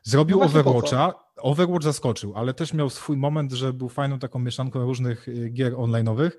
Zrobił 0.02 0.38
no 0.38 0.44
Overwatcha, 0.44 1.14
Overwatch 1.36 1.84
zaskoczył, 1.84 2.36
ale 2.36 2.54
też 2.54 2.74
miał 2.74 2.90
swój 2.90 3.16
moment, 3.16 3.52
że 3.52 3.72
był 3.72 3.88
fajną 3.88 4.18
taką 4.18 4.38
mieszanką 4.38 4.84
różnych 4.84 5.28
y, 5.28 5.50
gier 5.50 5.72
online'owych 5.72 6.30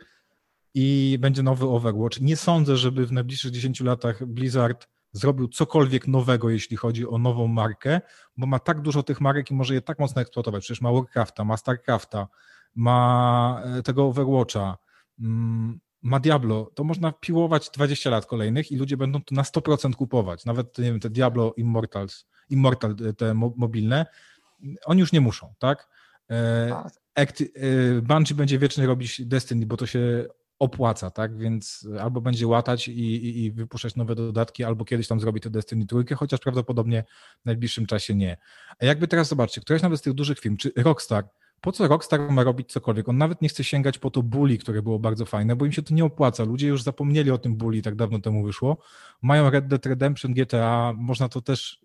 i 0.74 1.18
będzie 1.20 1.44
nowy 1.44 1.66
Overwatch. 1.68 2.22
Nie 2.22 2.38
sądzę, 2.38 2.78
żeby 2.78 3.06
w 3.06 3.12
najbliższych 3.12 3.52
10 3.52 3.82
latach 3.82 4.26
Blizzard 4.26 4.88
zrobił 5.12 5.48
cokolwiek 5.48 6.08
nowego, 6.08 6.50
jeśli 6.50 6.78
chodzi 6.78 7.08
o 7.08 7.18
nową 7.18 7.48
markę, 7.48 8.02
bo 8.38 8.48
ma 8.48 8.60
tak 8.60 8.82
dużo 8.82 9.04
tych 9.04 9.22
marek 9.22 9.52
i 9.52 9.54
może 9.54 9.74
je 9.74 9.82
tak 9.82 10.00
mocno 10.00 10.22
eksploatować. 10.22 10.64
Przecież 10.64 10.82
ma 10.82 10.92
Warcrafta, 10.92 11.44
ma 11.44 11.58
Starcrafta, 11.58 12.28
ma 12.76 13.62
e, 13.66 13.84
tego 13.84 14.06
Overwatcha, 14.06 14.78
mm, 15.20 15.80
ma 16.02 16.20
Diablo, 16.20 16.72
to 16.76 16.84
można 16.84 17.12
piłować 17.12 17.70
20 17.70 18.10
lat 18.10 18.26
kolejnych 18.26 18.72
i 18.72 18.76
ludzie 18.76 18.98
będą 18.98 19.22
to 19.22 19.36
na 19.36 19.44
100% 19.44 19.96
kupować. 19.96 20.46
Nawet 20.46 20.78
nie 20.78 20.84
wiem, 20.84 21.00
te 21.00 21.10
Diablo 21.10 21.54
Immortals, 21.58 22.26
Immortal, 22.50 22.96
te 23.18 23.34
mobilne, 23.34 24.06
oni 24.86 25.00
już 25.00 25.12
nie 25.12 25.22
muszą, 25.22 25.54
tak? 25.60 25.88
E, 26.30 26.70
tak. 26.70 26.94
Act, 27.16 27.42
e, 27.42 27.46
Bungie 28.02 28.36
będzie 28.36 28.60
wiecznie 28.60 28.86
robić 28.86 29.26
Destiny, 29.26 29.66
bo 29.66 29.78
to 29.78 29.86
się 29.86 30.26
opłaca, 30.62 31.12
tak? 31.12 31.38
Więc 31.38 31.88
albo 32.00 32.22
będzie 32.22 32.48
łatać 32.48 32.88
i, 32.88 32.92
i, 32.92 33.46
i, 33.46 33.52
wypuszczać 33.52 33.96
nowe 33.96 34.16
dodatki, 34.16 34.64
albo 34.64 34.86
kiedyś 34.86 35.08
tam 35.08 35.20
zrobi 35.20 35.42
te 35.42 35.50
Destiny 35.50 35.86
trójkę, 35.86 36.16
chociaż 36.16 36.40
prawdopodobnie 36.40 37.04
w 37.42 37.46
najbliższym 37.46 37.86
czasie 37.86 38.16
nie. 38.16 38.38
A 38.80 38.86
jakby 38.86 39.08
teraz 39.08 39.28
zobaczcie, 39.28 39.62
któraś 39.62 39.82
nawet 39.82 40.00
z 40.00 40.02
tych 40.02 40.14
dużych 40.14 40.40
firm, 40.40 40.58
czy 40.58 40.72
Rockstar, 40.76 41.30
po 41.62 41.72
co 41.72 41.88
Rockstar 41.88 42.32
ma 42.32 42.44
robić 42.44 42.72
cokolwiek? 42.72 43.10
On 43.10 43.18
nawet 43.18 43.42
nie 43.42 43.50
chce 43.50 43.64
sięgać 43.64 43.98
po 43.98 44.12
to 44.12 44.24
Bully, 44.24 44.58
które 44.58 44.82
było 44.82 45.00
bardzo 45.00 45.26
fajne, 45.26 45.56
bo 45.56 45.66
im 45.66 45.72
się 45.72 45.82
to 45.82 45.94
nie 45.94 46.06
opłaca. 46.06 46.44
Ludzie 46.44 46.68
już 46.68 46.84
zapomnieli 46.84 47.32
o 47.32 47.38
tym 47.38 47.56
Bully, 47.56 47.82
tak 47.82 47.96
dawno 47.96 48.20
temu 48.20 48.44
wyszło. 48.44 48.78
Mają 49.22 49.50
Red 49.50 49.68
Dead 49.68 49.86
Redemption, 49.86 50.34
GTA, 50.34 50.94
można 50.98 51.30
to 51.30 51.42
też 51.42 51.82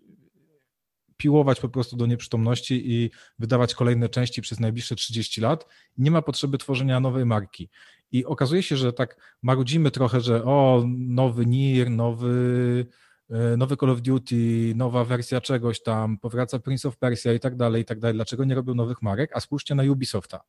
piłować 1.17 1.59
po 1.59 1.69
prostu 1.69 1.97
do 1.97 2.05
nieprzytomności 2.05 2.93
i 2.93 3.11
wydawać 3.39 3.75
kolejne 3.75 4.09
części 4.09 4.41
przez 4.41 4.59
najbliższe 4.59 4.95
30 4.95 5.41
lat. 5.41 5.65
Nie 5.97 6.11
ma 6.11 6.21
potrzeby 6.21 6.57
tworzenia 6.57 6.99
nowej 6.99 7.25
marki. 7.25 7.69
I 8.11 8.25
okazuje 8.25 8.63
się, 8.63 8.77
że 8.77 8.93
tak 8.93 9.37
marudzimy 9.41 9.91
trochę, 9.91 10.21
że 10.21 10.43
o, 10.43 10.83
nowy 10.87 11.45
NIR, 11.45 11.89
nowy 11.89 12.85
E, 13.29 13.57
nowy 13.57 13.77
Call 13.77 13.89
of 13.89 14.01
Duty, 14.01 14.73
nowa 14.75 15.05
wersja 15.05 15.41
czegoś 15.41 15.83
tam, 15.83 16.17
powraca 16.17 16.59
Prince 16.59 16.85
of 16.85 16.97
Persia 16.97 17.33
i 17.33 17.39
tak 17.39 17.55
dalej, 17.55 17.81
i 17.81 17.85
tak 17.85 17.99
dalej. 17.99 18.15
Dlaczego 18.15 18.45
nie 18.45 18.55
robią 18.55 18.73
nowych 18.73 19.01
marek? 19.01 19.31
A 19.33 19.39
spójrzcie 19.39 19.75
na 19.75 19.83
Ubisofta. 19.83 20.41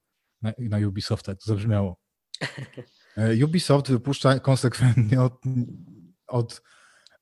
Na, 0.43 0.53
na 0.59 0.79
Ubisofta, 0.89 1.35
to 1.35 1.45
zabrzmiało. 1.47 1.97
E, 3.17 3.45
Ubisoft 3.45 3.91
wypuszcza 3.91 4.39
konsekwentnie 4.39 5.23
od, 5.23 5.43
od 6.27 6.63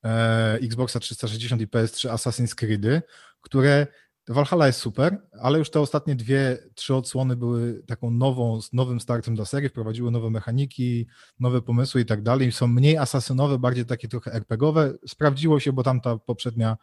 e, 0.03 0.53
Xboxa 0.61 0.99
360 0.99 1.61
i 1.61 1.67
PS3 1.67 2.09
Assassin's 2.09 2.55
Creedy, 2.55 3.01
które 3.41 3.87
Valhalla 4.29 4.67
jest 4.67 4.79
super, 4.79 5.21
ale 5.41 5.59
już 5.59 5.69
te 5.69 5.79
ostatnie 5.79 6.15
dwie, 6.15 6.57
trzy 6.75 6.95
odsłony 6.95 7.35
były 7.35 7.83
taką 7.83 8.11
nową, 8.11 8.59
nowym 8.73 8.99
startem 8.99 9.35
dla 9.35 9.45
serii, 9.45 9.69
wprowadziły 9.69 10.11
nowe 10.11 10.29
mechaniki, 10.29 11.07
nowe 11.39 11.61
pomysły 11.61 12.01
i 12.01 12.05
tak 12.05 12.21
dalej. 12.21 12.51
Są 12.51 12.67
mniej 12.67 12.97
asasynowe, 12.97 13.59
bardziej 13.59 13.85
takie 13.85 14.07
trochę 14.07 14.33
RPGowe. 14.33 14.93
Sprawdziło 15.07 15.59
się, 15.59 15.73
bo 15.73 15.83
tamta 15.83 16.17
poprzednia, 16.17 16.77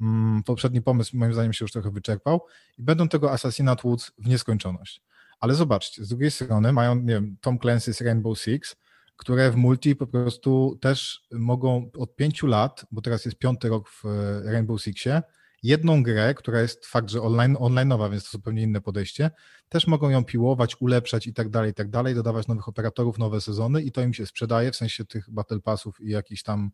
mm, 0.00 0.42
poprzedni 0.42 0.82
pomysł 0.82 1.16
moim 1.16 1.32
zdaniem 1.32 1.52
się 1.52 1.64
już 1.64 1.72
trochę 1.72 1.90
wyczerpał 1.90 2.40
i 2.78 2.82
będą 2.82 3.08
tego 3.08 3.32
Assassinat 3.32 3.82
Woods 3.82 4.12
w 4.18 4.28
nieskończoność. 4.28 5.02
Ale 5.40 5.54
zobaczcie, 5.54 6.04
z 6.04 6.08
drugiej 6.08 6.30
strony 6.30 6.72
mają, 6.72 6.94
nie 6.94 7.14
wiem, 7.14 7.36
Tom 7.40 7.58
Clancy's 7.58 8.04
Rainbow 8.04 8.38
Six, 8.38 8.76
które 9.16 9.50
w 9.50 9.56
multi 9.56 9.96
po 9.96 10.06
prostu 10.06 10.78
też 10.80 11.22
mogą 11.32 11.90
od 11.98 12.16
pięciu 12.16 12.46
lat, 12.46 12.86
bo 12.90 13.02
teraz 13.02 13.24
jest 13.24 13.38
piąty 13.38 13.68
rok 13.68 13.88
w 13.88 14.04
e, 14.06 14.52
Rainbow 14.52 14.82
Sixie, 14.82 15.22
jedną 15.64 16.02
grę, 16.02 16.34
która 16.34 16.60
jest 16.60 16.86
fakt, 16.86 17.10
że 17.10 17.22
online, 17.22 17.56
online'owa, 17.56 18.10
więc 18.10 18.24
to 18.24 18.30
zupełnie 18.30 18.62
inne 18.62 18.80
podejście, 18.80 19.30
też 19.68 19.86
mogą 19.86 20.10
ją 20.10 20.24
piłować, 20.24 20.76
ulepszać 20.80 21.26
i 21.26 21.34
tak 21.34 21.48
dalej, 21.48 21.70
i 21.70 21.74
tak 21.74 21.90
dalej, 21.90 22.14
dodawać 22.14 22.48
nowych 22.48 22.68
operatorów, 22.68 23.18
nowe 23.18 23.40
sezony 23.40 23.82
i 23.82 23.92
to 23.92 24.02
im 24.02 24.14
się 24.14 24.26
sprzedaje, 24.26 24.72
w 24.72 24.76
sensie 24.76 25.04
tych 25.04 25.30
battle 25.30 25.60
passów 25.60 26.00
i 26.00 26.10
jakiejś 26.10 26.42
tam 26.42 26.70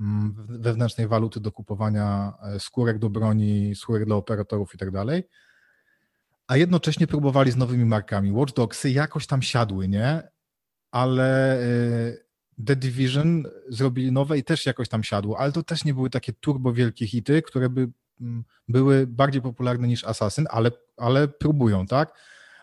mm, 0.00 0.34
wewnętrznej 0.48 1.08
waluty 1.08 1.40
do 1.40 1.52
kupowania 1.52 2.32
e, 2.42 2.60
skórek 2.60 2.98
do 2.98 3.10
broni, 3.10 3.74
skórek 3.74 4.04
dla 4.04 4.16
operatorów 4.16 4.74
i 4.74 4.78
tak 4.78 4.90
dalej. 4.90 5.22
A 6.46 6.56
jednocześnie 6.56 7.06
próbowali 7.06 7.50
z 7.50 7.56
nowymi 7.56 7.84
markami. 7.84 8.32
Watch 8.32 8.54
Dogsy 8.54 8.90
jakoś 8.90 9.26
tam 9.26 9.42
siadły, 9.42 9.88
nie? 9.88 10.22
Ale 10.90 11.60
e, 11.62 12.16
The 12.66 12.76
Division 12.76 13.44
zrobili 13.68 14.12
nowe 14.12 14.38
i 14.38 14.44
też 14.44 14.66
jakoś 14.66 14.88
tam 14.88 15.04
siadło, 15.04 15.38
ale 15.38 15.52
to 15.52 15.62
też 15.62 15.84
nie 15.84 15.94
były 15.94 16.10
takie 16.10 16.32
turbo 16.32 16.72
wielkie 16.72 17.06
hity, 17.06 17.42
które 17.42 17.70
by 17.70 17.88
były 18.68 19.06
bardziej 19.06 19.42
popularne 19.42 19.88
niż 19.88 20.04
Assassin, 20.04 20.46
ale, 20.50 20.70
ale 20.96 21.28
próbują, 21.28 21.86
tak? 21.86 22.14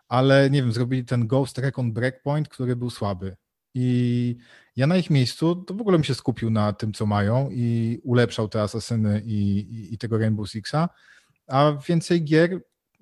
Ale 0.07 0.49
nie 0.49 0.61
wiem, 0.61 0.71
zrobili 0.71 1.05
ten 1.05 1.27
Ghost 1.27 1.57
Recon 1.57 1.93
Breakpoint, 1.93 2.49
który 2.49 2.75
był 2.75 2.89
słaby. 2.89 3.37
I 3.73 4.37
ja 4.75 4.87
na 4.87 4.97
ich 4.97 5.09
miejscu 5.09 5.55
to 5.55 5.73
w 5.73 5.81
ogóle 5.81 5.97
bym 5.97 6.03
się 6.03 6.15
skupił 6.15 6.49
na 6.49 6.73
tym, 6.73 6.93
co 6.93 7.05
mają 7.05 7.49
i 7.51 7.99
ulepszał 8.03 8.49
te 8.49 8.61
Asasyny 8.61 9.21
i, 9.25 9.57
i, 9.57 9.93
i 9.93 9.97
tego 9.97 10.17
Rainbow 10.17 10.49
Sixa, 10.49 10.89
a 11.47 11.73
więcej 11.87 12.23
gier 12.23 12.59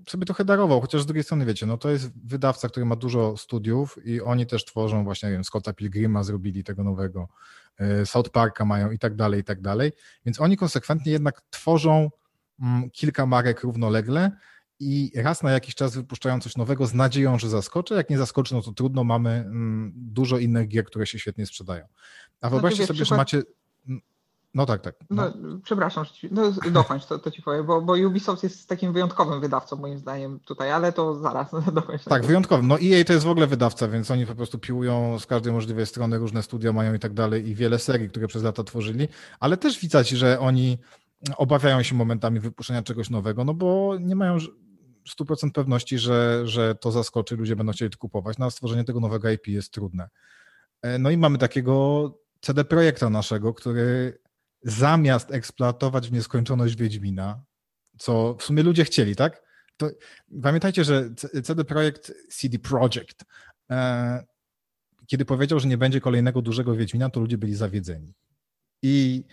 sobie 0.09 0.25
trochę 0.25 0.45
darował, 0.45 0.81
chociaż 0.81 1.01
z 1.01 1.05
drugiej 1.05 1.23
strony 1.23 1.45
wiecie, 1.45 1.65
no 1.65 1.77
to 1.77 1.89
jest 1.89 2.11
wydawca, 2.27 2.69
który 2.69 2.85
ma 2.85 2.95
dużo 2.95 3.37
studiów 3.37 3.97
i 4.05 4.21
oni 4.21 4.45
też 4.45 4.65
tworzą 4.65 5.03
właśnie, 5.03 5.29
nie 5.29 5.33
wiem, 5.33 5.43
Scotta 5.43 5.73
Pilgrima 5.73 6.23
zrobili 6.23 6.63
tego 6.63 6.83
nowego, 6.83 7.27
e, 7.77 8.05
South 8.05 8.29
Parka 8.29 8.65
mają 8.65 8.91
i 8.91 8.99
tak 8.99 9.15
dalej, 9.15 9.41
i 9.41 9.43
tak 9.43 9.61
dalej, 9.61 9.91
więc 10.25 10.41
oni 10.41 10.57
konsekwentnie 10.57 11.11
jednak 11.11 11.41
tworzą 11.49 12.09
kilka 12.91 13.25
marek 13.25 13.61
równolegle 13.61 14.31
i 14.79 15.11
raz 15.15 15.43
na 15.43 15.51
jakiś 15.51 15.75
czas 15.75 15.95
wypuszczają 15.95 16.39
coś 16.39 16.57
nowego 16.57 16.87
z 16.87 16.93
nadzieją, 16.93 17.39
że 17.39 17.49
zaskoczy. 17.49 17.93
Jak 17.93 18.09
nie 18.09 18.17
zaskoczy, 18.17 18.53
no 18.53 18.61
to 18.61 18.71
trudno, 18.71 19.03
mamy 19.03 19.29
mm, 19.29 19.93
dużo 19.95 20.37
innych 20.37 20.67
gier, 20.67 20.85
które 20.85 21.07
się 21.07 21.19
świetnie 21.19 21.45
sprzedają. 21.45 21.85
A 22.41 22.49
wyobraźcie 22.49 22.81
no, 22.81 22.87
sobie, 22.87 22.97
przykład... 22.97 23.29
że 23.29 23.37
macie 23.37 23.43
no 24.55 24.65
tak, 24.65 24.81
tak. 24.81 24.95
No. 25.09 25.33
no 25.35 25.59
przepraszam, 25.63 26.05
no, 26.31 26.51
dokończ, 26.71 27.05
to, 27.05 27.19
to 27.19 27.31
ci 27.31 27.41
powiem, 27.41 27.65
bo, 27.65 27.81
bo 27.81 27.93
Ubisoft 27.93 28.43
jest 28.43 28.69
takim 28.69 28.93
wyjątkowym 28.93 29.41
wydawcą 29.41 29.75
moim 29.75 29.97
zdaniem 29.97 30.39
tutaj, 30.39 30.71
ale 30.71 30.93
to 30.93 31.15
zaraz 31.15 31.51
dokończę. 31.73 32.09
Tak, 32.09 32.25
wyjątkowym. 32.25 32.67
No 32.67 32.75
EA 32.75 33.03
to 33.03 33.13
jest 33.13 33.25
w 33.25 33.29
ogóle 33.29 33.47
wydawca, 33.47 33.87
więc 33.87 34.11
oni 34.11 34.25
po 34.25 34.35
prostu 34.35 34.59
piłują 34.59 35.19
z 35.19 35.25
każdej 35.25 35.53
możliwej 35.53 35.85
strony, 35.85 36.17
różne 36.17 36.43
studia 36.43 36.73
mają 36.73 36.93
i 36.93 36.99
tak 36.99 37.13
dalej 37.13 37.49
i 37.49 37.55
wiele 37.55 37.79
serii, 37.79 38.09
które 38.09 38.27
przez 38.27 38.43
lata 38.43 38.63
tworzyli, 38.63 39.07
ale 39.39 39.57
też 39.57 39.79
widać, 39.79 40.09
że 40.09 40.39
oni 40.39 40.77
obawiają 41.37 41.83
się 41.83 41.95
momentami 41.95 42.39
wypuszczenia 42.39 42.83
czegoś 42.83 43.09
nowego, 43.09 43.45
no 43.45 43.53
bo 43.53 43.97
nie 43.99 44.15
mają 44.15 44.37
100% 45.19 45.51
pewności, 45.51 45.99
że, 45.99 46.47
że 46.47 46.75
to 46.75 46.91
zaskoczy, 46.91 47.35
ludzie 47.35 47.55
będą 47.55 47.71
chcieli 47.71 47.91
to 47.91 47.97
kupować. 47.97 48.37
No, 48.37 48.51
stworzenie 48.51 48.83
tego 48.83 48.99
nowego 48.99 49.29
IP 49.29 49.47
jest 49.47 49.71
trudne. 49.71 50.09
E, 50.81 50.99
no 50.99 51.09
i 51.09 51.17
mamy 51.17 51.37
takiego 51.37 52.11
CD 52.41 52.65
Projekta 52.65 53.09
naszego, 53.09 53.53
który 53.53 54.19
zamiast 54.61 55.31
eksploatować 55.31 56.09
w 56.09 56.11
nieskończoność 56.11 56.75
Wiedźmina, 56.75 57.43
co 57.97 58.35
w 58.39 58.43
sumie 58.43 58.63
ludzie 58.63 58.83
chcieli, 58.85 59.15
tak? 59.15 59.45
To 59.77 59.89
pamiętajcie, 60.43 60.83
że 60.83 61.09
CD 61.43 61.65
Projekt 61.65 62.13
CD 62.29 62.59
Projekt, 62.59 63.25
e, 63.71 64.25
kiedy 65.07 65.25
powiedział, 65.25 65.59
że 65.59 65.67
nie 65.67 65.77
będzie 65.77 66.01
kolejnego 66.01 66.41
dużego 66.41 66.75
Wiedźmina, 66.75 67.09
to 67.09 67.19
ludzie 67.19 67.37
byli 67.37 67.55
zawiedzeni. 67.55 68.13
I 68.81 69.23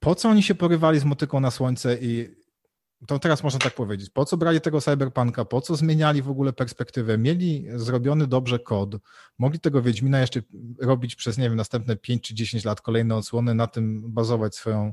po 0.00 0.14
co 0.14 0.28
oni 0.28 0.42
się 0.42 0.54
porywali 0.54 0.98
z 0.98 1.04
motyką 1.04 1.40
na 1.40 1.50
słońce 1.50 1.98
i 2.00 2.40
to 3.06 3.18
teraz 3.18 3.42
można 3.42 3.58
tak 3.58 3.74
powiedzieć. 3.74 4.10
Po 4.10 4.24
co 4.24 4.36
brali 4.36 4.60
tego 4.60 4.80
cyberpunka? 4.80 5.44
Po 5.44 5.60
co 5.60 5.76
zmieniali 5.76 6.22
w 6.22 6.30
ogóle 6.30 6.52
perspektywę? 6.52 7.18
Mieli 7.18 7.66
zrobiony 7.74 8.26
dobrze 8.26 8.58
kod, 8.58 8.96
mogli 9.38 9.60
tego 9.60 9.82
Wiedźmina 9.82 10.20
jeszcze 10.20 10.42
robić 10.80 11.16
przez, 11.16 11.38
nie 11.38 11.48
wiem, 11.48 11.56
następne 11.56 11.96
5 11.96 12.22
czy 12.22 12.34
10 12.34 12.64
lat, 12.64 12.80
kolejne 12.80 13.16
odsłony, 13.16 13.54
na 13.54 13.66
tym 13.66 14.12
bazować 14.12 14.56
swoją 14.56 14.92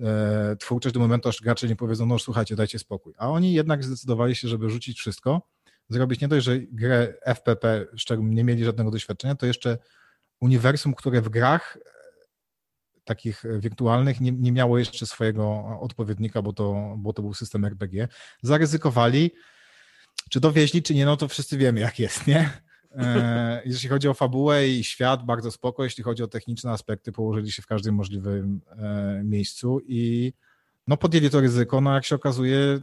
e, 0.00 0.56
twórczość 0.56 0.94
do 0.94 1.00
momentu, 1.00 1.28
aż 1.28 1.40
gracze 1.40 1.68
nie 1.68 1.76
powiedzą, 1.76 2.06
no 2.06 2.18
słuchajcie, 2.18 2.56
dajcie 2.56 2.78
spokój. 2.78 3.14
A 3.18 3.28
oni 3.30 3.52
jednak 3.52 3.84
zdecydowali 3.84 4.34
się, 4.34 4.48
żeby 4.48 4.70
rzucić 4.70 4.98
wszystko, 4.98 5.42
zrobić 5.88 6.20
nie 6.20 6.28
dość, 6.28 6.46
że 6.46 6.58
grę 6.58 7.14
FPP, 7.24 7.86
z 7.98 8.04
czego 8.04 8.22
nie 8.22 8.44
mieli 8.44 8.64
żadnego 8.64 8.90
doświadczenia, 8.90 9.34
to 9.34 9.46
jeszcze 9.46 9.78
uniwersum, 10.40 10.94
które 10.94 11.20
w 11.20 11.28
grach 11.28 11.78
takich 13.06 13.44
wirtualnych 13.58 14.20
nie, 14.20 14.32
nie 14.32 14.52
miało 14.52 14.78
jeszcze 14.78 15.06
swojego 15.06 15.64
odpowiednika, 15.80 16.42
bo 16.42 16.52
to, 16.52 16.94
bo 16.98 17.12
to 17.12 17.22
był 17.22 17.34
system 17.34 17.64
RPG. 17.64 18.08
Zaryzykowali, 18.42 19.30
czy 20.30 20.40
dowieźli, 20.40 20.82
czy 20.82 20.94
nie, 20.94 21.06
no 21.06 21.16
to 21.16 21.28
wszyscy 21.28 21.58
wiemy, 21.58 21.80
jak 21.80 21.98
jest, 21.98 22.26
nie? 22.26 22.50
E, 22.92 23.62
jeśli 23.66 23.88
chodzi 23.88 24.08
o 24.08 24.14
fabułę 24.14 24.68
i 24.68 24.84
świat, 24.84 25.26
bardzo 25.26 25.50
spoko. 25.50 25.84
Jeśli 25.84 26.04
chodzi 26.04 26.22
o 26.22 26.28
techniczne 26.28 26.70
aspekty, 26.70 27.12
położyli 27.12 27.52
się 27.52 27.62
w 27.62 27.66
każdym 27.66 27.94
możliwym 27.94 28.60
e, 28.70 29.22
miejscu 29.24 29.80
i 29.86 30.32
no 30.86 30.96
podjęli 30.96 31.30
to 31.30 31.40
ryzyko. 31.40 31.80
No 31.80 31.94
jak 31.94 32.04
się 32.04 32.14
okazuje, 32.14 32.80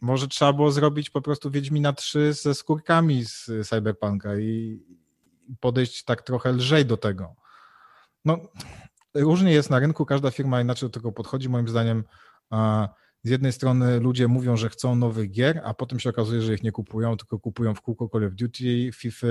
może 0.00 0.28
trzeba 0.28 0.52
było 0.52 0.72
zrobić 0.72 1.10
po 1.10 1.20
prostu 1.20 1.50
Wiedźmina 1.50 1.92
3 1.92 2.32
ze 2.32 2.54
skórkami 2.54 3.24
z 3.24 3.50
Cyberpunka 3.68 4.38
i 4.38 4.80
podejść 5.60 6.04
tak 6.04 6.22
trochę 6.22 6.52
lżej 6.52 6.86
do 6.86 6.96
tego. 6.96 7.34
No, 8.24 8.38
różnie 9.14 9.52
jest 9.52 9.70
na 9.70 9.78
rynku, 9.78 10.06
każda 10.06 10.30
firma 10.30 10.60
inaczej 10.60 10.88
do 10.88 10.92
tego 10.92 11.12
podchodzi. 11.12 11.48
Moim 11.48 11.68
zdaniem 11.68 12.04
z 13.22 13.30
jednej 13.30 13.52
strony 13.52 14.00
ludzie 14.00 14.28
mówią, 14.28 14.56
że 14.56 14.68
chcą 14.68 14.96
nowych 14.96 15.30
gier, 15.30 15.60
a 15.64 15.74
potem 15.74 16.00
się 16.00 16.10
okazuje, 16.10 16.42
że 16.42 16.54
ich 16.54 16.62
nie 16.62 16.72
kupują, 16.72 17.16
tylko 17.16 17.38
kupują 17.38 17.74
w 17.74 17.80
kółko 17.80 18.08
Call 18.08 18.24
of 18.24 18.34
Duty, 18.34 18.90
FIFA, 18.94 19.26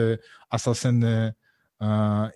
Assassiny 0.50 1.34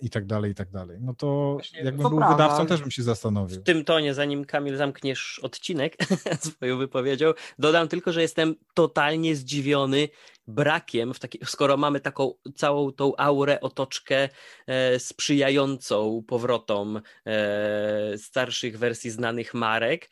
i 0.00 0.10
tak 0.10 0.26
dalej, 0.26 0.52
i 0.52 0.54
tak 0.54 0.70
dalej. 0.70 0.98
No 1.00 1.14
to 1.14 1.52
Właśnie, 1.52 1.80
jakbym 1.82 2.02
to 2.02 2.08
był 2.08 2.18
prawda. 2.18 2.36
wydawcą, 2.36 2.66
też 2.66 2.80
bym 2.80 2.90
się 2.90 3.02
zastanowił. 3.02 3.60
W 3.60 3.64
tym 3.64 3.84
tonie, 3.84 4.14
zanim 4.14 4.44
Kamil 4.44 4.76
zamkniesz 4.76 5.40
odcinek 5.42 5.96
swoją 6.40 6.78
wypowiedzią, 6.78 7.32
dodam 7.58 7.88
tylko, 7.88 8.12
że 8.12 8.22
jestem 8.22 8.54
totalnie 8.74 9.36
zdziwiony 9.36 10.08
brakiem, 10.46 11.14
w 11.14 11.18
taki, 11.18 11.38
skoro 11.44 11.76
mamy 11.76 12.00
taką 12.00 12.34
całą 12.54 12.92
tą 12.92 13.12
aurę, 13.16 13.60
otoczkę 13.60 14.28
e, 14.66 14.98
sprzyjającą 14.98 16.22
powrotom 16.26 17.00
e, 17.26 18.18
starszych 18.18 18.78
wersji 18.78 19.10
znanych 19.10 19.54
marek, 19.54 20.10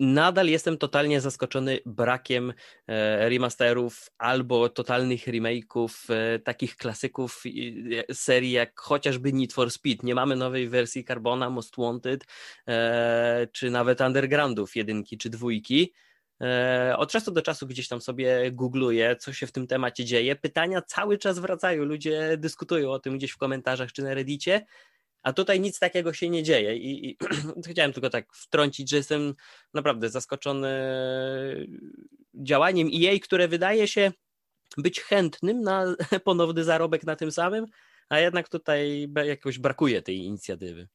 nadal 0.00 0.48
jestem 0.48 0.78
totalnie 0.78 1.20
zaskoczony 1.20 1.78
brakiem 1.86 2.52
e, 2.86 3.28
remasterów 3.28 4.10
albo 4.18 4.68
totalnych 4.68 5.26
remake'ów 5.26 5.88
e, 6.08 6.38
takich 6.38 6.76
klasyków 6.76 7.42
e, 8.08 8.14
serii 8.14 8.50
jak 8.50 8.80
chociażby 8.80 9.32
Need 9.32 9.52
for 9.52 9.70
Speed. 9.70 10.06
Nie 10.06 10.14
mamy 10.14 10.36
nowej 10.36 10.68
wersji 10.68 11.04
Carbona, 11.04 11.50
Most 11.50 11.74
Wanted 11.78 12.24
czy 13.52 13.70
nawet 13.70 14.00
Undergroundów 14.00 14.76
jedynki 14.76 15.18
czy 15.18 15.30
dwójki. 15.30 15.92
Od 16.96 17.10
czasu 17.10 17.30
do 17.30 17.42
czasu 17.42 17.66
gdzieś 17.66 17.88
tam 17.88 18.00
sobie 18.00 18.52
googluję, 18.52 19.16
co 19.16 19.32
się 19.32 19.46
w 19.46 19.52
tym 19.52 19.66
temacie 19.66 20.04
dzieje. 20.04 20.36
Pytania 20.36 20.82
cały 20.82 21.18
czas 21.18 21.38
wracają, 21.38 21.84
ludzie 21.84 22.36
dyskutują 22.38 22.90
o 22.90 22.98
tym 22.98 23.18
gdzieś 23.18 23.30
w 23.30 23.36
komentarzach 23.36 23.92
czy 23.92 24.02
na 24.02 24.14
Reddicie. 24.14 24.66
A 25.22 25.32
tutaj 25.32 25.60
nic 25.60 25.78
takiego 25.78 26.12
się 26.12 26.30
nie 26.30 26.42
dzieje 26.42 26.76
i, 26.76 27.10
i 27.10 27.18
chciałem 27.70 27.92
tylko 27.92 28.10
tak 28.10 28.34
wtrącić, 28.34 28.90
że 28.90 28.96
jestem 28.96 29.34
naprawdę 29.74 30.10
zaskoczony 30.10 30.70
działaniem 32.34 32.88
EA, 32.94 33.18
które 33.22 33.48
wydaje 33.48 33.88
się 33.88 34.12
być 34.76 35.00
chętnym 35.00 35.62
na 35.62 35.84
ponowny 36.24 36.64
zarobek 36.64 37.04
na 37.04 37.16
tym 37.16 37.32
samym, 37.32 37.66
a 38.08 38.18
jednak 38.18 38.48
tutaj 38.48 39.08
jakoś 39.24 39.58
brakuje 39.58 40.02
tej 40.02 40.16
inicjatywy. 40.16 40.88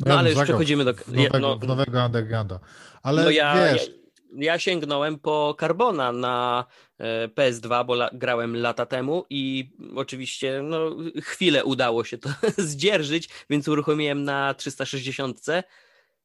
No, 0.00 0.18
ale 0.18 0.30
już 0.30 0.42
przechodzimy 0.42 0.84
do... 0.84 0.94
Nowego, 1.08 1.38
no, 1.38 1.56
nowego 1.66 2.04
undergrounda. 2.06 2.60
Ale 3.02 3.24
no 3.24 3.30
ja, 3.30 3.72
wiesz... 3.72 3.88
Ja 3.88 4.03
ja 4.38 4.58
sięgnąłem 4.58 5.18
po 5.18 5.56
Carbona 5.60 6.12
na 6.12 6.64
e, 6.98 7.28
PS2, 7.28 7.86
bo 7.86 7.94
la, 7.94 8.10
grałem 8.12 8.56
lata 8.56 8.86
temu 8.86 9.24
i 9.30 9.70
oczywiście 9.96 10.60
no, 10.62 10.96
chwilę 11.22 11.64
udało 11.64 12.04
się 12.04 12.18
to 12.18 12.28
zdzierżyć, 12.58 13.28
więc 13.50 13.68
uruchomiłem 13.68 14.24
na 14.24 14.54
360 14.54 15.40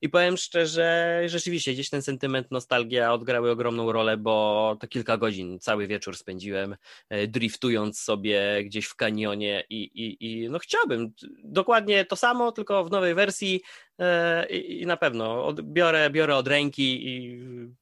i 0.02 0.10
powiem 0.10 0.38
szczerze, 0.38 1.22
rzeczywiście 1.26 1.74
gdzieś 1.74 1.89
ten 1.89 2.02
sentyment, 2.02 2.52
nostalgia 2.52 3.14
odgrały 3.14 3.52
ogromną 3.52 3.91
rolę, 3.91 4.18
bo 4.18 4.78
to 4.80 4.88
kilka 4.88 5.18
godzin, 5.18 5.60
cały 5.60 5.88
wieczór 5.88 6.18
spędziłem 6.18 6.76
e, 7.10 7.28
driftując 7.28 8.00
sobie 8.00 8.64
gdzieś 8.64 8.86
w 8.86 8.95
kanionie 8.95 9.64
i, 9.70 9.84
i, 9.84 10.26
i 10.26 10.50
no 10.50 10.60
chciałbym 10.60 11.12
dokładnie 11.43 12.06
to 12.06 12.16
samo, 12.16 12.52
tylko 12.52 12.86
w 12.86 12.91
nowej 12.91 13.16
wersji 13.16 13.62
e, 14.00 14.45
i, 14.45 14.86
na 14.86 14.97
pewno 14.97 15.45
od, 15.45 15.62
biorę, 15.62 16.10
biorę 16.10 16.36
od 16.36 16.47
ręki 16.47 17.08
i 17.08 17.39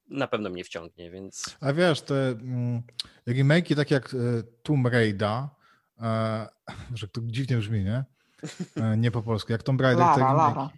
na 0.10 0.28
pewno 0.28 0.50
mnie 0.50 0.64
wciągnie, 0.64 1.12
więc... 1.12 1.58
A 1.62 1.74
wiesz, 1.74 2.02
te 2.02 2.28
mm, 2.28 2.82
remake'i 3.28 3.76
tak 3.76 3.92
jak 3.92 4.14
e, 4.14 4.18
Tomb 4.64 4.88
Raider, 4.88 5.44
że 6.96 7.08
to 7.08 7.22
dziwnie 7.24 7.58
brzmi, 7.58 7.84
nie? 7.84 8.04
E, 8.76 8.98
nie 8.98 9.12
po 9.12 9.22
polsku. 9.22 9.52
Jak 9.52 9.64
Tomb 9.64 9.82
Raider, 9.82 10.06
Lara, 10.06 10.34
Lara. 10.34 10.70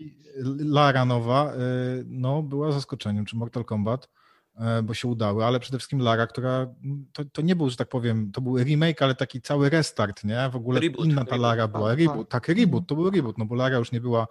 Lara 0.60 1.06
nowa, 1.06 1.54
e, 1.54 1.58
no 2.06 2.44
była 2.44 2.72
zaskoczeniem, 2.72 3.26
czy 3.26 3.36
Mortal 3.36 3.66
Kombat, 3.66 4.10
e, 4.58 4.84
bo 4.84 4.94
się 4.94 5.08
udały, 5.08 5.46
ale 5.46 5.60
przede 5.60 5.78
wszystkim 5.78 6.00
Lara, 6.00 6.28
która, 6.28 6.68
to, 7.14 7.26
to 7.26 7.42
nie 7.42 7.56
był, 7.56 7.70
że 7.70 7.76
tak 7.76 7.90
powiem, 7.90 8.32
to 8.32 8.42
był 8.42 8.58
remake, 8.58 9.02
ale 9.02 9.16
taki 9.16 9.42
cały 9.42 9.70
restart, 9.70 10.24
nie? 10.24 10.50
W 10.50 10.56
ogóle 10.56 10.80
reboot, 10.80 11.06
inna 11.06 11.26
ta 11.26 11.38
Lara 11.38 11.62
reboot, 11.62 11.72
była. 11.72 11.90
Tak, 11.90 12.00
reboot, 12.00 12.30
tak, 12.30 12.48
reboot, 12.48 12.88
to 12.88 12.96
był 12.96 13.10
reboot, 13.10 13.38
no 13.38 13.46
bo 13.46 13.56
Lara 13.56 13.78
już 13.78 13.92
nie 13.92 14.02
była 14.02 14.28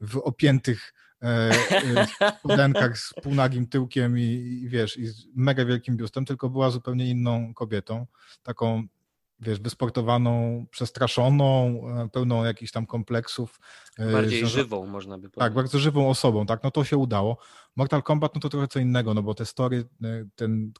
w 0.00 0.16
opiętych 0.16 0.94
spodenkach 2.38 2.98
z 2.98 3.14
półnagim 3.22 3.66
tyłkiem 3.66 4.18
i, 4.18 4.22
i 4.62 4.68
wiesz, 4.68 4.96
i 4.96 5.06
z 5.06 5.26
mega 5.34 5.64
wielkim 5.64 5.96
biustem, 5.96 6.24
tylko 6.24 6.50
była 6.50 6.70
zupełnie 6.70 7.10
inną 7.10 7.54
kobietą, 7.54 8.06
taką 8.42 8.86
wiesz, 9.40 9.60
wysportowaną, 9.60 10.66
przestraszoną, 10.70 11.80
e, 11.88 12.08
pełną 12.08 12.44
jakichś 12.44 12.72
tam 12.72 12.86
kompleksów. 12.86 13.60
E, 13.98 14.12
Bardziej 14.12 14.46
żywą, 14.46 14.86
można 14.86 15.18
by 15.18 15.20
powiedzieć. 15.20 15.38
Tak, 15.38 15.54
bardzo 15.54 15.78
żywą 15.78 16.10
osobą, 16.10 16.46
tak, 16.46 16.62
no 16.62 16.70
to 16.70 16.84
się 16.84 16.96
udało. 16.96 17.38
Mortal 17.76 18.02
Kombat, 18.02 18.34
no 18.34 18.40
to 18.40 18.48
trochę 18.48 18.68
co 18.68 18.78
innego, 18.78 19.14
no 19.14 19.22
bo 19.22 19.34
te 19.34 19.46
story, 19.46 19.88
e, 20.04 20.24
ten 20.34 20.72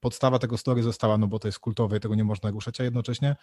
podstawa 0.00 0.38
tego 0.38 0.58
story 0.58 0.82
została, 0.82 1.18
no 1.18 1.26
bo 1.26 1.38
to 1.38 1.48
jest 1.48 1.58
kultowe 1.58 1.96
i 1.96 2.00
tego 2.00 2.14
nie 2.14 2.24
można 2.24 2.50
ruszać, 2.50 2.80
a 2.80 2.84
jednocześnie, 2.84 3.36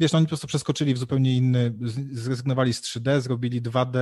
wiesz, 0.00 0.12
no 0.12 0.16
oni 0.16 0.26
po 0.26 0.28
prostu 0.28 0.46
przeskoczyli 0.46 0.94
w 0.94 0.98
zupełnie 0.98 1.36
inny, 1.36 1.74
zrezygnowali 2.12 2.74
z 2.74 2.82
3D, 2.82 3.20
zrobili 3.20 3.62
2D, 3.62 3.98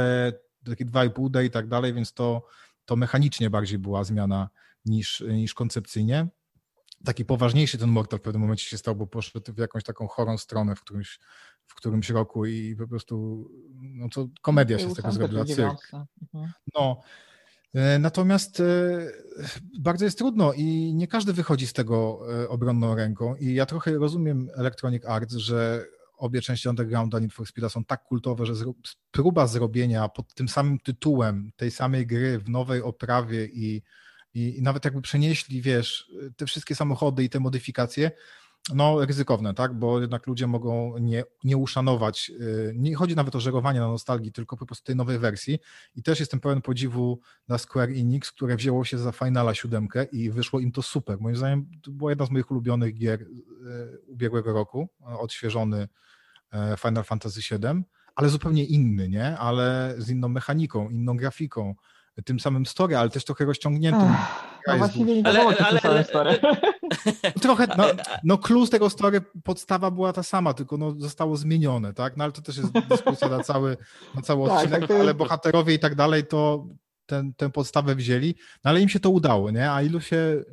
takie 0.65 0.85
2,5D 0.85 1.45
i 1.45 1.51
tak 1.51 1.69
dalej, 1.69 1.95
więc 1.95 2.13
to, 2.13 2.47
to 2.85 2.97
mechanicznie 2.97 3.51
bardziej 3.51 3.79
była 3.79 4.05
zmiana 4.05 4.49
niż, 4.85 5.25
niż 5.29 5.55
koncepcyjnie. 5.55 6.29
Taki 7.05 7.25
poważniejszy 7.25 7.79
ten 7.79 7.91
Mortal 7.91 8.19
w 8.19 8.23
pewnym 8.23 8.43
momencie 8.43 8.65
się 8.65 8.79
stał, 8.79 8.97
bo 8.97 9.07
poszedł 9.07 9.53
w 9.53 9.59
jakąś 9.59 9.85
taką 9.85 10.07
chorą 10.07 10.39
stronę 10.39 10.77
w 10.77 10.81
którymś, 10.81 11.19
w 11.67 11.75
którymś 11.75 12.11
roku 12.11 12.47
i 12.47 12.77
po 12.77 12.89
prostu, 12.89 13.47
no 13.81 14.09
to 14.09 14.29
komedia 14.43 14.79
się 14.79 14.91
z 14.91 14.95
tego 14.95 15.13
zrobiła, 15.13 15.45
cyrk. 15.45 15.91
Mhm. 16.23 16.53
No, 16.75 17.01
e, 17.75 17.99
Natomiast 17.99 18.61
e, 18.61 18.65
bardzo 19.79 20.05
jest 20.05 20.19
trudno 20.19 20.53
i 20.53 20.95
nie 20.95 21.09
każdy 21.09 21.33
wychodzi 21.33 21.67
z 21.67 21.73
tego 21.73 22.21
e, 22.43 22.49
obronną 22.49 22.95
ręką. 22.95 23.37
I 23.37 23.55
ja 23.55 23.67
trochę 23.67 23.99
rozumiem 23.99 24.49
Electronic 24.57 25.05
Arts, 25.05 25.35
że 25.35 25.87
obie 26.21 26.43
części 26.43 26.69
Undergrounda 26.69 27.19
Need 27.19 27.33
for 27.33 27.47
Speeda 27.47 27.69
są 27.69 27.85
tak 27.85 28.05
kultowe, 28.05 28.47
że 28.47 28.55
próba 29.11 29.47
zrobienia 29.47 30.09
pod 30.09 30.35
tym 30.35 30.49
samym 30.49 30.79
tytułem 30.79 31.51
tej 31.57 31.71
samej 31.71 32.07
gry 32.07 32.39
w 32.39 32.49
nowej 32.49 32.83
oprawie 32.83 33.47
i, 33.47 33.83
i, 34.35 34.63
nawet 34.63 34.85
jakby 34.85 35.03
przenieśli, 35.03 35.63
wiesz, 35.63 36.11
te 36.37 36.47
wszystkie 36.47 36.75
samochody 36.75 37.25
i 37.25 37.31
te 37.31 37.41
modyfikacje, 37.41 38.11
no 38.75 39.05
ryzykowne, 39.05 39.55
tak, 39.55 39.75
bo 39.75 40.01
jednak 40.01 40.27
ludzie 40.27 40.47
mogą 40.47 40.99
nie, 40.99 41.25
nie 41.45 41.57
uszanować, 41.57 42.31
y, 42.41 42.73
nie 42.77 42.95
chodzi 42.95 43.17
nawet 43.17 43.37
o 43.37 43.41
żerowanie 43.41 43.81
na 43.81 43.89
nostalgii, 43.89 44.33
tylko 44.33 44.57
po 44.57 44.67
prostu 44.67 44.85
tej 44.85 44.97
nowej 44.97 45.19
wersji. 45.19 45.59
I 45.97 46.03
też 46.03 46.21
jestem 46.21 46.41
pełen 46.41 46.63
podziwu 46.63 47.21
dla 47.49 47.59
Square 47.59 47.91
Enix, 47.91 48.33
które 48.33 48.57
wzięło 48.57 48.85
się 48.85 48.99
za 48.99 49.13
Finala 49.13 49.55
7 49.55 49.89
i 50.13 50.31
wyszło 50.31 50.61
im 50.61 50.73
to 50.73 50.83
super. 50.83 51.21
Moim 51.21 51.37
zdaniem 51.37 51.67
to 51.83 51.91
była 51.91 52.11
jedna 52.11 52.27
z 52.27 52.31
moich 52.31 52.51
ulubionych 52.51 52.95
gier 52.95 53.23
y, 53.23 53.27
ubiegłego 54.07 54.53
roku, 54.53 54.89
odświeżony 55.01 55.89
e, 56.53 56.77
Final 56.77 57.05
Fantasy 57.05 57.41
VII, 57.51 57.83
ale 58.15 58.29
zupełnie 58.29 58.65
inny, 58.65 59.09
nie, 59.09 59.39
ale 59.39 59.95
z 59.99 60.11
inną 60.11 60.29
mechaniką, 60.29 60.91
inną 60.91 61.17
grafiką, 61.17 61.75
tym 62.25 62.41
samym 62.41 62.67
story, 62.67 62.97
ale 62.97 63.11
też 63.11 63.25
trochę 63.25 63.45
rozciągniętym. 63.45 64.15
no 64.67 64.77
właściwie 64.77 65.17
nie 65.23 65.27
ale, 65.27 65.41
ale, 65.41 65.81
ale, 65.83 66.05
story. 66.05 66.39
Trochę, 67.43 67.67
no, 67.79 67.85
no 68.25 68.39
clue 68.39 68.67
z 68.67 68.71
tego 68.71 68.91
story, 68.91 69.21
podstawa 69.45 69.91
była 69.91 70.13
ta 70.13 70.23
sama, 70.23 70.55
tylko 70.55 70.77
no, 70.77 70.95
zostało 70.99 71.37
zmienione, 71.37 71.95
tak? 71.95 72.17
No 72.17 72.25
ale 72.25 72.33
to 72.33 72.43
też 72.43 72.57
jest 72.57 72.73
dyskusja 72.73 73.29
na 73.29 73.43
cały, 73.43 73.77
na 74.15 74.23
cały 74.23 74.49
tak, 74.49 74.59
odcinek, 74.59 74.81
tak, 74.81 74.91
ale 74.91 75.15
bohaterowie 75.15 75.75
i 75.75 75.79
tak 75.79 75.95
dalej 75.95 76.27
to 76.27 76.67
ten, 77.07 77.35
tę 77.35 77.51
podstawę 77.51 77.95
wzięli, 77.95 78.35
no 78.65 78.71
ale 78.71 78.81
im 78.81 78.89
się 78.89 79.01
to 79.01 79.11
udało, 79.11 79.51
nie? 79.51 79.73
A 79.73 79.83
ilu 79.83 80.01
się 80.01 80.45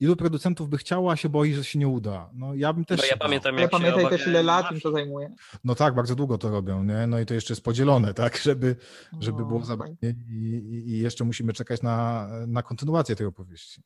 ilu 0.00 0.16
producentów 0.16 0.68
by 0.68 0.78
chciało, 0.78 1.12
a 1.12 1.16
się 1.16 1.28
boi, 1.28 1.54
że 1.54 1.64
się 1.64 1.78
nie 1.78 1.88
uda. 1.88 2.30
No 2.34 2.54
ja 2.54 2.72
bym 2.72 2.84
też... 2.84 3.00
No 3.00 3.06
ja 3.06 3.16
pamiętam, 3.16 3.54
jak 3.54 3.72
ja 3.72 3.78
pamiętaj 3.78 4.08
też, 4.08 4.26
ile 4.26 4.42
lat 4.42 4.72
im 4.72 4.80
to 4.80 4.90
zajmuje. 4.90 5.34
No 5.64 5.74
tak, 5.74 5.94
bardzo 5.94 6.14
długo 6.14 6.38
to 6.38 6.50
robią, 6.50 6.84
nie? 6.84 7.06
No 7.06 7.20
i 7.20 7.26
to 7.26 7.34
jeszcze 7.34 7.52
jest 7.52 7.64
podzielone, 7.64 8.14
tak? 8.24 8.36
Żeby, 8.36 8.76
żeby 9.20 9.42
no, 9.42 9.48
było 9.48 9.64
zabawnie 9.64 9.96
i, 10.28 10.84
i, 10.86 10.98
jeszcze 10.98 11.24
musimy 11.24 11.52
czekać 11.52 11.82
na, 11.82 12.28
na 12.46 12.62
kontynuację 12.62 13.16
tej 13.16 13.26
opowieści. 13.26 13.82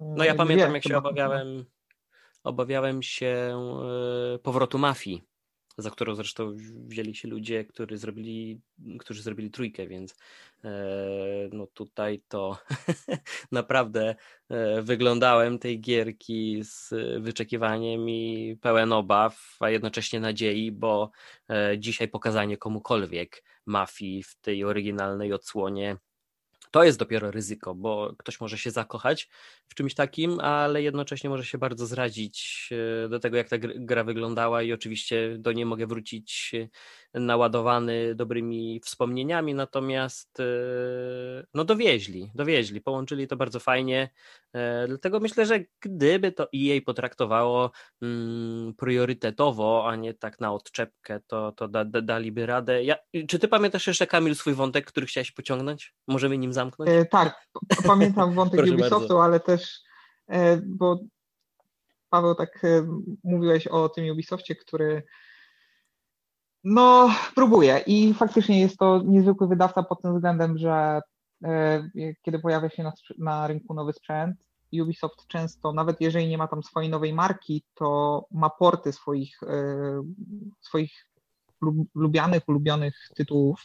No 0.00 0.24
ja 0.24 0.34
pamiętam, 0.34 0.74
jak 0.74 0.84
się 0.84 0.96
obawiałem, 0.96 1.64
obawiałem 2.44 3.02
się 3.02 3.58
e, 4.34 4.38
powrotu 4.38 4.78
mafii 4.78 5.31
za 5.82 5.90
którą 5.90 6.14
zresztą 6.14 6.56
wzięli 6.88 7.14
się 7.14 7.28
ludzie, 7.28 7.64
którzy 7.64 7.98
zrobili, 7.98 8.60
którzy 8.98 9.22
zrobili 9.22 9.50
trójkę, 9.50 9.86
więc 9.86 10.16
e, 10.64 10.70
no 11.52 11.66
tutaj 11.66 12.22
to 12.28 12.58
naprawdę 13.52 14.14
e, 14.48 14.82
wyglądałem 14.82 15.58
tej 15.58 15.80
gierki 15.80 16.60
z 16.64 16.94
wyczekiwaniem 17.22 18.08
i 18.10 18.56
pełen 18.60 18.92
obaw, 18.92 19.56
a 19.60 19.70
jednocześnie 19.70 20.20
nadziei, 20.20 20.72
bo 20.72 21.10
e, 21.50 21.78
dzisiaj 21.78 22.08
pokazanie 22.08 22.56
komukolwiek 22.56 23.44
mafii 23.66 24.22
w 24.22 24.36
tej 24.40 24.64
oryginalnej 24.64 25.32
odsłonie 25.32 25.96
to 26.72 26.84
jest 26.84 26.98
dopiero 26.98 27.30
ryzyko, 27.30 27.74
bo 27.74 28.14
ktoś 28.18 28.40
może 28.40 28.58
się 28.58 28.70
zakochać 28.70 29.28
w 29.68 29.74
czymś 29.74 29.94
takim, 29.94 30.40
ale 30.40 30.82
jednocześnie 30.82 31.30
może 31.30 31.44
się 31.44 31.58
bardzo 31.58 31.86
zrazić 31.86 32.68
e, 33.04 33.08
do 33.08 33.20
tego, 33.20 33.36
jak 33.36 33.48
ta 33.48 33.56
gra 33.58 34.04
wyglądała, 34.04 34.62
i 34.62 34.72
oczywiście 34.72 35.36
do 35.38 35.52
niej 35.52 35.64
mogę 35.64 35.86
wrócić 35.86 36.52
e, 36.54 36.68
naładowany 37.14 38.14
dobrymi 38.14 38.80
wspomnieniami, 38.80 39.54
natomiast 39.54 40.40
e, 40.40 40.44
no 41.54 41.64
dowieźli, 41.64 42.30
dowieźli, 42.34 42.80
połączyli 42.80 43.28
to 43.28 43.36
bardzo 43.36 43.60
fajnie. 43.60 44.10
Dlatego 44.88 45.20
myślę, 45.20 45.46
że 45.46 45.60
gdyby 45.80 46.32
to 46.32 46.48
EA 46.54 46.80
potraktowało 46.86 47.70
mm, 48.02 48.74
priorytetowo, 48.74 49.88
a 49.88 49.96
nie 49.96 50.14
tak 50.14 50.40
na 50.40 50.52
odczepkę, 50.52 51.20
to, 51.26 51.52
to 51.52 51.68
da, 51.68 51.84
da, 51.84 52.00
daliby 52.00 52.46
radę. 52.46 52.84
Ja, 52.84 52.96
czy 53.28 53.38
ty 53.38 53.48
pamiętasz 53.48 53.86
jeszcze, 53.86 54.06
Kamil, 54.06 54.34
swój 54.34 54.54
wątek, 54.54 54.86
który 54.86 55.06
chciałeś 55.06 55.32
pociągnąć? 55.32 55.94
Możemy 56.08 56.38
nim 56.38 56.52
zamknąć? 56.52 56.90
E, 56.90 57.04
tak, 57.04 57.46
pamiętam 57.86 58.34
wątek 58.34 58.60
Ubisoftu, 58.70 58.98
bardzo. 58.98 59.24
ale 59.24 59.40
też, 59.40 59.80
e, 60.28 60.56
bo 60.56 61.00
Paweł, 62.10 62.34
tak 62.34 62.64
e, 62.64 62.86
mówiłeś 63.24 63.66
o 63.66 63.88
tym 63.88 64.10
Ubisoftie, 64.10 64.56
który 64.56 65.02
no 66.64 67.10
próbuje 67.34 67.82
i 67.86 68.14
faktycznie 68.14 68.60
jest 68.60 68.76
to 68.76 69.02
niezwykły 69.04 69.48
wydawca 69.48 69.82
pod 69.82 70.02
tym 70.02 70.14
względem, 70.14 70.58
że 70.58 71.00
e, 71.44 71.88
kiedy 72.22 72.38
pojawia 72.38 72.70
się 72.70 72.82
na, 72.82 72.92
na 73.18 73.46
rynku 73.46 73.74
nowy 73.74 73.92
sprzęt, 73.92 74.36
Ubisoft 74.80 75.26
często, 75.26 75.72
nawet 75.72 76.00
jeżeli 76.00 76.28
nie 76.28 76.38
ma 76.38 76.48
tam 76.48 76.62
swojej 76.62 76.90
nowej 76.90 77.12
marki, 77.12 77.64
to 77.74 78.26
ma 78.30 78.50
porty 78.50 78.92
swoich, 78.92 79.42
e, 79.42 80.02
swoich 80.60 81.06
lubianych, 81.94 82.48
ulubionych 82.48 83.08
tytułów. 83.14 83.60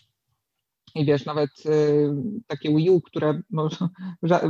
I 0.95 1.05
wiesz, 1.05 1.25
nawet 1.25 1.49
y, 1.65 2.13
takie 2.47 2.75
Wii 2.75 2.89
U, 2.89 3.01
które 3.01 3.41
no, 3.49 3.69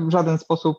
w 0.08 0.12
żaden 0.12 0.38
sposób 0.38 0.78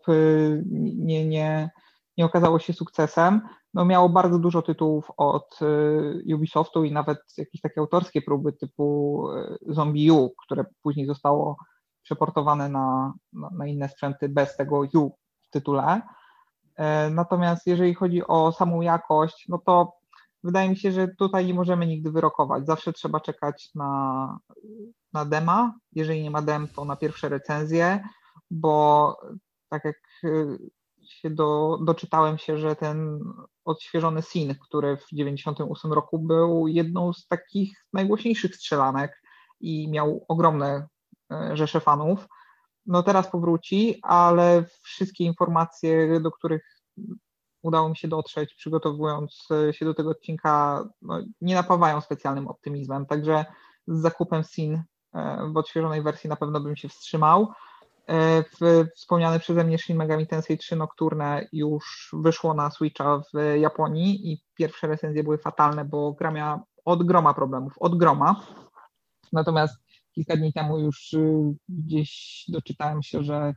nie, 0.96 1.26
nie, 1.26 1.70
nie 2.18 2.24
okazało 2.24 2.58
się 2.58 2.72
sukcesem, 2.72 3.40
no 3.74 3.84
miało 3.84 4.08
bardzo 4.08 4.38
dużo 4.38 4.62
tytułów 4.62 5.10
od 5.16 5.58
y, 5.62 6.34
Ubisoftu 6.34 6.84
i 6.84 6.92
nawet 6.92 7.18
jakieś 7.36 7.60
takie 7.60 7.80
autorskie 7.80 8.22
próby 8.22 8.52
typu 8.52 9.24
Zombie 9.66 10.10
U, 10.10 10.34
które 10.44 10.64
później 10.82 11.06
zostało 11.06 11.56
przeportowane 12.02 12.68
na, 12.68 13.12
na, 13.32 13.66
inne 13.66 13.88
sprzęty 13.88 14.28
bez 14.28 14.56
tego 14.56 14.80
U 14.94 15.10
w 15.42 15.50
tytule. 15.50 16.02
E, 16.76 17.10
natomiast 17.10 17.66
jeżeli 17.66 17.94
chodzi 17.94 18.26
o 18.26 18.52
samą 18.52 18.80
jakość, 18.80 19.46
no 19.48 19.58
to 19.58 19.92
wydaje 20.44 20.68
mi 20.68 20.76
się, 20.76 20.92
że 20.92 21.08
tutaj 21.08 21.46
nie 21.46 21.54
możemy 21.54 21.86
nigdy 21.86 22.10
wyrokować. 22.10 22.66
Zawsze 22.66 22.92
trzeba 22.92 23.20
czekać 23.20 23.70
na, 23.74 24.38
na 25.12 25.24
dema. 25.24 25.74
Jeżeli 25.92 26.22
nie 26.22 26.30
ma 26.30 26.42
dem, 26.42 26.68
to 26.68 26.84
na 26.84 26.96
pierwsze 26.96 27.28
recenzje, 27.28 28.08
bo 28.50 29.16
tak 29.68 29.84
jak 29.84 29.96
y, 30.24 30.58
do, 31.24 31.78
doczytałem 31.84 32.38
się, 32.38 32.58
że 32.58 32.76
ten 32.76 33.20
odświeżony 33.64 34.22
Sin, 34.22 34.54
który 34.54 34.96
w 34.96 35.06
98 35.12 35.92
roku 35.92 36.18
był 36.18 36.68
jedną 36.68 37.12
z 37.12 37.26
takich 37.26 37.84
najgłośniejszych 37.92 38.56
strzelanek 38.56 39.22
i 39.60 39.88
miał 39.88 40.24
ogromne 40.28 40.86
y, 41.32 41.56
rzesze 41.56 41.80
fanów, 41.80 42.28
no 42.86 43.02
teraz 43.02 43.30
powróci, 43.30 43.98
ale 44.02 44.64
wszystkie 44.82 45.24
informacje, 45.24 46.20
do 46.20 46.30
których 46.30 46.82
udało 47.62 47.88
mi 47.88 47.96
się 47.96 48.08
dotrzeć, 48.08 48.54
przygotowując 48.54 49.48
e, 49.68 49.72
się 49.72 49.84
do 49.84 49.94
tego 49.94 50.10
odcinka, 50.10 50.84
no, 51.02 51.20
nie 51.40 51.54
napawają 51.54 52.00
specjalnym 52.00 52.48
optymizmem. 52.48 53.06
Także 53.06 53.44
z 53.86 54.00
zakupem 54.00 54.42
SIN 54.42 54.82
e, 55.14 55.50
w 55.52 55.56
odświeżonej 55.56 56.02
wersji 56.02 56.30
na 56.30 56.36
pewno 56.36 56.60
bym 56.60 56.76
się 56.76 56.88
wstrzymał. 56.88 57.52
E, 58.08 58.44
wspomniane 58.96 59.40
przeze 59.40 59.64
mnie 59.64 59.78
Shin 59.78 59.96
Megami 59.96 60.26
Tensei 60.26 60.58
3 60.58 60.76
Nocturne 60.76 61.46
już 61.52 62.10
wyszło 62.12 62.54
na 62.54 62.70
Switcha 62.70 63.18
w 63.18 63.58
Japonii 63.60 64.32
i 64.32 64.42
pierwsze 64.54 64.86
recenzje 64.86 65.24
były 65.24 65.38
fatalne, 65.38 65.84
bo 65.84 66.12
gra 66.12 66.30
miała 66.30 66.64
od 66.84 67.06
groma 67.06 67.34
problemów, 67.34 67.72
od 67.80 67.98
groma. 67.98 68.42
Natomiast 69.32 69.78
kilka 70.12 70.36
dni 70.36 70.52
temu 70.52 70.78
już 70.78 71.16
gdzieś 71.68 72.44
doczytałem 72.48 73.02
się, 73.02 73.22
że 73.22 73.54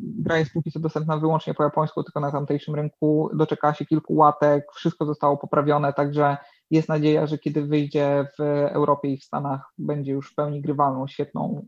gra 0.00 0.38
jest 0.38 0.52
póki 0.52 0.72
co 0.72 0.80
dostępna 0.80 1.16
wyłącznie 1.16 1.54
po 1.54 1.62
japońsku, 1.62 2.02
tylko 2.02 2.20
na 2.20 2.32
tamtejszym 2.32 2.74
rynku. 2.74 3.30
Doczekała 3.34 3.74
się 3.74 3.86
kilku 3.86 4.14
łatek, 4.14 4.64
wszystko 4.74 5.06
zostało 5.06 5.36
poprawione, 5.36 5.92
także 5.92 6.36
jest 6.70 6.88
nadzieja, 6.88 7.26
że 7.26 7.38
kiedy 7.38 7.66
wyjdzie 7.66 8.26
w 8.38 8.42
Europie 8.72 9.08
i 9.08 9.18
w 9.18 9.24
Stanach, 9.24 9.72
będzie 9.78 10.12
już 10.12 10.30
w 10.30 10.34
pełni 10.34 10.60
grywalną, 10.60 11.06
świetną, 11.06 11.66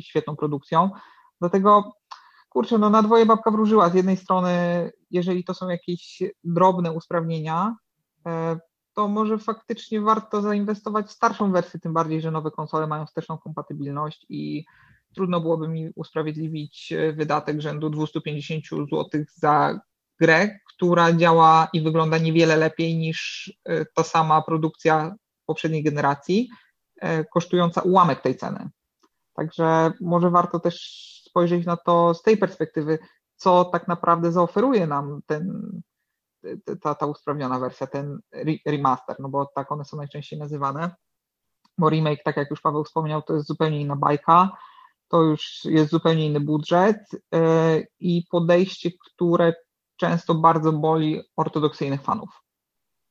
świetną 0.00 0.36
produkcją. 0.36 0.90
Dlatego, 1.40 1.92
kurczę, 2.48 2.78
no 2.78 2.90
na 2.90 3.02
dwoje 3.02 3.26
babka 3.26 3.50
wróżyła. 3.50 3.88
Z 3.88 3.94
jednej 3.94 4.16
strony, 4.16 4.50
jeżeli 5.10 5.44
to 5.44 5.54
są 5.54 5.68
jakieś 5.68 6.22
drobne 6.44 6.92
usprawnienia, 6.92 7.76
e, 8.26 8.58
to 8.94 9.08
może 9.08 9.38
faktycznie 9.38 10.00
warto 10.00 10.42
zainwestować 10.42 11.06
w 11.06 11.10
starszą 11.10 11.52
wersję, 11.52 11.80
tym 11.80 11.92
bardziej, 11.92 12.20
że 12.20 12.30
nowe 12.30 12.50
konsole 12.50 12.86
mają 12.86 13.06
wsteczną 13.06 13.38
kompatybilność 13.38 14.26
i 14.28 14.64
trudno 15.14 15.40
byłoby 15.40 15.68
mi 15.68 15.90
usprawiedliwić 15.94 16.92
e, 16.92 17.12
wydatek 17.12 17.60
rzędu 17.60 17.90
250 17.90 18.64
zł 18.90 19.24
za 19.34 19.80
grę, 20.20 20.58
która 20.76 21.12
działa 21.12 21.68
i 21.72 21.80
wygląda 21.80 22.18
niewiele 22.18 22.56
lepiej 22.56 22.96
niż 22.96 23.52
e, 23.64 23.84
ta 23.84 24.02
sama 24.02 24.42
produkcja 24.42 25.14
poprzedniej 25.46 25.82
generacji, 25.82 26.48
e, 27.00 27.24
kosztująca 27.24 27.80
ułamek 27.80 28.20
tej 28.20 28.36
ceny. 28.36 28.68
Także 29.34 29.92
może 30.00 30.30
warto 30.30 30.60
też 30.60 31.06
spojrzeć 31.24 31.66
na 31.66 31.76
to 31.76 32.14
z 32.14 32.22
tej 32.22 32.36
perspektywy, 32.36 32.98
co 33.36 33.64
tak 33.64 33.88
naprawdę 33.88 34.32
zaoferuje 34.32 34.86
nam 34.86 35.20
ten, 35.26 35.72
ta, 36.82 36.94
ta 36.94 37.06
usprawniona 37.06 37.58
wersja, 37.58 37.86
ten 37.86 38.18
remaster, 38.66 39.16
no 39.18 39.28
bo 39.28 39.46
tak 39.54 39.72
one 39.72 39.84
są 39.84 39.96
najczęściej 39.96 40.38
nazywane. 40.38 40.94
Bo 41.78 41.90
remake, 41.90 42.22
tak 42.24 42.36
jak 42.36 42.50
już 42.50 42.60
Paweł 42.60 42.84
wspomniał, 42.84 43.22
to 43.22 43.34
jest 43.34 43.46
zupełnie 43.46 43.80
inna 43.80 43.96
bajka, 43.96 44.56
to 45.08 45.22
już 45.22 45.64
jest 45.64 45.90
zupełnie 45.90 46.26
inny 46.26 46.40
budżet 46.40 46.96
e, 47.34 47.80
i 48.00 48.24
podejście, 48.30 48.90
które 49.12 49.54
często 49.96 50.34
bardzo 50.34 50.72
boli 50.72 51.22
ortodoksyjnych 51.36 52.02
fanów. 52.02 52.42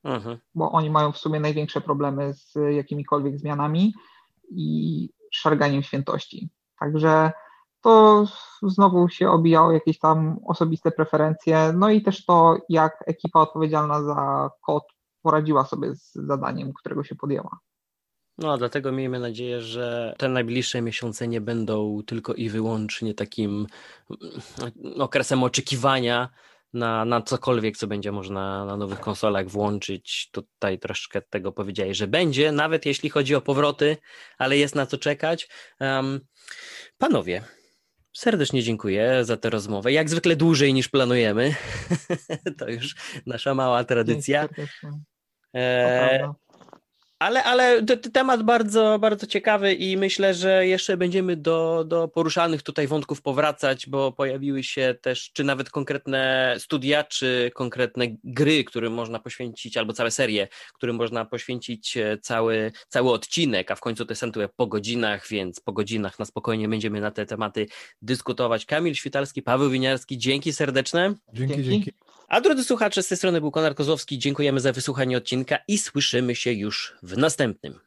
Mhm. 0.03 0.37
Bo 0.55 0.71
oni 0.71 0.89
mają 0.89 1.11
w 1.11 1.17
sumie 1.17 1.39
największe 1.39 1.81
problemy 1.81 2.33
z 2.33 2.53
jakimikolwiek 2.75 3.39
zmianami 3.39 3.93
i 4.51 5.09
szarganiem 5.31 5.83
świętości. 5.83 6.49
Także 6.79 7.31
to 7.81 8.25
znowu 8.63 9.09
się 9.09 9.29
obijało 9.29 9.71
jakieś 9.71 9.99
tam 9.99 10.39
osobiste 10.47 10.91
preferencje, 10.91 11.73
no 11.77 11.89
i 11.89 12.01
też 12.01 12.25
to, 12.25 12.57
jak 12.69 13.03
ekipa 13.07 13.39
odpowiedzialna 13.39 14.03
za 14.03 14.49
kod 14.61 14.83
poradziła 15.21 15.65
sobie 15.65 15.95
z 15.95 16.13
zadaniem, 16.13 16.73
którego 16.73 17.03
się 17.03 17.15
podjęła. 17.15 17.59
No, 18.37 18.57
dlatego 18.57 18.91
miejmy 18.91 19.19
nadzieję, 19.19 19.61
że 19.61 20.15
te 20.17 20.29
najbliższe 20.29 20.81
miesiące 20.81 21.27
nie 21.27 21.41
będą 21.41 22.01
tylko 22.05 22.33
i 22.33 22.49
wyłącznie 22.49 23.13
takim 23.13 23.67
mm, 24.09 24.71
okresem 24.99 25.43
oczekiwania 25.43 26.29
na, 26.75 27.05
na 27.05 27.21
cokolwiek, 27.21 27.77
co 27.77 27.87
będzie 27.87 28.11
można 28.11 28.65
na 28.65 28.77
nowych 28.77 28.99
konsolach 28.99 29.49
włączyć. 29.49 30.29
Tutaj 30.31 30.79
troszkę 30.79 31.21
tego 31.21 31.51
powiedziałeś, 31.51 31.97
że 31.97 32.07
będzie, 32.07 32.51
nawet 32.51 32.85
jeśli 32.85 33.09
chodzi 33.09 33.35
o 33.35 33.41
powroty, 33.41 33.97
ale 34.37 34.57
jest 34.57 34.75
na 34.75 34.85
co 34.85 34.97
czekać. 34.97 35.49
Um, 35.79 36.19
panowie, 36.97 37.43
serdecznie 38.13 38.63
dziękuję 38.63 39.25
za 39.25 39.37
tę 39.37 39.49
rozmowę. 39.49 39.91
Jak 39.91 40.09
zwykle 40.09 40.35
dłużej 40.35 40.73
niż 40.73 40.89
planujemy. 40.89 41.55
to 42.59 42.69
już 42.69 42.95
nasza 43.25 43.53
mała 43.53 43.83
tradycja. 43.83 44.49
Ale, 47.19 47.43
ale 47.43 47.83
temat 48.13 48.43
bardzo, 48.43 48.99
bardzo 48.99 49.27
ciekawy 49.27 49.73
i 49.73 49.97
myślę, 49.97 50.33
że 50.33 50.67
jeszcze 50.67 50.97
będziemy 50.97 51.35
do, 51.35 51.85
do 51.87 52.07
poruszanych 52.07 52.63
tutaj 52.63 52.87
wątków 52.87 53.21
powracać, 53.21 53.89
bo 53.89 54.11
pojawiły 54.11 54.63
się 54.63 54.95
też, 55.01 55.31
czy 55.33 55.43
nawet 55.43 55.69
konkretne 55.69 56.55
studia, 56.59 57.03
czy 57.03 57.51
konkretne 57.53 58.05
gry, 58.23 58.63
którym 58.63 58.93
można 58.93 59.19
poświęcić, 59.19 59.77
albo 59.77 59.93
całe 59.93 60.11
serie, 60.11 60.47
którym 60.73 60.95
można 60.95 61.25
poświęcić 61.25 61.97
e, 61.97 62.17
cały, 62.17 62.71
cały 62.87 63.11
odcinek, 63.11 63.71
a 63.71 63.75
w 63.75 63.81
końcu 63.81 64.05
to 64.05 64.11
jest 64.11 64.25
po 64.55 64.67
godzinach, 64.67 65.27
więc 65.27 65.59
po 65.59 65.73
godzinach 65.73 66.19
na 66.19 66.25
spokojnie 66.25 66.69
będziemy 66.69 67.01
na 67.01 67.11
te 67.11 67.25
tematy 67.25 67.65
dyskutować. 68.01 68.65
Kamil 68.65 68.95
Świtalski, 68.95 69.41
Paweł 69.41 69.69
Winiarski, 69.69 70.17
dzięki 70.17 70.53
serdeczne. 70.53 71.13
Dzięki, 71.33 71.63
dzięki. 71.63 71.91
A 72.27 72.41
drodzy 72.41 72.63
słuchacze, 72.63 73.03
z 73.03 73.07
tej 73.07 73.17
strony 73.17 73.41
był 73.41 73.51
Konar 73.51 73.75
Kozłowski. 73.75 74.19
Dziękujemy 74.19 74.59
za 74.59 74.71
wysłuchanie 74.71 75.17
odcinka 75.17 75.57
i 75.67 75.77
słyszymy 75.77 76.35
się 76.35 76.51
już 76.51 76.93
w 77.03 77.17
następnym. 77.17 77.79